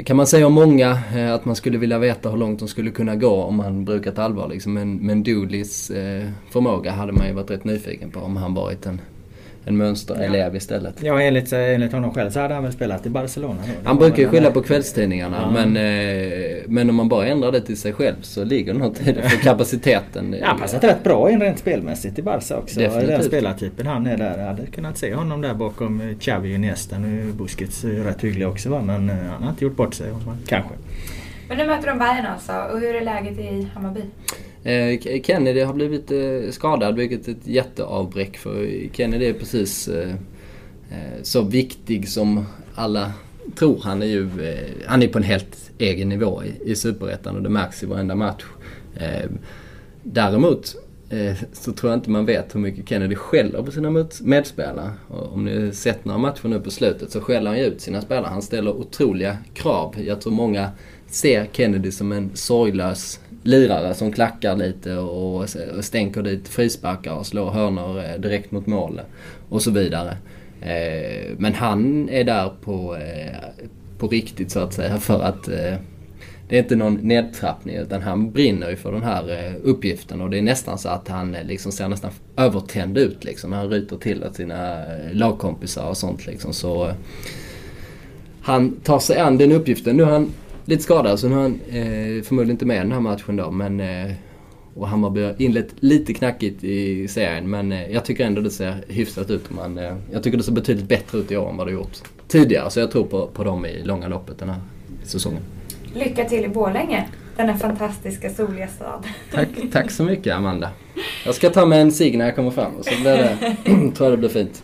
det 0.00 0.04
kan 0.04 0.16
man 0.16 0.26
säga 0.26 0.46
om 0.46 0.52
många, 0.52 0.98
eh, 1.14 1.32
att 1.32 1.44
man 1.44 1.56
skulle 1.56 1.78
vilja 1.78 1.98
veta 1.98 2.30
hur 2.30 2.36
långt 2.36 2.58
de 2.58 2.68
skulle 2.68 2.90
kunna 2.90 3.16
gå 3.16 3.42
om 3.42 3.56
man 3.56 3.84
brukat 3.84 4.18
allvar. 4.18 4.48
Liksom. 4.48 4.72
Men, 4.72 4.96
men 4.96 5.22
Dooleys 5.22 5.90
eh, 5.90 6.28
förmåga 6.50 6.92
hade 6.92 7.12
man 7.12 7.26
ju 7.26 7.32
varit 7.32 7.50
rätt 7.50 7.64
nyfiken 7.64 8.10
på 8.10 8.20
om 8.20 8.36
han 8.36 8.54
varit 8.54 8.86
en 8.86 9.00
en 9.70 9.76
mönsterelev 9.76 10.52
ja. 10.52 10.56
istället. 10.56 11.02
Ja, 11.02 11.20
enligt, 11.20 11.52
enligt 11.52 11.92
honom 11.92 12.14
själv 12.14 12.30
så 12.30 12.40
hade 12.40 12.54
han 12.54 12.62
väl 12.62 12.72
spelat 12.72 13.06
i 13.06 13.10
Barcelona 13.10 13.60
då. 13.66 13.88
Han 13.88 13.96
brukar 13.96 14.18
ju 14.18 14.28
skylla 14.28 14.50
på 14.50 14.62
kvällstidningarna 14.62 15.36
ja. 15.42 15.50
men, 15.50 15.76
eh, 15.76 16.62
men 16.66 16.90
om 16.90 16.96
man 16.96 17.08
bara 17.08 17.26
ändrar 17.26 17.52
det 17.52 17.60
till 17.60 17.76
sig 17.76 17.92
själv 17.92 18.16
så 18.22 18.44
ligger 18.44 18.74
något 18.74 19.06
i 19.06 19.12
det 19.12 19.22
för 19.22 19.36
kapaciteten. 19.42 20.36
Ja, 20.40 20.46
han 20.46 20.60
passat 20.60 20.84
rätt 20.84 21.04
bra 21.04 21.30
in 21.30 21.40
rent 21.40 21.58
spelmässigt 21.58 22.18
i 22.18 22.22
Barca 22.22 22.56
också. 22.56 22.80
Definitivt. 22.80 23.08
Den 23.08 23.22
spelartypen 23.22 23.86
han 23.86 24.06
är 24.06 24.16
där. 24.16 24.38
Jag 24.38 24.46
hade 24.46 24.66
kunnat 24.66 24.98
se 24.98 25.14
honom 25.14 25.40
där 25.40 25.54
bakom 25.54 26.14
Xavi 26.20 26.50
och 26.50 26.54
Iniesta. 26.54 26.98
Nu 26.98 27.20
är 27.28 27.32
Busquets 27.32 27.84
rätt 27.84 28.24
hygglig 28.24 28.48
också 28.48 28.68
va? 28.68 28.82
men 28.82 29.10
eh, 29.10 29.16
han 29.16 29.42
har 29.42 29.50
inte 29.50 29.64
gjort 29.64 29.76
bort 29.76 29.94
sig. 29.94 30.12
Kanske. 30.46 30.74
Men 31.48 31.58
nu 31.58 31.66
möter 31.66 31.86
de 31.86 31.98
Bayern 31.98 32.26
alltså. 32.26 32.52
Och 32.72 32.80
hur 32.80 32.94
är 32.94 33.04
läget 33.04 33.38
i 33.38 33.68
Hammarby? 33.74 34.00
Eh, 34.64 35.20
Kennedy 35.22 35.60
har 35.60 35.74
blivit 35.74 36.10
eh, 36.10 36.50
skadad 36.50 36.96
vilket 36.96 37.28
är 37.28 37.32
ett 37.32 37.46
jätteavbräck 37.46 38.36
för 38.36 38.88
Kennedy 38.92 39.26
är 39.26 39.32
precis 39.32 39.88
eh, 39.88 40.10
eh 40.90 41.22
så 41.22 41.42
viktig 41.42 42.08
som 42.08 42.44
alla 42.74 43.12
tror. 43.54 43.80
Han 43.82 44.02
är 44.02 44.06
ju 44.06 44.22
eh, 44.22 44.68
han 44.86 45.02
är 45.02 45.08
på 45.08 45.18
en 45.18 45.24
helt 45.24 45.70
egen 45.78 46.08
nivå 46.08 46.42
i, 46.44 46.70
i 46.70 46.76
Superettan 46.76 47.36
och 47.36 47.42
det 47.42 47.48
märks 47.48 47.82
i 47.82 47.86
varenda 47.86 48.14
match. 48.14 48.44
Eh, 48.96 49.30
däremot 50.02 50.76
Eh, 51.12 51.36
så 51.52 51.72
tror 51.72 51.92
jag 51.92 51.98
inte 51.98 52.10
man 52.10 52.26
vet 52.26 52.54
hur 52.54 52.60
mycket 52.60 52.88
Kennedy 52.88 53.14
skäller 53.14 53.62
på 53.62 53.70
sina 53.70 54.04
medspelare. 54.22 54.90
Och 55.08 55.32
om 55.32 55.44
ni 55.44 55.72
sett 55.72 56.04
några 56.04 56.18
matcher 56.18 56.48
nu 56.48 56.60
på 56.60 56.70
slutet 56.70 57.10
så 57.10 57.20
skäller 57.20 57.50
han 57.50 57.58
ju 57.58 57.64
ut 57.64 57.80
sina 57.80 58.00
spelare. 58.00 58.30
Han 58.30 58.42
ställer 58.42 58.70
otroliga 58.70 59.38
krav. 59.54 59.94
Jag 59.98 60.20
tror 60.20 60.32
många 60.32 60.70
ser 61.06 61.46
Kennedy 61.52 61.90
som 61.90 62.12
en 62.12 62.30
sorglös 62.34 63.20
lirare 63.42 63.94
som 63.94 64.12
klackar 64.12 64.56
lite 64.56 64.96
och 64.96 65.48
stänker 65.80 66.22
dit 66.22 66.48
frisparkar 66.48 67.14
och 67.14 67.26
slår 67.26 67.50
hörnor 67.50 67.98
eh, 67.98 68.20
direkt 68.20 68.50
mot 68.50 68.66
mål 68.66 69.00
och 69.48 69.62
så 69.62 69.70
vidare. 69.70 70.16
Eh, 70.60 71.34
men 71.38 71.54
han 71.54 72.08
är 72.08 72.24
där 72.24 72.52
på, 72.62 72.96
på 73.98 74.08
riktigt 74.08 74.50
så 74.50 74.60
att 74.60 74.74
säga 74.74 74.98
för 74.98 75.22
att 75.22 75.48
det 76.50 76.58
är 76.58 76.62
inte 76.62 76.76
någon 76.76 76.94
nedtrappning 76.94 77.76
utan 77.76 78.02
han 78.02 78.30
brinner 78.30 78.70
ju 78.70 78.76
för 78.76 78.92
den 78.92 79.02
här 79.02 79.46
eh, 79.46 79.54
uppgiften 79.62 80.20
och 80.20 80.30
det 80.30 80.38
är 80.38 80.42
nästan 80.42 80.78
så 80.78 80.88
att 80.88 81.08
han 81.08 81.34
eh, 81.34 81.44
liksom 81.44 81.72
ser 81.72 81.88
nästan 81.88 82.10
övertänd 82.36 82.98
ut 82.98 83.24
liksom 83.24 83.50
när 83.50 83.56
han 83.56 83.70
ryter 83.70 83.96
till 83.96 84.24
åt 84.24 84.36
sina 84.36 84.78
eh, 84.78 85.12
lagkompisar 85.12 85.88
och 85.88 85.96
sånt 85.96 86.26
liksom. 86.26 86.52
Så 86.52 86.92
han 88.40 88.76
tar 88.76 88.98
sig 88.98 89.18
an 89.18 89.38
den 89.38 89.52
uppgiften. 89.52 89.96
Nu 89.96 90.02
är 90.02 90.06
han 90.06 90.32
lite 90.64 90.82
skadad 90.82 91.20
så 91.20 91.28
nu 91.28 91.34
är 91.34 91.40
han 91.40 91.60
eh, 91.68 92.22
förmodligen 92.22 92.50
inte 92.50 92.66
med 92.66 92.76
i 92.76 92.80
den 92.80 92.92
här 92.92 93.00
matchen 93.00 93.36
då. 93.36 93.50
Men, 93.50 93.80
eh, 93.80 94.12
och 94.74 94.88
Hammarby 94.88 95.22
har 95.22 95.42
inlett 95.42 95.74
lite 95.80 96.14
knackigt 96.14 96.64
i 96.64 97.08
serien 97.08 97.50
men 97.50 97.72
eh, 97.72 97.92
jag 97.92 98.04
tycker 98.04 98.26
ändå 98.26 98.40
det 98.40 98.50
ser 98.50 98.84
hyfsat 98.88 99.30
ut. 99.30 99.50
Man, 99.50 99.78
eh, 99.78 99.96
jag 100.12 100.22
tycker 100.22 100.38
det 100.38 100.44
ser 100.44 100.52
betydligt 100.52 100.88
bättre 100.88 101.18
ut 101.18 101.30
i 101.30 101.36
år 101.36 101.50
än 101.50 101.56
vad 101.56 101.66
det 101.66 101.72
gjort 101.72 101.98
tidigare. 102.28 102.70
Så 102.70 102.80
jag 102.80 102.90
tror 102.90 103.04
på, 103.04 103.26
på 103.26 103.44
dem 103.44 103.66
i 103.66 103.82
långa 103.82 104.08
loppet 104.08 104.38
den 104.38 104.48
här 104.48 104.60
säsongen. 105.04 105.42
Lycka 105.94 106.24
till 106.24 106.44
i 106.44 106.48
Borlänge, 106.48 107.08
denna 107.36 107.58
fantastiska 107.58 108.30
soliga 108.30 108.68
stad. 108.68 109.06
Tack, 109.34 109.48
tack 109.72 109.90
så 109.90 110.04
mycket 110.04 110.34
Amanda. 110.34 110.70
Jag 111.24 111.34
ska 111.34 111.50
ta 111.50 111.66
med 111.66 111.80
en 111.80 111.92
cigg 111.92 112.18
när 112.18 112.24
jag 112.24 112.36
kommer 112.36 112.50
fram 112.50 112.74
och 112.74 112.84
så 112.84 113.00
blir 113.00 113.16
det, 113.16 113.36
tror 113.94 114.10
jag 114.10 114.12
det 114.12 114.16
blir 114.16 114.28
fint. 114.28 114.62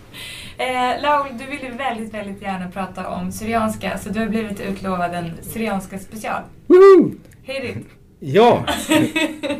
Eh, 0.58 1.02
Laul, 1.02 1.26
du 1.38 1.46
ville 1.46 1.76
väldigt, 1.76 2.14
väldigt 2.14 2.42
gärna 2.42 2.70
prata 2.70 3.08
om 3.08 3.32
Syrianska, 3.32 3.98
så 3.98 4.08
du 4.08 4.20
har 4.20 4.26
blivit 4.26 4.60
utlovad 4.60 5.14
en 5.14 5.30
Syrianska 5.42 5.98
special. 5.98 6.42
Woo! 6.66 7.14
Hej 7.42 7.76
Ja! 8.20 8.64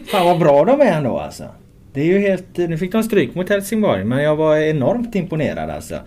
Fan 0.07 0.27
vad 0.27 0.39
bra 0.39 0.65
de 0.65 0.81
är 0.81 0.93
ändå 0.93 1.19
alltså. 1.19 1.45
Det 1.93 2.01
är 2.01 2.05
ju 2.05 2.19
helt... 2.19 2.57
Nu 2.57 2.79
fick 2.79 2.93
de 2.93 3.03
stryk 3.03 3.35
mot 3.35 3.49
Helsingborg 3.49 4.05
men 4.05 4.23
jag 4.23 4.37
var 4.37 4.57
enormt 4.57 5.15
imponerad 5.15 5.71
alltså. 5.71 5.99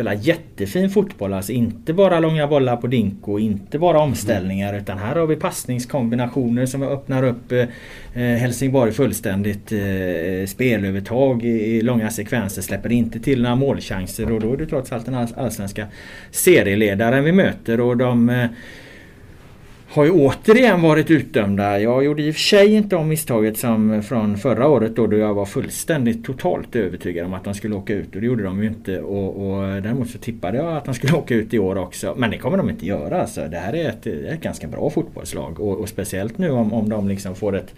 Spelar 0.00 0.12
jättefin 0.12 0.90
fotboll 0.90 1.32
alltså. 1.32 1.52
Inte 1.52 1.92
bara 1.92 2.20
långa 2.20 2.46
bollar 2.46 2.76
på 2.76 2.86
Dinko, 2.86 3.38
inte 3.38 3.78
bara 3.78 4.00
omställningar 4.00 4.68
mm. 4.68 4.80
utan 4.80 4.98
här 4.98 5.16
har 5.16 5.26
vi 5.26 5.36
passningskombinationer 5.36 6.66
som 6.66 6.82
öppnar 6.82 7.22
upp 7.22 7.52
eh, 7.52 7.66
Helsingborg 8.14 8.92
fullständigt. 8.92 9.72
Eh, 9.72 10.46
spelövertag 10.46 11.44
i, 11.44 11.48
i, 11.48 11.82
långa 11.82 12.10
sekvenser. 12.10 12.62
Släpper 12.62 12.92
inte 12.92 13.20
till 13.20 13.42
några 13.42 13.56
målchanser 13.56 14.32
och 14.32 14.40
då 14.40 14.52
är 14.52 14.56
det 14.56 14.66
trots 14.66 14.92
allt 14.92 15.06
den 15.06 15.14
allsvenska 15.36 15.86
serieledaren 16.30 17.24
vi 17.24 17.32
möter 17.32 17.80
och 17.80 17.96
de 17.96 18.30
eh, 18.30 18.46
har 19.92 20.04
ju 20.04 20.10
återigen 20.10 20.82
varit 20.82 21.10
utdömda. 21.10 21.80
Jag 21.80 22.04
gjorde 22.04 22.22
i 22.22 22.30
och 22.30 22.34
för 22.34 22.40
sig 22.40 22.74
inte 22.74 22.96
om 22.96 23.08
misstaget 23.08 23.58
som 23.58 24.02
från 24.02 24.38
förra 24.38 24.68
året 24.68 24.96
då, 24.96 25.06
då 25.06 25.16
jag 25.16 25.34
var 25.34 25.44
fullständigt 25.44 26.24
totalt 26.24 26.76
övertygad 26.76 27.26
om 27.26 27.34
att 27.34 27.44
de 27.44 27.54
skulle 27.54 27.74
åka 27.74 27.94
ut 27.94 28.14
och 28.14 28.20
det 28.20 28.26
gjorde 28.26 28.42
de 28.42 28.62
ju 28.62 28.68
inte. 28.68 29.00
Och, 29.00 29.50
och 29.50 29.82
däremot 29.82 30.10
så 30.10 30.18
tippade 30.18 30.58
jag 30.58 30.76
att 30.76 30.84
de 30.84 30.94
skulle 30.94 31.12
åka 31.16 31.34
ut 31.34 31.54
i 31.54 31.58
år 31.58 31.78
också. 31.78 32.14
Men 32.18 32.30
det 32.30 32.38
kommer 32.38 32.58
de 32.58 32.70
inte 32.70 32.86
göra. 32.86 33.20
Alltså. 33.20 33.48
Det 33.50 33.56
här 33.56 33.72
är 33.72 33.88
ett, 33.88 34.06
ett 34.06 34.40
ganska 34.40 34.66
bra 34.66 34.90
fotbollslag 34.90 35.60
och, 35.60 35.78
och 35.78 35.88
speciellt 35.88 36.38
nu 36.38 36.50
om, 36.50 36.72
om 36.72 36.88
de 36.88 37.08
liksom 37.08 37.34
får 37.34 37.56
ett 37.56 37.74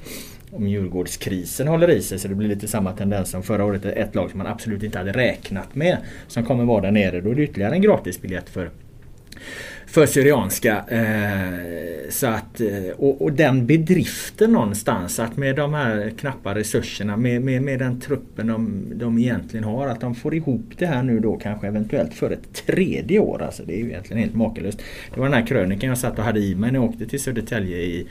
om 0.51 0.69
Djurgårdskrisen 0.69 1.69
håller 1.69 1.91
i 1.91 2.03
sig 2.03 2.19
så 2.19 2.29
det 2.29 2.35
blir 2.35 2.49
lite 2.49 2.69
samma 2.69 2.93
tendens 2.93 3.31
som 3.31 3.43
förra 3.43 3.65
året. 3.65 3.85
Ett 3.85 4.15
lag 4.15 4.31
som 4.31 4.39
man 4.39 4.47
absolut 4.47 4.83
inte 4.83 4.99
hade 4.99 5.13
räknat 5.13 5.75
med 5.75 5.97
som 6.27 6.45
kommer 6.45 6.65
vara 6.65 6.81
där 6.81 6.91
nere. 6.91 7.21
Då 7.21 7.31
är 7.31 7.35
det 7.35 7.43
ytterligare 7.43 7.75
en 7.75 7.83
gratisbiljett 7.83 8.49
för 8.49 8.71
för 9.93 10.07
Syrianska. 10.07 10.85
Eh, 10.89 11.83
så 12.11 12.27
att, 12.27 12.61
eh, 12.61 12.91
och, 12.97 13.23
och, 13.23 13.33
den 13.33 13.67
bedriften 13.67 14.53
någonstans 14.53 15.19
att 15.19 15.37
med 15.37 15.57
de 15.57 15.75
här 15.75 16.13
knappa 16.19 16.55
resurserna 16.55 17.17
med, 17.17 17.43
med, 17.43 17.63
med 17.63 17.79
den 17.79 18.01
truppen 18.01 18.47
de, 18.47 18.85
de 18.95 19.19
egentligen 19.19 19.65
har 19.65 19.87
att 19.87 20.01
de 20.01 20.15
får 20.15 20.35
ihop 20.35 20.65
det 20.79 20.87
här 20.87 21.03
nu 21.03 21.21
då 21.21 21.37
kanske 21.37 21.67
eventuellt 21.67 22.15
för 22.15 22.31
ett 22.31 22.67
tredje 22.67 23.19
år. 23.19 23.43
Alltså 23.43 23.63
det 23.67 23.75
är 23.75 23.79
ju 23.79 23.89
egentligen 23.89 24.23
helt 24.23 24.35
makalöst. 24.35 24.83
Det 25.15 25.21
var 25.21 25.27
den 25.27 25.39
här 25.39 25.47
krönikan 25.47 25.89
jag 25.89 25.99
satt 25.99 26.19
och 26.19 26.25
hade 26.25 26.41
i 26.41 26.55
mig 26.55 26.73
när 26.73 26.79
jag 26.79 26.89
åkte 26.89 27.07
till 27.07 27.21
Södertälje 27.21 27.77
i, 27.77 28.07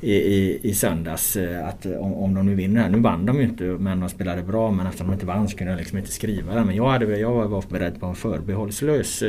i, 0.00 0.14
i, 0.14 0.58
i 0.62 0.74
söndags. 0.74 1.36
Eh, 1.36 1.68
att 1.68 1.86
eh, 1.86 1.92
om, 1.92 2.14
om 2.14 2.34
de 2.34 2.46
nu 2.46 2.54
vinner 2.54 2.82
här. 2.82 2.90
Nu 2.90 2.98
vann 2.98 3.26
de 3.26 3.36
ju 3.36 3.42
inte 3.42 3.64
men 3.64 4.00
de 4.00 4.08
spelade 4.08 4.42
bra 4.42 4.70
men 4.70 4.86
eftersom 4.86 5.06
de 5.06 5.12
inte 5.12 5.26
vann 5.26 5.48
så 5.48 5.56
kunde 5.56 5.72
jag 5.72 5.78
liksom 5.78 5.98
inte 5.98 6.10
skriva 6.10 6.54
det. 6.54 6.64
Men 6.64 6.76
jag, 6.76 6.88
hade, 6.88 7.18
jag 7.18 7.48
var 7.48 7.64
beredd 7.68 8.00
på 8.00 8.06
en 8.06 8.14
förbehållslös 8.14 9.22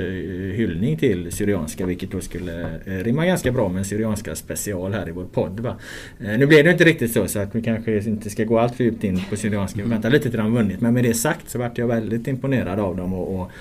hyllning 0.53 0.97
till 0.97 1.31
Syrianska 1.31 1.85
vilket 1.93 2.11
då 2.11 2.21
skulle 2.21 2.79
eh, 2.85 3.03
rimma 3.03 3.25
ganska 3.25 3.51
bra 3.51 3.69
med 3.69 3.79
en 3.79 3.85
Syrianska 3.85 4.35
special 4.35 4.93
här 4.93 5.09
i 5.09 5.11
vår 5.11 5.23
podd. 5.23 5.59
Va? 5.59 5.75
Eh, 6.19 6.37
nu 6.37 6.45
blev 6.45 6.63
det 6.63 6.71
inte 6.71 6.83
riktigt 6.83 7.13
så 7.13 7.27
så 7.27 7.39
att 7.39 7.55
vi 7.55 7.61
kanske 7.61 7.97
inte 7.97 8.29
ska 8.29 8.43
gå 8.43 8.59
allt 8.59 8.75
för 8.75 8.83
djupt 8.83 9.03
in 9.03 9.21
på 9.29 9.35
Syrianska. 9.35 9.83
Vi 9.83 9.89
väntar 9.89 10.09
lite 10.09 10.29
till 10.29 10.39
de 10.39 10.53
vunnit. 10.53 10.81
Men 10.81 10.93
med 10.93 11.03
det 11.03 11.13
sagt 11.13 11.49
så 11.49 11.59
vart 11.59 11.77
jag 11.77 11.87
väldigt 11.87 12.27
imponerad 12.27 12.79
av 12.79 12.95
dem 12.95 13.13
och, 13.13 13.41
och 13.41 13.51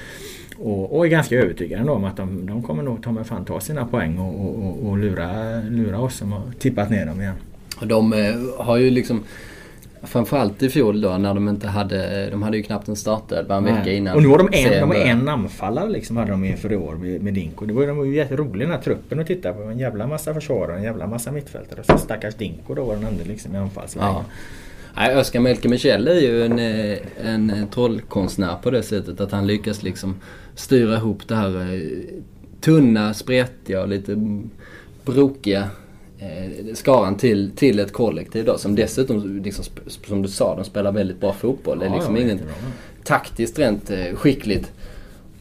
och, 0.56 0.96
och, 0.96 1.06
är 1.06 1.10
ganska 1.10 1.36
övertygad 1.36 1.88
om 1.88 2.04
att 2.04 2.16
de, 2.16 2.46
de 2.46 2.62
kommer 2.62 2.82
nog 2.82 3.02
ta, 3.02 3.12
med 3.12 3.26
fan 3.26 3.44
ta 3.44 3.60
sina 3.60 3.86
poäng 3.86 4.18
och, 4.18 4.64
och, 4.64 4.86
och 4.86 4.98
lura, 4.98 5.60
lura 5.60 5.98
oss 5.98 6.16
som 6.16 6.32
har 6.32 6.42
tippat 6.58 6.90
ner 6.90 7.06
dem 7.06 7.20
igen. 7.20 7.34
De 7.82 8.12
eh, 8.12 8.64
har 8.64 8.76
ju 8.76 8.90
liksom 8.90 9.22
Framförallt 10.04 10.62
i 10.62 10.68
fjol 10.68 11.00
då 11.00 11.18
när 11.18 11.34
de 11.34 11.48
inte 11.48 11.68
hade, 11.68 12.30
de 12.30 12.42
hade 12.42 12.56
ju 12.56 12.62
knappt 12.62 12.88
en 12.88 12.96
startelva 12.96 13.56
en 13.56 13.64
vecka 13.64 13.92
innan. 13.92 14.16
Och 14.16 14.22
nu 14.22 14.28
har 14.28 14.38
de 14.38 14.48
en, 14.52 14.88
de 14.88 14.96
är 14.96 15.04
en 15.04 15.28
anfallare 15.28 15.88
liksom 15.88 16.16
hade 16.16 16.30
de 16.30 16.44
inför 16.44 16.72
i 16.72 16.76
år 16.76 16.94
med, 16.94 17.22
med 17.22 17.34
Dinko. 17.34 17.66
Det 17.66 17.72
var, 17.72 17.86
de 17.86 17.96
var 17.96 18.04
ju 18.04 18.14
jätteroliga 18.14 18.68
den 18.68 18.76
här 18.76 18.82
truppen 18.82 19.20
att 19.20 19.26
titta 19.26 19.52
på. 19.52 19.62
En 19.62 19.78
jävla 19.78 20.06
massa 20.06 20.34
försvarare, 20.34 20.76
en 20.76 20.82
jävla 20.82 21.06
massa 21.06 21.32
mittfältare. 21.32 21.80
Och 21.80 21.86
så 21.86 21.98
stackars 21.98 22.34
Dinko 22.34 22.74
då 22.74 22.84
var 22.84 22.94
den 22.94 23.04
enda 23.04 23.24
liksom 23.24 23.54
i 23.54 23.58
anfallsläge. 23.58 24.06
Ja. 24.06 24.24
Nej, 24.96 25.16
Oskar 25.16 25.40
Melke 25.40 25.68
Michel 25.68 26.08
är 26.08 26.20
ju 26.20 26.44
en, 26.44 26.58
en 27.24 27.66
trollkonstnär 27.74 28.56
på 28.62 28.70
det 28.70 28.82
sättet 28.82 29.20
att 29.20 29.32
han 29.32 29.46
lyckas 29.46 29.82
liksom 29.82 30.20
styra 30.54 30.96
ihop 30.96 31.28
det 31.28 31.34
här 31.34 31.74
eh, 31.74 31.80
tunna, 32.60 33.14
spretiga 33.14 33.82
och 33.82 33.88
lite 33.88 34.16
brokiga 35.04 35.68
eh, 36.22 36.74
skaran 36.74 37.16
till, 37.16 37.50
till 37.56 37.78
ett 37.78 37.92
kollektiv 37.92 38.44
då 38.44 38.58
som 38.58 38.74
dessutom, 38.74 39.42
liksom, 39.44 39.64
som 39.86 40.22
du 40.22 40.28
sa, 40.28 40.56
de 40.56 40.64
spelar 40.64 40.92
väldigt 40.92 41.20
bra 41.20 41.32
fotboll. 41.32 41.78
Det 41.78 41.86
är 41.86 41.94
liksom 41.94 42.16
ja, 42.16 42.22
ingen 42.22 42.40
taktiskt 43.04 43.58
rent 43.58 43.90
eh, 43.90 44.14
skickligt. 44.14 44.72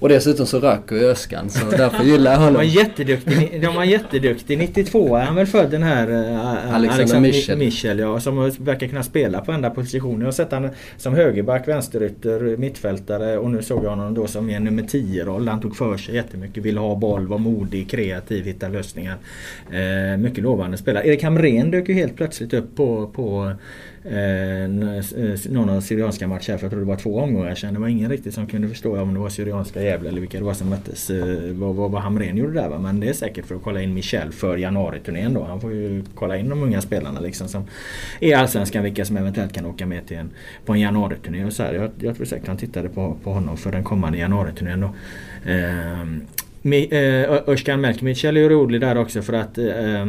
Och 0.02 0.10
dessutom 0.10 0.46
så 0.46 0.60
röker 0.60 0.96
ju 0.96 1.10
Öskan 1.10 1.50
så 1.50 1.70
därför 1.70 2.04
gillar 2.04 2.32
jag 2.32 2.40
honom. 2.40 2.54
De 2.54 2.58
var 2.58 2.64
jätteduktig, 2.64 3.62
de 3.62 3.76
var 3.76 3.84
jätteduktig 3.84 4.58
92 4.58 5.16
är 5.16 5.22
han 5.22 5.36
väl 5.36 5.48
född 5.48 5.72
den 5.72 5.84
här 5.84 6.12
uh, 6.12 6.76
Alexander 6.76 7.20
Michel. 7.20 7.58
Michel 7.58 8.00
ja, 8.00 8.20
som 8.20 8.52
verkar 8.60 8.88
kunna 8.88 9.04
spela 9.04 9.42
på 9.42 9.52
enda 9.52 9.70
position. 9.70 10.20
Jag 10.20 10.28
har 10.28 10.32
sett 10.32 10.52
honom 10.52 10.70
som 10.98 11.14
högerback, 11.14 11.68
vänsterytter, 11.68 12.58
mittfältare 12.58 13.38
och 13.38 13.52
nu 13.52 13.62
såg 13.62 13.86
jag 13.86 13.90
honom 13.90 14.14
då 14.14 14.28
som 14.28 14.50
en 14.50 14.64
nummer 14.64 14.84
10-roll. 14.84 15.48
Han 15.48 15.62
tog 15.62 15.76
för 15.76 15.98
sig 15.98 16.16
jättemycket, 16.16 16.64
ville 16.64 16.80
ha 16.80 16.96
boll, 16.96 17.28
var 17.28 17.38
modig, 17.38 17.90
kreativ, 17.90 18.46
hitta 18.46 18.68
lösningar. 18.68 19.18
Uh, 19.74 20.18
mycket 20.18 20.44
lovande 20.44 20.78
spelare. 20.78 21.08
Erik 21.08 21.24
Hamrén 21.24 21.72
dök 21.72 21.90
ju 21.90 21.96
helt 21.96 22.16
plötsligt 22.16 22.54
upp 22.54 22.76
på, 22.76 23.08
på 23.08 23.54
Eh, 24.01 24.01
Eh, 24.06 24.64
eh, 24.64 25.36
någon 25.50 25.70
av 25.70 25.82
Syrianska 25.82 26.28
matcher 26.28 26.58
för 26.58 26.64
jag 26.64 26.72
tror 26.72 26.80
det 26.80 26.86
var 26.86 26.96
två 26.96 27.20
omgångar 27.20 27.56
sedan. 27.56 27.74
Det 27.74 27.80
var 27.80 27.88
ingen 27.88 28.10
riktigt 28.10 28.34
som 28.34 28.48
kunde 28.48 28.68
förstå 28.68 29.02
om 29.02 29.14
det 29.14 29.20
var 29.20 29.30
Syrianska 29.30 29.82
Gävle 29.82 30.10
eller 30.10 30.22
vilka 30.22 30.38
det 30.38 30.44
var 30.44 30.54
som 30.54 30.70
möttes. 30.70 31.10
Eh, 31.10 31.54
vad, 31.54 31.76
vad, 31.76 31.92
vad 31.92 32.02
Hamrén 32.02 32.38
gjorde 32.38 32.54
där 32.54 32.70
va. 32.70 32.80
Men 32.80 33.00
det 33.00 33.10
är 33.10 33.14
säkert 33.14 33.46
för 33.46 33.56
att 33.56 33.64
kolla 33.64 33.82
in 33.82 33.94
Michel 33.94 34.32
för 34.32 34.58
januariturnén 34.58 35.34
då. 35.34 35.44
Han 35.44 35.62
får 35.62 35.74
ju 35.74 36.04
kolla 36.16 36.38
in 36.38 36.50
de 36.50 36.64
unga 36.64 36.82
spelarna 36.82 37.20
liksom 37.20 37.48
som 37.48 37.64
är 38.20 38.38
Allsvenskan 38.38 38.84
vilka 38.84 39.06
som 39.06 39.18
eventuellt 39.18 39.54
kan 39.54 39.66
åka 39.66 39.86
med 39.86 40.08
till 40.08 40.18
en, 40.18 40.30
på 40.66 40.74
en 40.74 40.80
januariturné. 40.80 41.46
Och 41.46 41.54
så 41.54 41.64
här. 41.64 41.74
Jag, 41.74 41.92
jag 42.00 42.16
tror 42.16 42.26
säkert 42.26 42.48
han 42.48 42.58
tittade 42.58 42.90
på, 42.90 43.18
på 43.24 43.34
honom 43.34 43.58
för 43.58 43.72
den 43.72 43.84
kommande 43.84 44.18
januariturnén 44.18 44.82
då. 44.82 44.96
Ehm, 45.46 46.26
eh, 46.64 47.50
Özcan 47.50 47.82
Melkmic 47.82 48.24
är 48.24 48.34
ju 48.34 48.50
rolig 48.50 48.82
där 48.82 48.98
också 48.98 49.22
för 49.22 49.34
att 49.34 49.58
eh, 49.58 50.06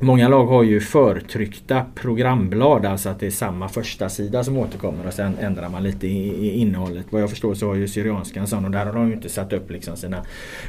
Många 0.00 0.28
lag 0.28 0.46
har 0.46 0.62
ju 0.62 0.80
förtryckta 0.80 1.84
programblad, 1.94 2.86
alltså 2.86 3.08
att 3.08 3.20
det 3.20 3.26
är 3.26 3.30
samma 3.30 3.68
första 3.68 4.08
sida 4.08 4.44
som 4.44 4.56
återkommer 4.56 5.06
och 5.06 5.12
sen 5.12 5.36
ändrar 5.40 5.68
man 5.68 5.82
lite 5.82 6.06
i, 6.06 6.50
innehållet. 6.60 7.06
Vad 7.10 7.22
jag 7.22 7.30
förstår 7.30 7.54
så 7.54 7.68
har 7.68 7.74
ju 7.74 7.88
Syrianska 7.88 8.40
en 8.40 8.46
sån 8.46 8.64
och 8.64 8.70
där 8.70 8.86
har 8.86 8.92
de 8.92 9.08
ju 9.08 9.14
inte 9.14 9.28
satt 9.28 9.52
upp 9.52 9.70
liksom 9.70 9.96
sina 9.96 10.22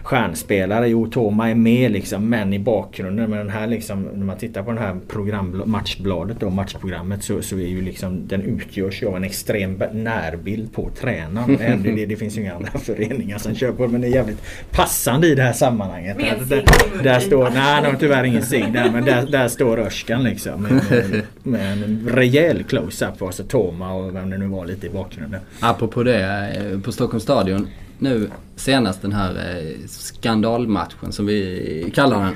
stjärnspelare. 0.04 0.88
Jo, 0.88 1.08
Toma 1.08 1.50
är 1.50 1.56
med 1.56 1.92
liksom, 1.92 2.30
men 2.30 2.54
i 2.54 2.60
bakgrunden. 2.60 3.30
Men 3.30 3.40
den 3.40 3.50
här 3.50 3.68
liksom, 3.68 4.04
när 4.04 4.26
man 4.26 4.38
tittar 4.38 4.64
på 4.64 4.72
det 4.72 4.80
här 4.80 4.98
program, 5.08 5.64
matchbladet 5.66 6.40
då, 6.40 6.50
matchprogrammet 6.50 7.24
så, 7.24 7.42
så 7.42 7.56
är 7.56 7.68
ju 7.68 7.82
liksom, 7.82 8.28
den 8.28 8.42
utgörs 8.42 9.04
ju 9.04 9.08
av 9.08 9.16
en 9.16 9.24
extrem 9.24 9.84
närbild 9.94 10.74
på 10.74 10.90
tränaren. 11.00 11.84
det, 11.84 11.92
det, 11.92 12.06
det 12.06 12.16
finns 12.16 12.38
ju 12.38 12.42
inga 12.42 12.56
andra 12.56 12.72
föreningar 12.80 13.38
som 13.38 13.56
kör 13.56 13.72
på 13.72 13.88
men 13.88 14.02
det 14.02 14.08
är 14.08 14.12
jävligt 14.12 14.42
passande 14.72 15.28
i 15.28 15.36
det 15.36 15.44
här 15.44 15.54
sammanhanget. 15.54 16.18
Med 16.18 16.36
där, 16.50 16.64
där 17.04 17.20
står, 17.20 17.50
nej, 17.50 17.82
de 17.84 17.88
har 17.88 18.00
tyvärr 18.00 18.24
ingen 18.24 18.44
sig 18.44 18.72
där 18.74 18.92
men 18.92 19.07
där, 19.08 19.32
där 19.32 19.48
står 19.48 19.80
Öskan 19.80 20.24
liksom. 20.24 20.62
Med, 20.62 21.24
med 21.44 21.84
en 21.84 22.10
rejäl 22.10 22.64
close-up 22.64 23.18
på 23.18 23.32
Toma 23.32 23.94
och 23.94 24.16
vem 24.16 24.30
det 24.30 24.38
nu 24.38 24.48
var 24.48 24.66
lite 24.66 24.88
i 24.88 24.90
bakgrunden. 24.90 25.42
Apropå 25.60 26.04
det, 26.04 26.50
eh, 26.56 26.80
på 26.80 26.92
Stockholms 26.92 27.24
stadion 27.24 27.68
nu 28.00 28.30
senast 28.56 29.02
den 29.02 29.12
här 29.12 29.32
eh, 29.32 29.88
skandalmatchen 29.88 31.12
som 31.12 31.26
vi 31.26 31.92
kallar 31.96 32.24
den. 32.26 32.36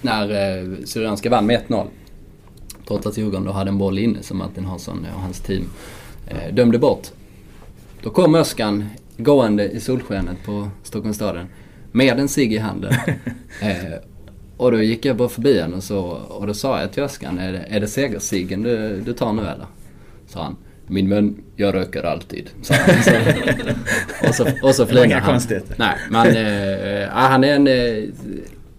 När 0.00 0.30
eh, 0.30 0.84
Syrianska 0.84 1.30
vann 1.30 1.46
med 1.46 1.60
1-0. 1.68 1.86
Trots 2.88 3.06
att 3.06 3.16
Djurgården 3.16 3.44
då 3.44 3.52
hade 3.52 3.70
en 3.70 3.78
boll 3.78 3.98
inne 3.98 4.22
som 4.22 4.38
Martin 4.38 4.64
Hansson 4.64 5.06
och 5.14 5.20
hans 5.20 5.40
team 5.40 5.64
dömde 6.52 6.78
bort. 6.78 7.08
Då 8.02 8.10
kom 8.10 8.34
Öskan 8.34 8.88
gående 9.16 9.70
i 9.70 9.80
solskenet 9.80 10.36
på 10.44 10.68
Stockholms 10.82 11.16
stadion 11.16 11.46
med 11.92 12.20
en 12.20 12.28
cigg 12.28 12.52
i 12.52 12.58
handen. 12.58 12.94
Och 14.56 14.72
då 14.72 14.82
gick 14.82 15.04
jag 15.04 15.16
bara 15.16 15.28
förbi 15.28 15.60
henne 15.60 15.76
och, 15.76 15.82
så, 15.82 15.98
och 16.28 16.46
då 16.46 16.54
sa 16.54 16.80
jag 16.80 16.92
till 16.92 17.02
Öskan, 17.02 17.38
är 17.38 17.52
det, 17.52 17.58
är 17.68 17.80
det 17.80 17.86
segersiggen 17.86 18.62
du, 18.62 19.00
du 19.00 19.12
tar 19.12 19.32
nu 19.32 19.42
eller? 19.42 19.66
Sa 20.26 20.42
han. 20.42 20.56
Min 20.86 21.10
vän, 21.10 21.36
jag 21.56 21.74
röker 21.74 22.02
alltid. 22.02 22.50
Han. 22.68 23.02
Så, 23.02 24.28
och 24.28 24.34
så, 24.34 24.46
och 24.62 24.74
så 24.74 24.86
flög 24.86 25.12
han. 25.12 25.40
Nej, 25.76 25.96
men 26.10 26.26
äh, 26.26 27.08
han 27.08 27.44
är 27.44 27.54
en 27.54 27.66
äh, 27.66 28.04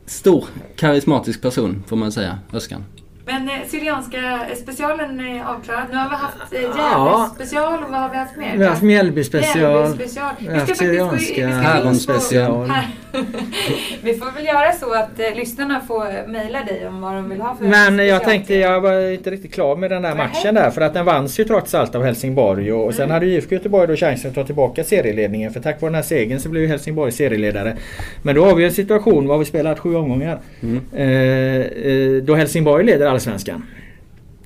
stor 0.05 0.45
karismatisk 0.75 1.41
person 1.41 1.83
får 1.87 1.95
man 1.95 2.11
säga, 2.11 2.39
Öskan. 2.53 2.83
Men 3.27 3.49
eh, 3.49 3.55
Syrianska 3.67 4.41
specialen 4.63 5.19
är 5.19 5.43
avklarad. 5.43 5.83
Nu 5.91 5.97
har 5.97 6.09
vi 6.09 6.15
haft 6.15 6.53
eh, 6.53 6.61
Gävle 6.61 7.29
special 7.35 7.83
och 7.83 7.89
vad 7.89 7.99
har 7.99 8.09
vi 8.09 8.17
haft 8.17 8.37
mer? 8.37 8.57
Vi 8.57 8.63
har 8.63 8.69
haft 8.69 8.83
Mjällby 8.83 9.23
special. 9.23 9.93
special. 9.93 10.33
Vi 10.39 10.47
har 10.47 10.55
haft 10.55 10.77
Syrianska 10.77 11.93
special. 11.93 12.71
vi 14.01 14.13
får 14.13 14.31
väl 14.31 14.45
göra 14.45 14.71
så 14.71 14.93
att 14.93 15.19
eh, 15.19 15.35
lyssnarna 15.35 15.81
får 15.87 16.27
mejla 16.27 16.63
dig 16.63 16.87
om 16.87 17.01
vad 17.01 17.13
de 17.13 17.29
vill 17.29 17.41
ha 17.41 17.55
för 17.55 17.65
Men 17.65 18.07
jag 18.07 18.23
tänkte, 18.23 18.55
jag 18.55 18.81
var 18.81 19.11
inte 19.11 19.31
riktigt 19.31 19.53
klar 19.53 19.75
med 19.75 19.91
den 19.91 20.01
där 20.01 20.15
matchen 20.15 20.55
där 20.55 20.69
för 20.69 20.81
att 20.81 20.93
den 20.93 21.05
vanns 21.05 21.39
ju 21.39 21.43
trots 21.43 21.73
allt 21.73 21.95
av 21.95 22.03
Helsingborg 22.03 22.73
och, 22.73 22.85
och 22.85 22.93
sen 22.93 23.03
mm. 23.03 23.13
hade 23.13 23.25
IFK 23.25 23.55
Göteborg 23.55 23.87
då 23.87 23.95
chansen 23.95 24.29
att 24.29 24.35
ta 24.35 24.43
tillbaka 24.43 24.83
serieledningen 24.83 25.53
för 25.53 25.59
tack 25.59 25.81
vare 25.81 25.89
den 25.89 25.95
här 25.95 26.01
segern 26.01 26.39
så 26.39 26.49
blev 26.49 26.63
ju 26.63 26.69
Helsingborg 26.69 27.11
serieledare. 27.11 27.77
Men 28.21 28.35
då 28.35 28.45
har 28.45 28.55
vi 28.55 28.65
en 28.65 28.71
situation, 28.71 29.27
var 29.27 29.37
vi 29.37 29.45
spelat 29.45 29.79
sju 29.79 29.95
omgångar. 29.95 30.39
Mm. 30.61 30.81
Eh, 30.95 31.61
eh, 31.91 32.23
då 32.23 32.35
Helsingborg 32.35 32.85
leder 32.85 33.16
Allsvenskan. 33.17 33.63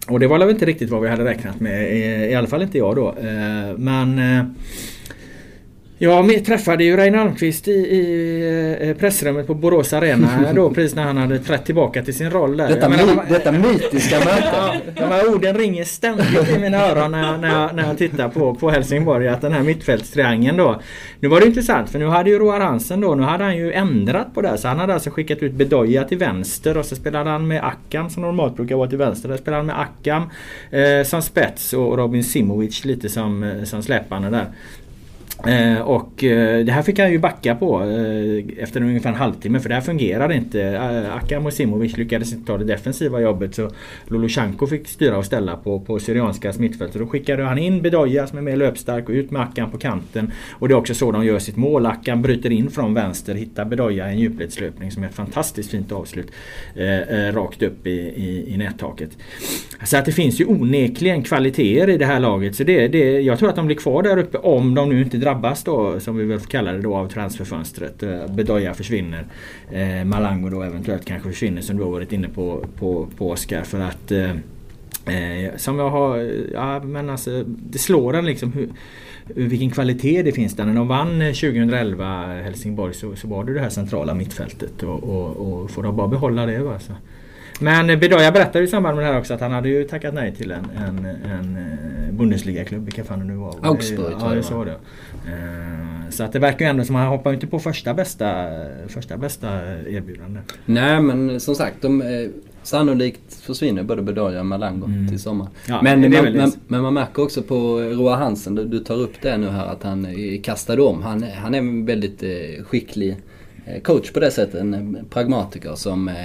Och 0.08 0.20
det 0.20 0.28
var 0.28 0.40
väl 0.40 0.50
inte 0.50 0.66
riktigt 0.66 0.90
vad 0.90 1.02
vi 1.02 1.10
hade 1.10 1.26
räknat 1.26 1.60
med. 1.60 1.98
I, 2.32 2.36
alla 2.36 2.48
fall 2.48 2.62
inte 2.62 2.78
jag 2.78 2.96
då. 2.96 3.10
Eh, 3.10 3.78
men 3.78 4.20
eh, 4.20 4.46
Ja, 6.04 6.22
vi 6.22 6.40
träffade 6.40 6.84
ju 6.84 6.98
Reine 6.98 7.20
Almqvist 7.20 7.68
i, 7.68 7.72
i 7.72 8.90
eh, 8.90 8.98
pressrummet 8.98 9.48
på 9.48 9.54
Borås 9.54 9.94
Arena 9.94 10.52
då 10.56 10.70
precis 10.70 10.96
när 10.96 11.04
han 11.04 11.18
hade 11.18 11.40
trätt 11.40 11.66
tillbaka 11.66 12.04
till 12.04 12.14
sin 12.14 12.32
roll 12.32 12.58
där. 12.58 12.68
Detta, 12.68 12.90
menar, 12.90 13.06
my, 13.06 13.22
detta 13.30 13.52
mytiska 13.52 14.20
möte. 14.26 14.82
De 14.96 15.04
här 15.04 15.34
orden 15.34 15.58
ringer 15.58 15.84
ständigt 15.84 16.50
i 16.50 16.60
mina 16.60 16.78
öron 16.78 17.12
när 17.12 17.32
jag, 17.32 17.40
när 17.40 17.62
jag, 17.62 17.76
när 17.76 17.88
jag 17.88 17.98
tittar 17.98 18.30
på, 18.30 18.56
på 18.56 18.70
Helsingborg. 18.70 19.28
Att 19.28 19.42
den 19.42 19.52
här 19.52 19.64
mittfältstriangeln 19.64 20.58
då. 20.58 20.82
Nu 21.20 21.28
var 21.28 21.40
det 21.40 21.46
intressant 21.46 21.90
för 21.90 22.00
nu 22.00 22.08
hade 22.08 22.30
ju 22.30 22.40
Roar 22.40 22.60
Hansen 22.60 23.02
då, 23.02 23.16
nu 23.16 23.24
hade 23.24 23.44
han 23.44 23.58
ju 23.58 23.74
ändrat 23.74 24.34
på 24.34 24.42
det. 24.42 24.58
Så 24.58 24.68
han 24.68 24.80
hade 24.80 24.94
alltså 24.94 25.10
skickat 25.10 25.38
ut 25.44 25.54
Bedoya 25.54 26.04
till 26.04 26.18
vänster 26.18 26.78
och 26.78 26.86
så 26.86 26.96
spelade 26.96 27.30
han 27.30 27.48
med 27.48 27.64
Akam 27.64 28.10
som 28.10 28.22
normalt 28.22 28.56
brukar 28.56 28.76
vara 28.76 28.90
till 28.90 28.98
vänster. 28.98 29.30
Där 29.30 29.38
spelade 29.38 29.60
han 29.60 29.66
med 29.66 29.80
Akam 29.80 30.24
eh, 30.72 31.06
som 31.06 31.22
spets 31.22 31.74
och 31.74 31.98
Robin 31.98 32.24
Simovic 32.24 32.86
lite 32.86 33.10
som, 33.10 33.44
eh, 33.44 33.64
som 33.64 33.84
släpande 33.84 34.30
där. 34.30 34.46
Eh, 35.48 35.82
och 35.82 36.24
eh, 36.24 36.66
det 36.66 36.72
här 36.72 36.82
fick 36.82 37.00
han 37.00 37.12
ju 37.12 37.20
backa 37.20 37.56
på 37.56 37.82
eh, 37.82 38.64
efter 38.64 38.82
ungefär 38.82 39.10
en 39.10 39.16
halvtimme 39.16 39.60
för 39.60 39.70
det 39.70 39.76
här 39.76 39.82
fungerade 39.82 40.36
inte. 40.36 40.62
Eh, 40.62 41.16
Akam 41.16 41.46
och 41.46 41.54
Simovic 41.54 41.98
lyckades 41.98 42.34
inte 42.34 42.48
ta 42.48 42.58
det 42.58 42.66
defensiva 42.66 43.22
jobbet 43.22 43.56
så 43.56 43.70
Lulushanko 44.08 44.68
fick 44.68 44.88
styra 44.88 45.18
och 45.18 45.26
ställa 45.26 45.58
på, 45.58 45.80
på 45.80 46.00
Syrianska 46.00 46.54
mittfält. 46.58 46.94
Så 46.94 47.00
då 47.00 47.08
skickade 47.08 47.44
han 47.44 47.58
in 47.58 47.82
Bedoya 47.82 48.28
som 48.28 48.38
är 48.38 48.42
mer 48.42 48.56
löpstark 48.56 49.10
och 49.10 49.14
ut 49.14 49.32
med 49.32 49.42
Akam 49.42 49.72
på 49.72 49.78
kanten. 49.78 50.32
Och 50.52 50.68
det 50.68 50.74
är 50.74 50.78
också 50.78 50.94
så 50.94 51.12
de 51.12 51.26
gör 51.26 51.40
sitt 51.40 51.58
mål. 51.58 51.86
Akam 51.86 52.22
bryter 52.22 52.52
in 52.52 52.72
från 52.72 52.94
vänster, 52.94 53.36
hittar 53.36 53.66
Bedoya 53.66 54.10
i 54.10 54.14
en 54.14 54.20
djupledslöpning 54.20 54.92
som 54.92 55.04
är 55.04 55.08
ett 55.08 55.16
fantastiskt 55.16 55.72
fint 55.72 55.92
avslut. 55.92 56.32
Eh, 56.76 57.00
eh, 57.00 57.34
rakt 57.34 57.62
upp 57.62 57.88
i, 57.88 57.92
i, 58.00 58.54
i 58.54 58.58
nättaket. 58.58 59.10
Så 59.84 59.98
att 59.98 60.06
det 60.06 60.12
finns 60.12 60.42
ju 60.42 60.46
onekligen 60.46 61.24
kvaliteter 61.24 61.90
i 61.90 61.98
det 61.98 62.06
här 62.06 62.20
laget. 62.20 62.56
Så 62.56 62.64
det, 62.64 62.88
det, 62.88 63.22
jag 63.22 63.40
tror 63.40 63.50
att 63.50 63.56
de 63.56 63.66
blir 63.66 63.78
kvar 63.78 64.04
där 64.04 64.18
uppe 64.18 64.38
om 64.38 64.76
de 64.76 64.90
nu 64.90 65.02
inte 65.02 65.18
drabbas 65.18 65.31
då, 65.66 66.00
som 66.00 66.18
vi 66.18 66.26
väl 66.26 66.40
kallar 66.40 66.74
det 66.74 66.82
då, 66.82 66.96
av 66.96 67.08
transferfönstret. 67.08 68.04
Eh, 68.04 68.28
Bedoya 68.36 68.74
försvinner. 68.74 69.26
Eh, 69.72 70.06
Malango 70.06 70.50
då 70.50 70.62
eventuellt 70.62 71.06
kanske 71.06 71.30
försvinner 71.30 71.62
som 71.62 71.78
du 71.78 71.84
har 71.84 71.92
varit 71.92 72.14
inne 72.14 72.28
på, 72.28 72.66
på, 72.80 73.08
på 73.18 73.30
Oskar. 73.30 73.64
För 73.64 73.80
att 73.80 74.12
eh, 74.12 74.32
eh 75.06 75.56
som 75.58 75.80
jag 75.80 75.90
har, 75.90 76.18
ja 76.54 76.84
men 76.84 77.10
alltså 77.10 77.44
det 77.48 77.80
slår 77.80 78.16
en 78.16 78.26
liksom 78.26 78.52
hur, 78.54 78.70
vilken 79.26 79.70
kvalitet 79.72 80.24
det 80.24 80.32
finns 80.32 80.56
där. 80.56 80.66
När 80.66 80.76
de 80.76 80.88
vann 80.88 81.22
eh, 81.22 81.34
2011 81.34 82.26
Helsingborg 82.26 82.94
så, 82.94 83.16
så 83.16 83.28
var 83.28 83.44
det 83.44 83.54
det 83.54 83.60
här 83.60 83.70
centrala 83.70 84.14
mittfältet 84.14 84.84
och, 84.84 85.04
och, 85.04 85.62
och 85.62 85.72
får 85.72 85.84
de 85.84 85.96
bara 85.96 86.08
behålla 86.08 86.46
det. 86.46 86.60
Va, 86.60 86.80
så. 86.80 86.94
Men 87.62 88.00
Bedoya 88.00 88.32
berättade 88.32 88.66
i 88.66 88.68
samband 88.68 88.96
med 88.96 89.06
det 89.06 89.12
här 89.12 89.20
också 89.20 89.34
att 89.34 89.42
han 89.42 89.52
hade 89.52 89.70
ju 89.70 89.84
tackat 89.84 90.14
nej 90.14 90.36
till 90.36 90.52
en, 90.52 90.66
en, 90.88 91.06
en 91.06 91.58
eh, 91.58 92.14
Bundesliga-klubb, 92.14 92.86
vilka 92.86 93.04
fan 93.04 93.20
det 93.20 93.26
nu 93.26 93.36
var. 93.36 93.56
Augsburg 93.62 94.16
ja, 94.20 94.36
jag 94.36 94.46
så 94.46 94.64
det. 94.64 94.72
Eh, 94.72 96.10
så 96.10 96.24
att 96.24 96.34
det 96.34 96.40
verkar 96.40 96.66
ju 96.66 96.70
ändå 96.70 96.84
som 96.84 96.96
att 96.96 97.02
han 97.02 97.12
hoppar 97.12 97.34
inte 97.34 97.48
på 97.48 97.60
första 97.60 97.94
bästa, 97.94 98.46
första 98.88 99.18
bästa 99.18 99.48
erbjudande. 99.88 100.40
Nej 100.66 101.02
men 101.02 101.40
som 101.40 101.56
sagt, 101.56 101.82
de, 101.82 102.02
eh, 102.02 102.08
sannolikt 102.64 103.34
försvinner 103.34 103.84
både 103.84 104.02
Bedoya 104.02 104.40
och 104.40 104.46
Malango 104.46 104.86
mm. 104.86 105.08
till 105.08 105.20
sommar. 105.20 105.48
Ja, 105.68 105.82
men, 105.82 106.02
man, 106.02 106.34
men, 106.34 106.52
men, 106.68 106.82
man 106.82 106.94
märker 106.94 107.24
också 107.24 107.42
på 107.42 107.80
Roa 107.80 108.16
Hansen, 108.16 108.56
du, 108.56 108.66
du 108.66 108.80
tar 108.80 108.96
upp 108.96 109.22
det 109.22 109.38
nu 109.38 109.50
här 109.50 109.66
att 109.66 109.84
han 109.84 110.08
kastade 110.44 110.82
om. 110.82 111.04
Han, 111.04 111.24
han 111.24 111.56
är 111.56 111.86
väldigt 111.86 112.24
skicklig 112.68 113.12
Eh, 113.12 113.31
coach 113.80 114.12
på 114.12 114.20
det 114.20 114.32
sättet. 114.32 114.62
En 114.62 115.06
pragmatiker 115.10 115.76
som 115.76 116.08
eh, 116.08 116.16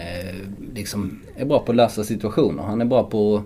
liksom 0.75 1.21
är 1.37 1.45
bra 1.45 1.59
på 1.59 1.73
att 1.73 1.77
lösa 1.77 2.05
situationer. 2.05 2.63
Han 2.63 2.81
är 2.81 2.85
bra 2.85 3.05
på 3.05 3.43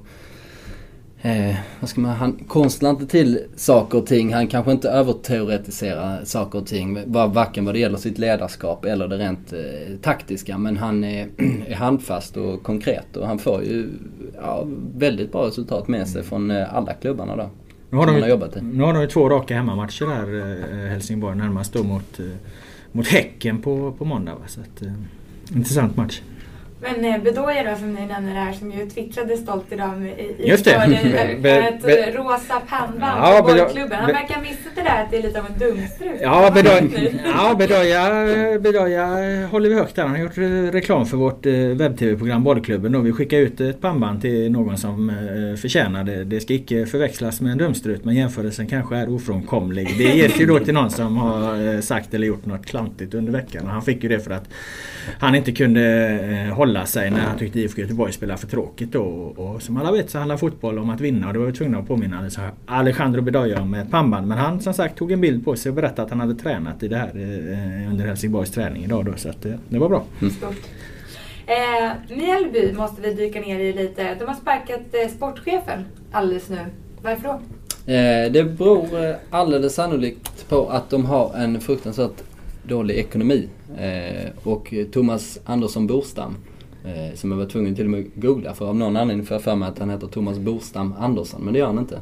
Eh, 1.22 1.54
vad 1.80 1.90
ska 1.90 2.00
man, 2.00 2.10
han 2.10 2.32
konstlar 2.32 2.90
inte 2.90 3.06
till 3.06 3.38
saker 3.56 3.98
och 3.98 4.06
ting. 4.06 4.34
Han 4.34 4.46
kanske 4.46 4.72
inte 4.72 4.90
överteoretiserar 4.90 6.24
saker 6.24 6.58
och 6.58 6.66
ting. 6.66 7.12
Varken 7.12 7.64
vad 7.64 7.74
det 7.74 7.78
gäller 7.78 7.98
sitt 7.98 8.18
ledarskap 8.18 8.84
eller 8.84 9.08
det 9.08 9.18
rent 9.18 9.52
eh, 9.52 9.96
taktiska. 10.02 10.58
Men 10.58 10.76
han 10.76 11.04
är, 11.04 11.28
är, 11.68 11.74
handfast 11.74 12.36
och 12.36 12.62
konkret 12.62 13.16
och 13.16 13.26
han 13.26 13.38
får 13.38 13.62
ju 13.62 13.88
ja, 14.42 14.66
väldigt 14.96 15.32
bra 15.32 15.46
resultat 15.46 15.88
med 15.88 16.08
sig 16.08 16.22
från 16.22 16.50
eh, 16.50 16.74
alla 16.74 16.92
klubbarna 16.92 17.36
då. 17.36 17.50
Nu 17.90 17.96
har, 17.96 18.06
de, 18.06 18.20
har 18.20 18.28
jobbat 18.28 18.56
i. 18.56 18.60
nu 18.60 18.82
har 18.82 18.92
de 18.92 19.02
ju 19.02 19.08
två 19.08 19.28
raka 19.28 19.54
hemmamatcher 19.54 20.06
där, 20.06 20.38
eh, 20.84 20.90
Helsingborg 20.90 21.36
närmast 21.36 21.72
då 21.72 21.82
mot 21.82 22.20
eh, 22.20 22.26
mot 22.92 23.06
Häcken 23.06 23.62
på, 23.62 23.92
på 23.92 24.04
måndag. 24.04 24.34
Va? 24.34 24.40
Så 24.46 24.60
att, 24.60 24.82
eh, 24.82 24.92
intressant 25.54 25.96
match. 25.96 26.20
Men 26.82 27.04
eh, 27.04 27.22
Bedoya 27.22 27.70
då 27.70 27.76
som 27.76 27.94
ni 27.94 28.06
nämner 28.06 28.34
här 28.34 28.52
som 28.52 28.72
ju 28.72 28.86
twittrade 28.86 29.36
stolt 29.36 29.64
idag 29.70 29.98
med, 29.98 30.18
i, 30.18 30.48
Just 30.48 30.64
det. 30.64 31.38
Be, 31.42 31.50
ett 31.50 31.82
be, 31.82 32.10
rosa 32.10 32.60
pannband 32.68 33.18
ja, 33.18 33.38
på 33.38 33.46
bollklubben. 33.46 33.98
Han 33.98 34.12
verkar 34.12 34.34
ha 34.34 34.42
missat 34.42 34.72
det 34.74 34.82
där 34.82 35.02
att 35.02 35.10
det 35.10 35.18
är 35.18 35.22
lite 35.22 35.40
av 35.40 35.46
en 35.46 35.58
dumstrut. 35.58 36.20
Ja, 36.20 36.50
Bedoya, 36.54 36.82
ja 37.24 37.54
Bedoya, 37.58 38.58
Bedoya 38.58 39.06
håller 39.46 39.68
vi 39.68 39.74
högt 39.74 39.96
där. 39.96 40.02
Han 40.02 40.10
har 40.10 40.18
gjort 40.18 40.38
reklam 40.74 41.06
för 41.06 41.16
vårt 41.16 41.46
eh, 41.46 41.52
webb-tv-program 41.52 42.44
Bollklubben. 42.44 42.94
Och 42.94 43.06
vi 43.06 43.12
skickar 43.12 43.38
ut 43.38 43.60
ett 43.60 43.80
pannband 43.80 44.20
till 44.20 44.52
någon 44.52 44.78
som 44.78 45.10
eh, 45.10 45.56
förtjänar 45.56 46.04
det. 46.04 46.24
Det 46.24 46.40
ska 46.40 46.54
icke 46.54 46.86
förväxlas 46.86 47.40
med 47.40 47.52
en 47.52 47.58
dumstrut 47.58 48.04
men 48.04 48.14
jämförelsen 48.14 48.66
kanske 48.66 48.96
är 48.96 49.14
ofrånkomlig. 49.14 49.94
Det 49.98 50.04
ges 50.04 50.40
ju 50.40 50.46
då 50.46 50.58
till 50.58 50.74
någon 50.74 50.90
som 50.90 51.16
har 51.16 51.80
sagt 51.80 52.14
eller 52.14 52.26
gjort 52.26 52.46
något 52.46 52.66
klantigt 52.66 53.14
under 53.14 53.32
veckan. 53.32 53.64
Och 53.64 53.70
han 53.70 53.82
fick 53.82 54.02
ju 54.02 54.08
det 54.08 54.20
för 54.20 54.30
att 54.30 54.48
han 55.18 55.34
inte 55.34 55.52
kunde 55.52 56.52
hålla 56.54 56.69
hålla 56.70 56.86
sig 56.86 57.10
när 57.10 57.20
han 57.20 57.38
tyckte 57.38 57.60
IFK 57.60 57.80
Göteborg 57.80 58.12
spelade 58.12 58.40
för 58.40 58.46
tråkigt 58.46 58.92
då. 58.92 59.02
Och 59.36 59.62
som 59.62 59.76
alla 59.76 59.92
vet 59.92 60.10
så 60.10 60.18
handlar 60.18 60.36
fotboll 60.36 60.78
om 60.78 60.90
att 60.90 61.00
vinna 61.00 61.26
och 61.26 61.32
det 61.32 61.38
var 61.38 61.46
vi 61.46 61.52
tvungna 61.52 61.78
att 61.78 61.88
påminna 61.88 62.30
så 62.30 62.40
Alejandro 62.66 63.22
Bedoya 63.22 63.62
om 63.62 63.74
ett 63.74 63.90
pannband. 63.90 64.26
Men 64.26 64.38
han 64.38 64.60
som 64.60 64.74
sagt 64.74 64.98
tog 64.98 65.12
en 65.12 65.20
bild 65.20 65.44
på 65.44 65.56
sig 65.56 65.70
och 65.70 65.76
berättade 65.76 66.02
att 66.02 66.10
han 66.10 66.20
hade 66.20 66.34
tränat 66.34 66.82
i 66.82 66.88
det 66.88 66.96
här 66.96 67.08
eh, 67.08 67.90
under 67.90 68.06
Helsingborgs 68.06 68.50
träning 68.50 68.84
idag 68.84 69.04
då. 69.04 69.12
Så 69.16 69.28
att, 69.28 69.44
eh, 69.44 69.52
det 69.68 69.78
var 69.78 69.88
bra. 69.88 70.04
Mm. 70.20 70.34
Eh, 71.46 72.16
Mjällby 72.16 72.72
måste 72.72 73.02
vi 73.02 73.14
dyka 73.14 73.40
ner 73.40 73.58
i 73.58 73.72
lite. 73.72 74.14
De 74.14 74.24
har 74.24 74.34
sparkat 74.34 74.80
eh, 74.92 75.10
sportchefen 75.16 75.84
alldeles 76.12 76.48
nu. 76.48 76.58
Varför 77.02 77.22
då? 77.22 77.40
Eh, 77.92 78.32
det 78.32 78.44
beror 78.44 79.04
eh, 79.04 79.14
alldeles 79.30 79.74
sannolikt 79.74 80.48
på 80.48 80.68
att 80.68 80.90
de 80.90 81.04
har 81.04 81.34
en 81.34 81.60
fruktansvärt 81.60 82.22
dålig 82.62 82.96
ekonomi. 82.96 83.48
Eh, 83.78 84.28
och 84.42 84.74
Thomas 84.92 85.38
Andersson 85.44 85.86
Borstam 85.86 86.36
Eh, 86.84 87.14
som 87.14 87.30
jag 87.30 87.38
var 87.38 87.46
tvungen 87.46 87.74
till 87.74 87.84
och 87.84 87.90
med 87.90 88.00
att 88.00 88.22
googla 88.22 88.54
för 88.54 88.66
av 88.66 88.76
någon 88.76 88.96
anledning 88.96 89.26
får 89.26 89.34
jag 89.34 89.42
för 89.42 89.56
mig 89.56 89.68
att 89.68 89.78
han 89.78 89.90
heter 89.90 90.06
Thomas 90.06 90.38
Borstam 90.38 90.94
Andersson, 90.98 91.42
men 91.44 91.52
det 91.52 91.58
gör 91.58 91.66
han 91.66 91.78
inte. 91.78 92.00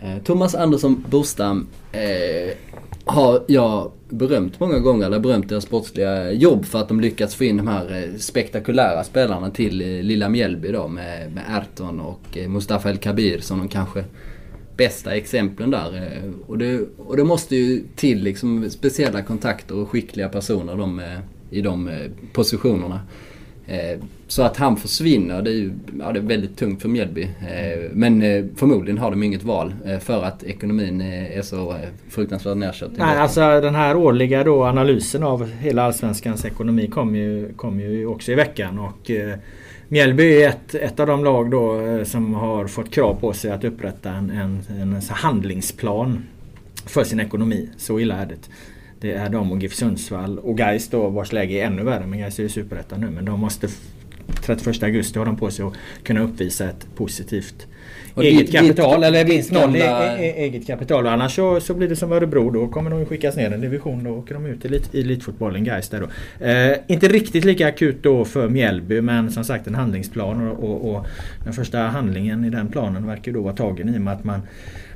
Eh, 0.00 0.22
Thomas 0.24 0.54
Andersson 0.54 1.04
Borstam 1.10 1.66
eh, 1.92 2.56
har 3.04 3.44
jag 3.46 3.92
berömt 4.08 4.60
många 4.60 4.78
gånger, 4.78 5.06
eller 5.06 5.18
berömt 5.18 5.48
deras 5.48 5.64
sportsliga 5.64 6.32
jobb 6.32 6.64
för 6.64 6.78
att 6.78 6.88
de 6.88 7.00
lyckats 7.00 7.34
få 7.34 7.44
in 7.44 7.56
de 7.56 7.68
här 7.68 8.02
eh, 8.02 8.18
spektakulära 8.18 9.04
spelarna 9.04 9.50
till 9.50 9.82
eh, 9.82 10.02
lilla 10.02 10.28
Mjällby 10.28 10.72
då 10.72 10.88
med, 10.88 11.32
med 11.32 11.44
Erton 11.48 12.00
och 12.00 12.38
eh, 12.38 12.48
Mustafa 12.48 12.90
El 12.90 12.96
Kabir 12.96 13.38
som 13.38 13.58
de 13.58 13.68
kanske 13.68 14.04
bästa 14.76 15.14
exemplen 15.14 15.70
där. 15.70 16.22
Och 16.46 16.58
det, 16.58 16.80
och 16.98 17.16
det 17.16 17.24
måste 17.24 17.56
ju 17.56 17.84
till 17.96 18.22
liksom 18.22 18.70
speciella 18.70 19.22
kontakter 19.22 19.76
och 19.76 19.90
skickliga 19.90 20.28
personer 20.28 20.76
de, 20.76 21.02
i 21.50 21.60
de 21.60 21.90
positionerna. 22.32 23.00
Eh, 23.66 23.98
så 24.26 24.42
att 24.42 24.56
han 24.56 24.76
försvinner, 24.76 25.42
det 25.42 25.50
är 25.50 25.54
ju 25.54 25.72
ja, 26.00 26.12
det 26.12 26.18
är 26.18 26.22
väldigt 26.22 26.56
tungt 26.56 26.82
för 26.82 26.88
Mjällby. 26.88 27.22
Eh, 27.22 27.90
men 27.92 28.22
eh, 28.22 28.44
förmodligen 28.56 28.98
har 28.98 29.10
de 29.10 29.22
inget 29.22 29.42
val 29.42 29.74
för 30.00 30.22
att 30.22 30.42
ekonomin 30.42 31.00
är 31.00 31.42
så 31.42 31.74
fruktansvärt 32.08 32.56
nerkörd. 32.56 32.90
Nej, 32.96 33.18
alltså 33.18 33.40
den 33.40 33.74
här 33.74 33.96
årliga 33.96 34.44
då 34.44 34.64
analysen 34.64 35.22
av 35.22 35.50
hela 35.50 35.82
Allsvenskans 35.82 36.44
ekonomi 36.44 36.86
kom 36.86 37.16
ju, 37.16 37.52
kom 37.56 37.80
ju 37.80 38.06
också 38.06 38.32
i 38.32 38.34
veckan. 38.34 38.78
Och 38.78 39.10
Mjällby 39.88 40.42
är 40.42 40.48
ett, 40.48 40.74
ett 40.74 41.00
av 41.00 41.06
de 41.06 41.24
lag 41.24 41.50
då 41.50 41.80
som 42.04 42.34
har 42.34 42.66
fått 42.66 42.90
krav 42.90 43.14
på 43.14 43.32
sig 43.32 43.50
att 43.50 43.64
upprätta 43.64 44.10
en, 44.10 44.30
en, 44.30 44.62
en 44.80 45.00
handlingsplan 45.10 46.24
för 46.86 47.04
sin 47.04 47.20
ekonomi. 47.20 47.70
Så 47.76 48.00
illa 48.00 48.14
är 48.14 48.26
det. 48.26 48.48
Det 49.04 49.12
är 49.12 49.28
de 49.28 49.52
och 49.52 49.62
GIF 49.62 49.74
Sundsvall 49.74 50.38
och 50.38 50.58
Gais 50.58 50.88
då 50.88 51.08
vars 51.08 51.32
läge 51.32 51.54
är 51.54 51.66
ännu 51.66 51.82
värre. 51.82 52.06
Men 52.06 52.18
Gais 52.18 52.38
är 52.38 52.42
ju 52.42 52.48
superettan 52.48 53.00
nu. 53.00 53.10
Men 53.10 53.24
de 53.24 53.40
måste 53.40 53.68
31 54.42 54.82
augusti 54.82 55.18
har 55.18 55.26
de 55.26 55.36
på 55.36 55.50
sig 55.50 55.64
att 55.64 55.72
kunna 56.02 56.20
uppvisa 56.20 56.64
ett 56.64 56.86
positivt 56.96 57.66
och 58.14 58.24
eget 58.24 58.52
kapital 58.52 59.00
ditt, 59.00 59.06
eller 59.06 59.24
minst 59.24 59.52
noll 59.52 59.60
gamla... 59.62 60.18
E- 60.18 60.26
e- 60.26 60.42
eget 60.42 60.66
kapital. 60.66 61.06
Och 61.06 61.12
annars 61.12 61.34
så, 61.34 61.60
så 61.60 61.74
blir 61.74 61.88
det 61.88 61.96
som 61.96 62.12
Örebro. 62.12 62.50
Då 62.50 62.68
kommer 62.68 62.90
de 62.90 63.06
skickas 63.06 63.36
ner 63.36 63.50
en 63.50 63.60
division. 63.60 64.04
Då 64.04 64.10
åker 64.10 64.34
de 64.34 64.46
ut 64.46 64.64
i 64.64 64.68
elit, 64.68 64.94
elitfotbollen 64.94 65.64
Gais 65.64 65.88
där 65.88 66.00
då. 66.00 66.46
Eh, 66.46 66.76
inte 66.86 67.08
riktigt 67.08 67.44
lika 67.44 67.68
akut 67.68 68.02
då 68.02 68.24
för 68.24 68.48
Mjällby 68.48 69.00
men 69.00 69.30
som 69.30 69.44
sagt 69.44 69.66
en 69.66 69.74
handlingsplan. 69.74 70.48
Och, 70.48 70.64
och, 70.64 70.94
och 70.94 71.06
den 71.44 71.52
första 71.52 71.78
handlingen 71.78 72.44
i 72.44 72.50
den 72.50 72.68
planen 72.68 73.06
verkar 73.06 73.32
då 73.32 73.42
vara 73.42 73.54
tagen 73.54 73.94
i 73.94 73.98
och 73.98 74.02
med 74.02 74.14
att 74.14 74.24
man 74.24 74.40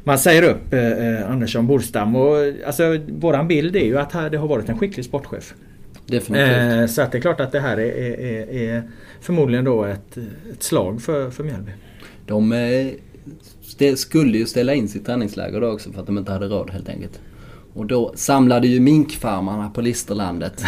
man 0.05 0.19
säger 0.19 0.43
upp 0.43 0.73
eh, 0.73 0.81
eh, 0.81 1.31
Andersson 1.31 1.67
Borstam 1.67 2.17
och 2.17 2.37
alltså 2.67 2.99
våran 3.09 3.49
bild 3.49 3.77
är 3.77 3.85
ju 3.85 3.99
att 3.99 4.11
det 4.31 4.37
har 4.37 4.49
varit 4.49 4.69
en 4.69 4.79
skicklig 4.79 5.05
sportchef. 5.05 5.55
Definitivt. 6.07 6.81
Eh, 6.81 6.87
så 6.87 7.03
att 7.03 7.13
det 7.13 7.19
är 7.19 7.23
klart 7.23 7.41
att 7.41 7.53
det 7.53 7.61
här 7.61 7.77
är, 7.77 8.21
är, 8.21 8.55
är 8.55 8.83
förmodligen 9.21 9.65
då 9.65 9.85
ett, 9.85 10.17
ett 10.53 10.63
slag 10.63 11.03
för, 11.03 11.31
för 11.31 11.45
Mjällby. 11.45 11.73
De 12.27 12.53
eh, 12.53 13.95
skulle 13.95 14.39
ju 14.39 14.47
ställa 14.47 14.75
in 14.75 14.89
sitt 14.89 15.07
träningsläger 15.07 15.61
då 15.61 15.73
också 15.73 15.93
för 15.93 16.01
att 16.01 16.07
de 16.07 16.19
inte 16.19 16.33
hade 16.33 16.47
råd 16.47 16.71
helt 16.71 16.89
enkelt. 16.89 17.21
Och 17.75 17.87
då 17.87 18.13
samlade 18.15 18.69
ju 18.69 18.81
minkfarmarna 18.81 19.71
på 19.71 19.81
Listerlandet. 19.81 20.65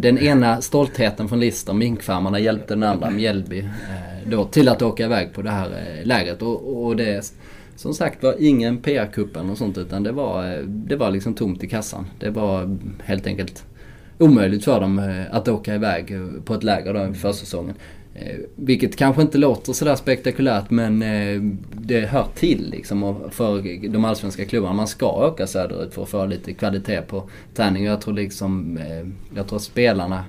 Den 0.00 0.18
ena 0.18 0.60
stoltheten 0.60 1.28
från 1.28 1.40
Lister, 1.40 1.72
minkfarmarna, 1.72 2.38
hjälpte 2.38 2.74
den 2.74 2.82
andra, 2.82 3.10
Mjällby, 3.10 3.58
eh, 3.58 4.30
då 4.30 4.44
till 4.44 4.68
att 4.68 4.82
åka 4.82 5.04
iväg 5.04 5.32
på 5.32 5.42
det 5.42 5.50
här 5.50 5.66
eh, 5.66 6.06
lägret. 6.06 6.42
Och, 6.42 6.84
och 6.84 6.96
det 6.96 7.32
som 7.82 7.94
sagt 7.94 8.22
var 8.22 8.34
ingen 8.38 8.78
PR-kuppen 8.78 9.50
och 9.50 9.58
sånt 9.58 9.78
utan 9.78 10.02
det 10.02 10.12
var, 10.12 10.52
eh, 10.52 10.62
det 10.64 10.96
var 10.96 11.10
liksom 11.10 11.34
tomt 11.34 11.64
i 11.64 11.68
kassan. 11.68 12.06
Det 12.18 12.30
var 12.30 12.78
helt 13.04 13.26
enkelt 13.26 13.64
omöjligt 14.18 14.64
för 14.64 14.80
dem 14.80 14.98
eh, 14.98 15.36
att 15.36 15.48
åka 15.48 15.74
iväg 15.74 16.10
eh, 16.10 16.26
på 16.44 16.54
ett 16.54 16.62
läger 16.62 16.94
då 16.94 17.00
inför 17.00 17.32
försäsongen. 17.32 17.74
Vilket 18.56 18.96
kanske 18.96 19.22
inte 19.22 19.38
låter 19.38 19.72
sådär 19.72 19.94
spektakulärt 19.94 20.70
men 20.70 20.98
det 21.74 22.00
hör 22.00 22.26
till 22.34 22.70
liksom 22.70 23.16
för 23.30 23.88
de 23.88 24.04
allsvenska 24.04 24.44
klubbarna. 24.44 24.74
Man 24.74 24.86
ska 24.86 25.28
åka 25.28 25.46
söderut 25.46 25.94
för 25.94 26.02
att 26.02 26.08
få 26.08 26.26
lite 26.26 26.52
kvalitet 26.52 27.02
på 27.02 27.28
träning. 27.54 27.84
Jag 27.84 28.00
tror 28.00 28.14
liksom, 28.14 28.78
jag 29.36 29.48
tror 29.48 29.56
att 29.56 29.62
spelarna 29.62 30.24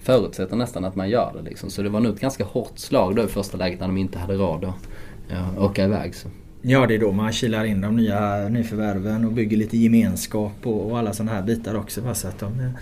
förutsätter 0.00 0.56
nästan 0.56 0.84
att 0.84 0.96
man 0.96 1.10
gör 1.10 1.32
det 1.36 1.50
liksom. 1.50 1.70
Så 1.70 1.82
det 1.82 1.88
var 1.88 2.00
nog 2.00 2.14
ett 2.14 2.20
ganska 2.20 2.44
hårt 2.44 2.78
slag 2.78 3.16
då 3.16 3.24
i 3.24 3.26
första 3.26 3.56
läget 3.56 3.80
när 3.80 3.86
de 3.86 3.96
inte 3.96 4.18
hade 4.18 4.34
råd 4.34 4.64
att 4.64 5.58
åka 5.58 5.84
iväg. 5.84 6.14
Så. 6.14 6.28
Ja, 6.64 6.86
det 6.86 6.94
är 6.94 6.98
då 6.98 7.12
man 7.12 7.32
kilar 7.32 7.64
in 7.64 7.80
de 7.80 7.96
nya 7.96 8.48
nyförvärven 8.48 9.24
och 9.24 9.32
bygger 9.32 9.56
lite 9.56 9.76
gemenskap 9.76 10.52
och, 10.62 10.90
och 10.90 10.98
alla 10.98 11.12
sådana 11.12 11.32
här 11.32 11.42
bitar 11.42 11.74
också. 11.74 12.14
Så 12.14 12.28
att 12.28 12.38
de 12.38 12.72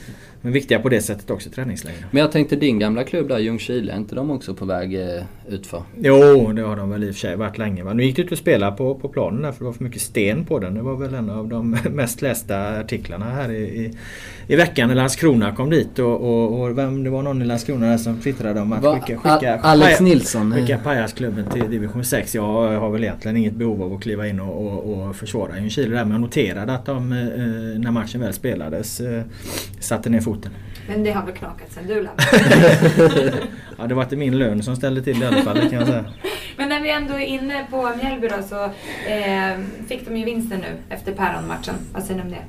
viktiga 0.43 0.79
på 0.79 0.89
det 0.89 1.01
sättet 1.01 1.31
också, 1.31 1.51
träningsläger. 1.51 2.07
Men 2.11 2.21
jag 2.21 2.33
tänkte 2.33 2.57
din 2.57 2.79
gamla 2.79 3.05
klubb 3.05 3.29
där, 3.29 3.39
Ljungskile, 3.39 3.93
är 3.93 3.97
inte 3.97 4.15
de 4.15 4.31
också 4.31 4.55
på 4.55 4.65
väg 4.65 4.95
eh, 4.95 5.23
utför? 5.49 5.83
Jo, 6.01 6.53
det 6.53 6.63
har 6.63 6.77
de 6.77 6.91
väl 6.91 7.05
i 7.05 7.11
och 7.11 7.15
för 7.15 7.21
sig 7.21 7.37
varit 7.37 7.59
länge. 7.59 7.83
Va? 7.83 7.93
Nu 7.93 8.05
gick 8.05 8.17
det 8.17 8.23
ut 8.23 8.33
att 8.33 8.39
spela 8.39 8.73
på, 8.73 8.95
på 8.95 9.09
planen 9.09 9.43
där 9.43 9.53
för 9.53 9.59
det 9.59 9.65
var 9.65 9.73
för 9.73 9.85
mycket 9.85 10.03
sten 10.03 10.45
på 10.45 10.59
den. 10.59 10.75
Det 10.75 10.83
var 10.83 10.97
väl 10.97 11.15
en 11.15 11.31
av 11.31 11.49
de 11.49 11.71
mest 11.91 12.23
lästa 12.23 12.79
artiklarna 12.79 13.25
här 13.25 13.51
i, 13.51 13.63
i, 13.63 13.95
i 14.47 14.57
veckan 14.57 14.89
när 14.89 14.95
Landskrona 14.95 15.55
kom 15.55 15.71
dit. 15.71 15.99
Och, 15.99 16.21
och, 16.21 16.61
och 16.61 16.79
vem, 16.79 17.05
det 17.05 17.11
var 17.11 17.23
någon 17.23 17.43
i 17.43 17.45
Landskrona 17.45 17.87
där 17.87 17.99
som 17.99 18.17
twittrade 18.17 18.61
om 18.61 18.73
att 18.73 18.83
Va? 18.83 19.01
skicka, 19.01 19.19
skicka, 19.19 19.59
Alex 19.59 19.99
paja, 19.99 20.09
Nilsson? 20.09 20.55
Skicka 20.55 20.79
pajasklubben 20.79 21.47
till 21.47 21.71
division 21.71 22.05
6. 22.05 22.35
Jag 22.35 22.81
har 22.81 22.91
väl 22.91 23.05
egentligen 23.05 23.37
inget 23.37 23.55
behov 23.55 23.83
av 23.83 23.95
att 23.95 24.03
kliva 24.03 24.29
in 24.29 24.41
och, 24.41 24.67
och, 24.67 25.09
och 25.09 25.17
försvara 25.17 25.59
Ljungskile 25.59 25.97
där. 25.97 26.05
Men 26.05 26.13
jag 26.13 26.21
noterade 26.21 26.73
att 26.73 26.87
de, 26.87 27.13
eh, 27.13 27.19
när 27.81 27.91
matchen 27.91 28.21
väl 28.21 28.33
spelades, 28.33 29.01
eh, 29.01 29.23
satte 29.81 30.11
ner 30.11 30.21
foten. 30.31 30.53
Men 30.89 31.05
det 31.05 31.11
har 31.11 31.27
väl 31.27 31.35
knakat 31.35 31.73
sen 31.73 31.87
du 31.87 31.95
lämnade? 31.95 33.39
ja, 33.79 33.87
det 33.87 33.95
var 33.95 34.03
inte 34.03 34.17
min 34.17 34.39
lön 34.39 34.63
som 34.63 34.77
ställde 34.77 35.03
till 35.03 35.21
det 35.21 35.25
i 35.25 35.29
alla 35.29 35.43
fall, 35.43 35.61
kan 35.61 35.73
jag 35.73 35.87
säga. 35.87 36.05
Men 36.57 36.69
när 36.69 36.81
vi 36.81 36.91
ändå 36.91 37.15
är 37.15 37.27
inne 37.27 37.67
på 37.71 37.91
Mjällby 38.03 38.29
då 38.29 38.43
så 38.43 38.65
eh, 38.65 39.61
fick 39.89 40.09
de 40.09 40.17
ju 40.17 40.25
vinsten 40.25 40.61
nu 40.61 40.95
efter 40.95 41.13
Päron-matchen. 41.13 41.75
Vad 41.93 42.03
säger 42.03 42.25
ni 42.25 42.27
om 42.27 42.31
det? 42.31 42.45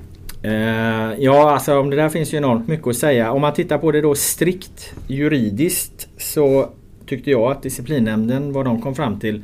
Eh, 0.49 1.23
ja, 1.23 1.51
alltså 1.51 1.79
om 1.79 1.89
det 1.89 1.95
där 1.95 2.09
finns 2.09 2.34
ju 2.34 2.38
enormt 2.38 2.67
mycket 2.67 2.88
att 2.88 2.95
säga. 2.95 3.32
Om 3.32 3.41
man 3.41 3.53
tittar 3.53 3.77
på 3.77 3.91
det 3.91 4.01
då 4.01 4.15
strikt 4.15 4.93
juridiskt 5.07 6.09
så 6.17 6.69
tyckte 7.05 7.32
jag 7.32 7.51
att 7.51 7.63
disciplinnämnden, 7.63 8.53
vad 8.53 8.65
de 8.65 8.82
kom 8.82 8.95
fram 8.95 9.19
till 9.19 9.43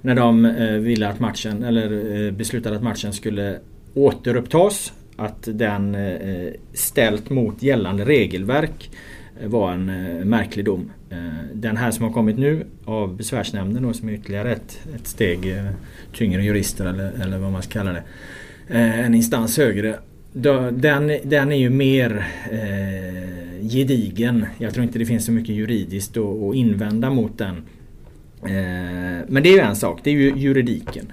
när 0.00 0.14
de 0.14 0.44
eh, 0.44 0.66
ville 0.66 1.08
att 1.08 1.20
matchen, 1.20 1.62
eller 1.62 2.16
eh, 2.26 2.32
beslutade 2.32 2.76
att 2.76 2.82
matchen 2.82 3.12
skulle 3.12 3.58
återupptas 3.94 4.92
att 5.16 5.48
den 5.52 5.94
eh, 5.94 6.52
ställt 6.72 7.30
mot 7.30 7.62
gällande 7.62 8.04
regelverk 8.04 8.90
eh, 9.40 9.48
var 9.48 9.72
en 9.72 9.88
eh, 9.88 10.24
märklig 10.24 10.64
dom. 10.64 10.90
Den 11.52 11.76
här 11.76 11.90
som 11.90 12.04
har 12.04 12.12
kommit 12.12 12.38
nu 12.38 12.66
av 12.84 13.16
besvärsnämnden 13.16 13.84
och 13.84 13.96
som 13.96 14.08
är 14.08 14.12
ytterligare 14.12 14.52
ett, 14.52 14.78
ett 14.94 15.06
steg 15.06 15.54
tyngre 16.12 16.42
jurister 16.42 16.86
eller, 16.86 17.12
eller 17.22 17.38
vad 17.38 17.52
man 17.52 17.62
ska 17.62 17.72
kalla 17.72 17.92
det. 17.92 18.02
En 18.68 19.14
instans 19.14 19.58
högre. 19.58 19.98
Den, 20.32 21.18
den 21.24 21.52
är 21.52 21.56
ju 21.56 21.70
mer 21.70 22.26
eh, 22.50 23.68
gedigen. 23.68 24.46
Jag 24.58 24.74
tror 24.74 24.84
inte 24.84 24.98
det 24.98 25.06
finns 25.06 25.24
så 25.24 25.32
mycket 25.32 25.54
juridiskt 25.54 26.16
att, 26.16 26.42
att 26.42 26.54
invända 26.54 27.10
mot 27.10 27.38
den. 27.38 27.56
Eh, 28.42 29.24
men 29.28 29.42
det 29.42 29.48
är 29.48 29.52
ju 29.52 29.58
en 29.58 29.76
sak, 29.76 30.00
det 30.04 30.10
är 30.10 30.14
ju 30.14 30.32
juridiken. 30.36 31.12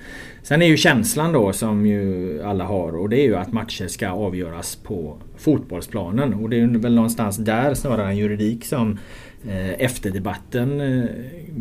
Sen 0.52 0.62
är 0.62 0.66
ju 0.66 0.78
känslan 0.78 1.32
då 1.32 1.54
som 1.54 1.86
ju 1.86 2.44
alla 2.44 2.64
har 2.64 2.96
och 2.98 3.10
det 3.10 3.20
är 3.20 3.24
ju 3.24 3.36
att 3.36 3.54
matcher 3.54 3.88
ska 3.88 4.10
avgöras 4.10 4.76
på 4.76 5.18
fotbollsplanen. 5.38 6.34
Och 6.34 6.50
det 6.50 6.60
är 6.60 6.68
väl 6.68 6.96
någonstans 6.96 7.38
där 7.38 7.74
snarare 7.74 8.08
än 8.08 8.18
juridik 8.18 8.66
som 8.66 9.00
eh, 9.48 9.70
efterdebatten 9.70 10.82
eh, 10.82 11.10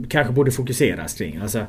kanske 0.09 0.33
borde 0.33 0.51
fokuseras 0.51 1.15
kring. 1.15 1.37
Alltså, 1.37 1.67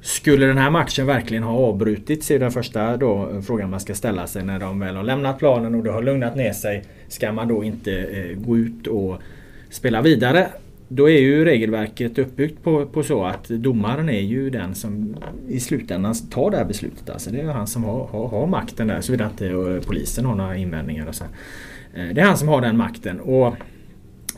skulle 0.00 0.46
den 0.46 0.58
här 0.58 0.70
matchen 0.70 1.06
verkligen 1.06 1.42
ha 1.42 1.58
avbrutits 1.58 2.30
är 2.30 2.38
den 2.38 2.50
första 2.50 2.96
då, 2.96 3.30
eh, 3.30 3.40
frågan 3.40 3.70
man 3.70 3.80
ska 3.80 3.94
ställa 3.94 4.26
sig 4.26 4.44
när 4.44 4.58
de 4.58 4.80
väl 4.80 4.96
har 4.96 5.02
lämnat 5.02 5.38
planen 5.38 5.74
och 5.74 5.84
det 5.84 5.90
har 5.90 6.02
lugnat 6.02 6.36
ner 6.36 6.52
sig. 6.52 6.84
Ska 7.08 7.32
man 7.32 7.48
då 7.48 7.64
inte 7.64 7.92
eh, 7.92 8.36
gå 8.36 8.56
ut 8.56 8.86
och 8.86 9.18
spela 9.70 10.02
vidare? 10.02 10.48
Då 10.92 11.10
är 11.10 11.20
ju 11.20 11.44
regelverket 11.44 12.18
uppbyggt 12.18 12.62
på, 12.62 12.86
på 12.86 13.02
så 13.02 13.24
att 13.24 13.48
domaren 13.48 14.08
är 14.08 14.20
ju 14.20 14.50
den 14.50 14.74
som 14.74 15.16
i 15.48 15.60
slutändan 15.60 16.14
tar 16.14 16.50
det 16.50 16.56
här 16.56 16.64
beslutet. 16.64 17.10
Alltså 17.10 17.30
det 17.30 17.40
är 17.40 17.44
han 17.44 17.66
som 17.66 17.84
har, 17.84 18.06
har, 18.06 18.28
har 18.28 18.46
makten 18.46 18.86
där 18.86 19.00
såvida 19.00 19.26
inte 19.26 19.46
eh, 19.46 19.80
polisen 19.86 20.24
har 20.24 20.34
några 20.34 20.56
invändningar. 20.56 21.06
Och 21.06 21.14
så. 21.14 21.24
Eh, 21.94 22.08
det 22.14 22.20
är 22.20 22.24
han 22.24 22.36
som 22.36 22.48
har 22.48 22.60
den 22.60 22.76
makten. 22.76 23.20
Och 23.20 23.56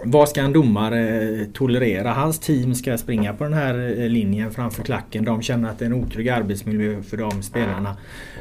vad 0.04 0.28
ska 0.28 0.40
en 0.40 0.52
domare 0.52 1.46
tolerera? 1.52 2.12
Hans 2.12 2.38
team 2.38 2.74
ska 2.74 2.98
springa 2.98 3.32
på 3.32 3.44
den 3.44 3.52
här 3.52 4.00
eh, 4.00 4.08
linjen 4.08 4.50
framför 4.50 4.82
klacken. 4.82 5.24
De 5.24 5.42
känner 5.42 5.68
att 5.68 5.78
det 5.78 5.84
är 5.84 5.86
en 5.86 5.94
otrygg 5.94 6.28
arbetsmiljö 6.28 7.02
för 7.02 7.16
de 7.16 7.42
spelarna. 7.42 7.96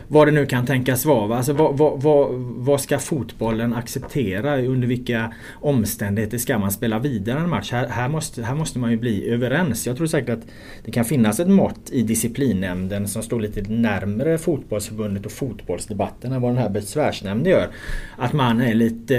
Vad 0.08 0.28
det 0.28 0.32
nu 0.32 0.46
kan 0.46 0.66
tänkas 0.66 1.06
vara. 1.06 1.38
Alltså, 1.38 1.54
vad, 1.54 1.78
vad, 1.78 2.02
vad, 2.02 2.30
vad, 2.38 2.82
ska 2.82 3.00
fotbollen 3.00 3.74
acceptera? 3.74 4.62
Under 4.62 4.88
vilka 4.88 5.34
omständigheter 5.54 6.38
ska 6.38 6.58
man 6.58 6.72
spela 6.72 7.00
vidare 7.00 7.40
en 7.40 7.50
match? 7.50 7.72
Här, 7.72 7.88
här, 7.88 8.10
måste, 8.10 8.44
här 8.44 8.56
måste 8.56 8.80
man 8.80 8.92
ju 8.92 8.98
bli 8.98 9.30
överens. 9.30 9.88
Jag 9.88 9.98
tror 9.98 10.08
säkert 10.08 10.30
att 10.30 10.46
det 10.86 10.92
kan 10.92 11.06
finnas 11.06 11.40
ett 11.40 11.50
mått 11.50 11.90
i 11.92 12.02
disciplinnämnden 12.02 13.08
som 13.08 13.24
står 13.24 13.42
lite 13.42 13.62
närmre 13.62 14.38
fotbollsförbundet 14.38 15.26
och 15.26 15.32
fotbollsdebatten 15.32 16.32
än 16.32 16.42
vad 16.42 16.52
den 16.52 16.58
här 16.58 16.70
besvärsnämnden 16.70 17.52
gör. 17.52 17.68
Att 18.18 18.34
man 18.34 18.62
är 18.62 18.74
lite, 18.74 19.18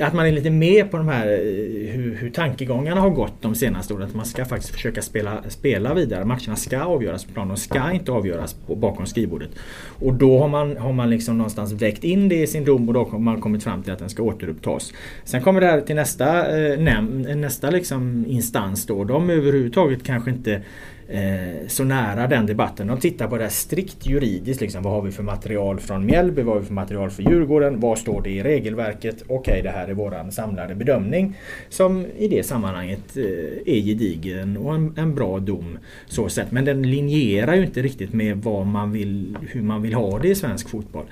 att 0.00 0.14
man 0.14 0.26
är 0.26 0.32
lite 0.32 0.50
med 0.50 0.90
på 0.90 0.96
de 0.96 1.08
här 1.08 1.15
Eh, 1.24 1.92
hur, 1.92 2.16
hur 2.20 2.30
tankegångarna 2.30 3.00
har 3.00 3.10
gått 3.10 3.42
de 3.42 3.54
senaste 3.54 3.94
åren. 3.94 4.08
Att 4.08 4.14
man 4.14 4.26
ska 4.26 4.44
faktiskt 4.44 4.72
försöka 4.72 5.02
spela, 5.02 5.42
spela 5.48 5.94
vidare. 5.94 6.24
Matcherna 6.24 6.56
ska 6.56 6.82
avgöras 6.82 7.24
på 7.24 7.32
plan. 7.32 7.48
De 7.48 7.56
ska 7.56 7.92
inte 7.92 8.12
avgöras 8.12 8.54
på, 8.54 8.74
bakom 8.74 9.06
skrivbordet. 9.06 9.50
Och 9.98 10.14
då 10.14 10.38
har 10.38 10.48
man, 10.48 10.76
har 10.76 10.92
man 10.92 11.10
liksom 11.10 11.38
någonstans 11.38 11.72
väckt 11.72 12.04
in 12.04 12.28
det 12.28 12.42
i 12.42 12.46
sin 12.46 12.64
dom 12.64 12.88
och 12.88 12.94
då 12.94 13.04
har 13.04 13.18
man 13.18 13.40
kommit 13.40 13.64
fram 13.64 13.82
till 13.82 13.92
att 13.92 13.98
den 13.98 14.08
ska 14.08 14.22
återupptas. 14.22 14.92
Sen 15.24 15.42
kommer 15.42 15.60
det 15.60 15.66
här 15.66 15.80
till 15.80 15.96
nästa, 15.96 16.58
eh, 16.58 16.78
näm, 16.78 17.22
nästa 17.22 17.70
liksom 17.70 18.24
instans 18.28 18.86
då. 18.86 19.04
De 19.04 19.30
överhuvudtaget 19.30 20.04
kanske 20.04 20.30
inte 20.30 20.62
eh, 21.08 21.66
så 21.68 21.84
nära 21.84 22.26
den 22.26 22.46
debatten. 22.46 22.86
De 22.86 22.98
tittar 22.98 23.28
på 23.28 23.36
det 23.36 23.42
här 23.42 23.50
strikt 23.50 24.06
juridiskt. 24.06 24.60
Liksom, 24.60 24.82
vad 24.82 24.92
har 24.92 25.02
vi 25.02 25.10
för 25.10 25.22
material 25.22 25.80
från 25.80 26.06
Mjällby? 26.06 26.42
Vad 26.42 26.54
har 26.54 26.60
vi 26.60 26.66
för 26.66 26.74
material 26.74 27.10
för 27.10 27.22
Djurgården? 27.22 27.80
Vad 27.80 27.98
står 27.98 28.22
det 28.22 28.30
i 28.30 28.42
regelverket? 28.42 29.22
Okej, 29.22 29.36
okay, 29.36 29.62
det 29.62 29.70
här 29.70 29.88
är 29.88 29.94
våran 29.94 30.32
samlade 30.32 30.74
bedömning. 30.74 31.38
Som 31.68 32.06
i 32.18 32.28
det 32.28 32.46
sammanhanget 32.46 33.16
eh, 33.16 33.74
är 33.74 33.80
gedigen 33.80 34.56
och 34.56 34.74
en, 34.74 34.94
en, 34.96 35.14
bra 35.14 35.38
dom. 35.38 35.78
Så 36.06 36.28
sett. 36.28 36.52
Men 36.52 36.64
den 36.64 36.90
linjerar 36.90 37.54
ju 37.54 37.64
inte 37.64 37.82
riktigt 37.82 38.12
med 38.12 38.36
vad 38.36 38.66
man 38.66 38.92
vill, 38.92 39.38
hur 39.50 39.62
man 39.62 39.82
vill 39.82 39.94
ha 39.94 40.18
det 40.18 40.28
i 40.28 40.34
svensk 40.34 40.68
fotboll. 40.68 41.06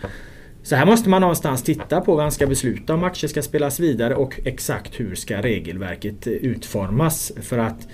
Så 0.63 0.77
här 0.77 0.87
måste 0.87 1.09
man 1.09 1.21
någonstans 1.21 1.63
titta 1.63 2.01
på 2.01 2.17
vem 2.17 2.31
ska 2.31 2.47
besluta 2.47 2.95
om 2.95 3.01
matcher 3.01 3.27
ska 3.27 3.43
spelas 3.43 3.81
vidare 3.81 4.15
och 4.15 4.41
exakt 4.45 5.01
hur 5.01 5.15
ska 5.15 5.43
regelverket 5.43 6.27
eh, 6.27 6.33
utformas. 6.33 7.33
För 7.43 7.59
att 7.59 7.89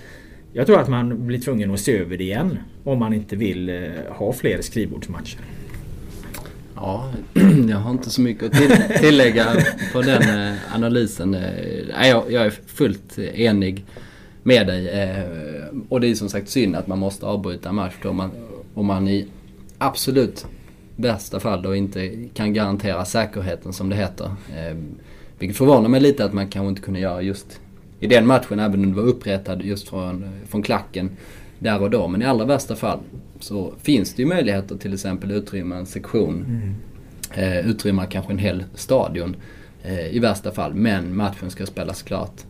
jag 0.53 0.67
tror 0.67 0.81
att 0.81 0.89
man 0.89 1.27
blir 1.27 1.39
tvungen 1.39 1.71
att 1.71 1.81
se 1.81 1.99
över 1.99 2.17
det 2.17 2.25
igen 2.25 2.59
om 2.85 2.99
man 2.99 3.13
inte 3.13 3.37
vill 3.37 3.69
eh, 3.69 3.91
ha 4.09 4.33
fler 4.33 4.63
skrivbordsmatcher. 4.63 5.41
Ja, 6.75 7.13
jag 7.69 7.77
har 7.77 7.91
inte 7.91 8.11
så 8.11 8.21
mycket 8.21 8.45
att 8.45 8.99
tillägga 9.01 9.47
på 9.93 10.03
den 10.03 10.49
eh, 10.49 10.75
analysen. 10.75 11.35
Eh, 11.35 12.09
jag 12.09 12.33
är 12.33 12.51
fullt 12.67 13.19
enig 13.19 13.85
med 14.43 14.67
dig. 14.67 14.91
Och 15.89 16.01
det 16.01 16.11
är 16.11 16.15
som 16.15 16.29
sagt 16.29 16.49
synd 16.49 16.77
att 16.77 16.87
man 16.87 16.99
måste 16.99 17.27
avbryta 17.27 17.69
en 17.69 17.75
match 17.75 17.95
om 18.05 18.17
man, 18.17 18.31
om 18.75 18.87
man 18.87 19.09
i 19.09 19.27
absolut 19.79 20.47
värsta 20.97 21.41
fall 21.41 21.63
då 21.63 21.75
inte 21.75 22.29
kan 22.35 22.53
garantera 22.53 23.05
säkerheten 23.05 23.73
som 23.73 23.89
det 23.89 23.97
heter. 23.97 24.31
Vilket 25.39 25.57
förvånar 25.57 25.89
mig 25.89 26.01
lite 26.01 26.25
att 26.25 26.33
man 26.33 26.49
kanske 26.49 26.69
inte 26.69 26.83
kunde 26.83 27.01
göra 27.01 27.23
just 27.23 27.61
i 28.01 28.07
den 28.07 28.27
matchen, 28.27 28.59
även 28.59 28.85
om 28.85 28.91
det 28.91 28.97
var 28.97 29.09
upprättad 29.09 29.63
just 29.63 29.89
från, 29.89 30.25
från 30.49 30.63
klacken 30.63 31.11
där 31.59 31.83
och 31.83 31.91
då. 31.91 32.09
Men 32.09 32.23
i 32.23 32.25
allra 32.25 32.45
värsta 32.45 32.77
fall 32.77 32.99
så 33.41 33.73
finns 33.83 34.15
det 34.15 34.23
ju 34.23 34.29
möjligheter 34.29 34.77
till 34.77 34.95
exempel 34.95 35.31
utrymma 35.31 35.77
en 35.77 35.87
sektion. 35.87 36.45
Mm. 36.49 36.75
Eh, 37.35 37.71
utrymma 37.71 38.07
kanske 38.07 38.33
en 38.33 38.39
hel 38.39 38.65
stadion 38.75 39.37
eh, 39.83 40.07
i 40.07 40.19
värsta 40.19 40.51
fall. 40.51 40.75
Men 40.75 41.17
matchen 41.17 41.51
ska 41.51 41.67
spelas 41.67 42.03
klart 42.03 42.41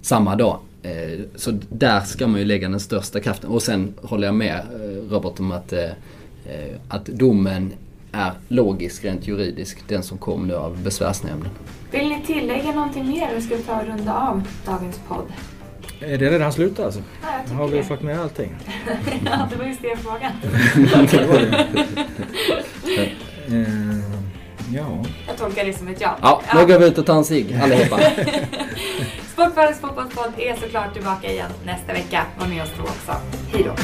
samma 0.00 0.36
dag. 0.36 0.58
Eh, 0.82 1.20
så 1.34 1.58
där 1.68 2.00
ska 2.00 2.26
man 2.26 2.40
ju 2.40 2.46
lägga 2.46 2.68
den 2.68 2.80
största 2.80 3.20
kraften. 3.20 3.50
Och 3.50 3.62
sen 3.62 3.94
håller 4.02 4.26
jag 4.26 4.34
med 4.34 4.58
eh, 4.58 5.10
Robert 5.10 5.40
om 5.40 5.52
att, 5.52 5.72
eh, 5.72 5.90
att 6.88 7.06
domen 7.06 7.72
är 8.12 8.32
logisk 8.48 9.04
rent 9.04 9.26
juridiskt, 9.28 9.84
den 9.88 10.02
som 10.02 10.18
kom 10.18 10.46
nu 10.46 10.54
av 10.54 10.82
besvärsnämnden. 10.82 11.50
Vill 11.90 12.08
ni 12.08 12.22
tillägga 12.26 12.72
någonting 12.72 13.06
mer 13.08 13.28
eller 13.28 13.40
ska 13.40 13.56
vi 13.56 13.62
ta 13.62 13.80
och 13.80 13.86
runda 13.86 14.14
av 14.14 14.42
dagens 14.66 15.00
podd? 15.08 15.32
Är 16.00 16.18
det 16.18 16.30
redan 16.30 16.52
slut 16.52 16.80
alltså? 16.80 17.00
Ja, 17.22 17.54
Har 17.54 17.68
vi 17.68 17.76
det. 17.76 17.84
fått 17.84 18.02
med 18.02 18.20
allting? 18.20 18.54
ja, 19.24 19.48
det 19.50 19.56
var 19.56 19.64
just 19.64 19.82
det 19.82 19.96
frågan. 19.96 20.32
Eh, 23.46 23.98
ja. 24.74 25.04
Jag 25.26 25.36
tolkar 25.36 25.64
det 25.64 25.72
som 25.72 25.88
ett 25.88 26.00
ja. 26.00 26.16
Ja, 26.22 26.42
nu 26.54 26.66
går 26.66 26.78
vi 26.78 26.86
ut 26.86 26.98
och 26.98 27.06
tar 27.06 27.16
en 27.16 27.24
cigg 27.24 27.58
allihopa. 27.62 28.00
Sportbladets 29.32 29.80
fotbollspodd 29.80 30.32
är 30.38 30.56
såklart 30.56 30.92
tillbaka 30.94 31.30
igen 31.30 31.50
nästa 31.64 31.92
vecka. 31.92 32.26
Var 32.38 32.46
med 32.46 32.62
oss 32.62 32.70
då 32.78 32.82
också. 32.82 33.12
Hej 33.52 33.62
då! 33.64 33.74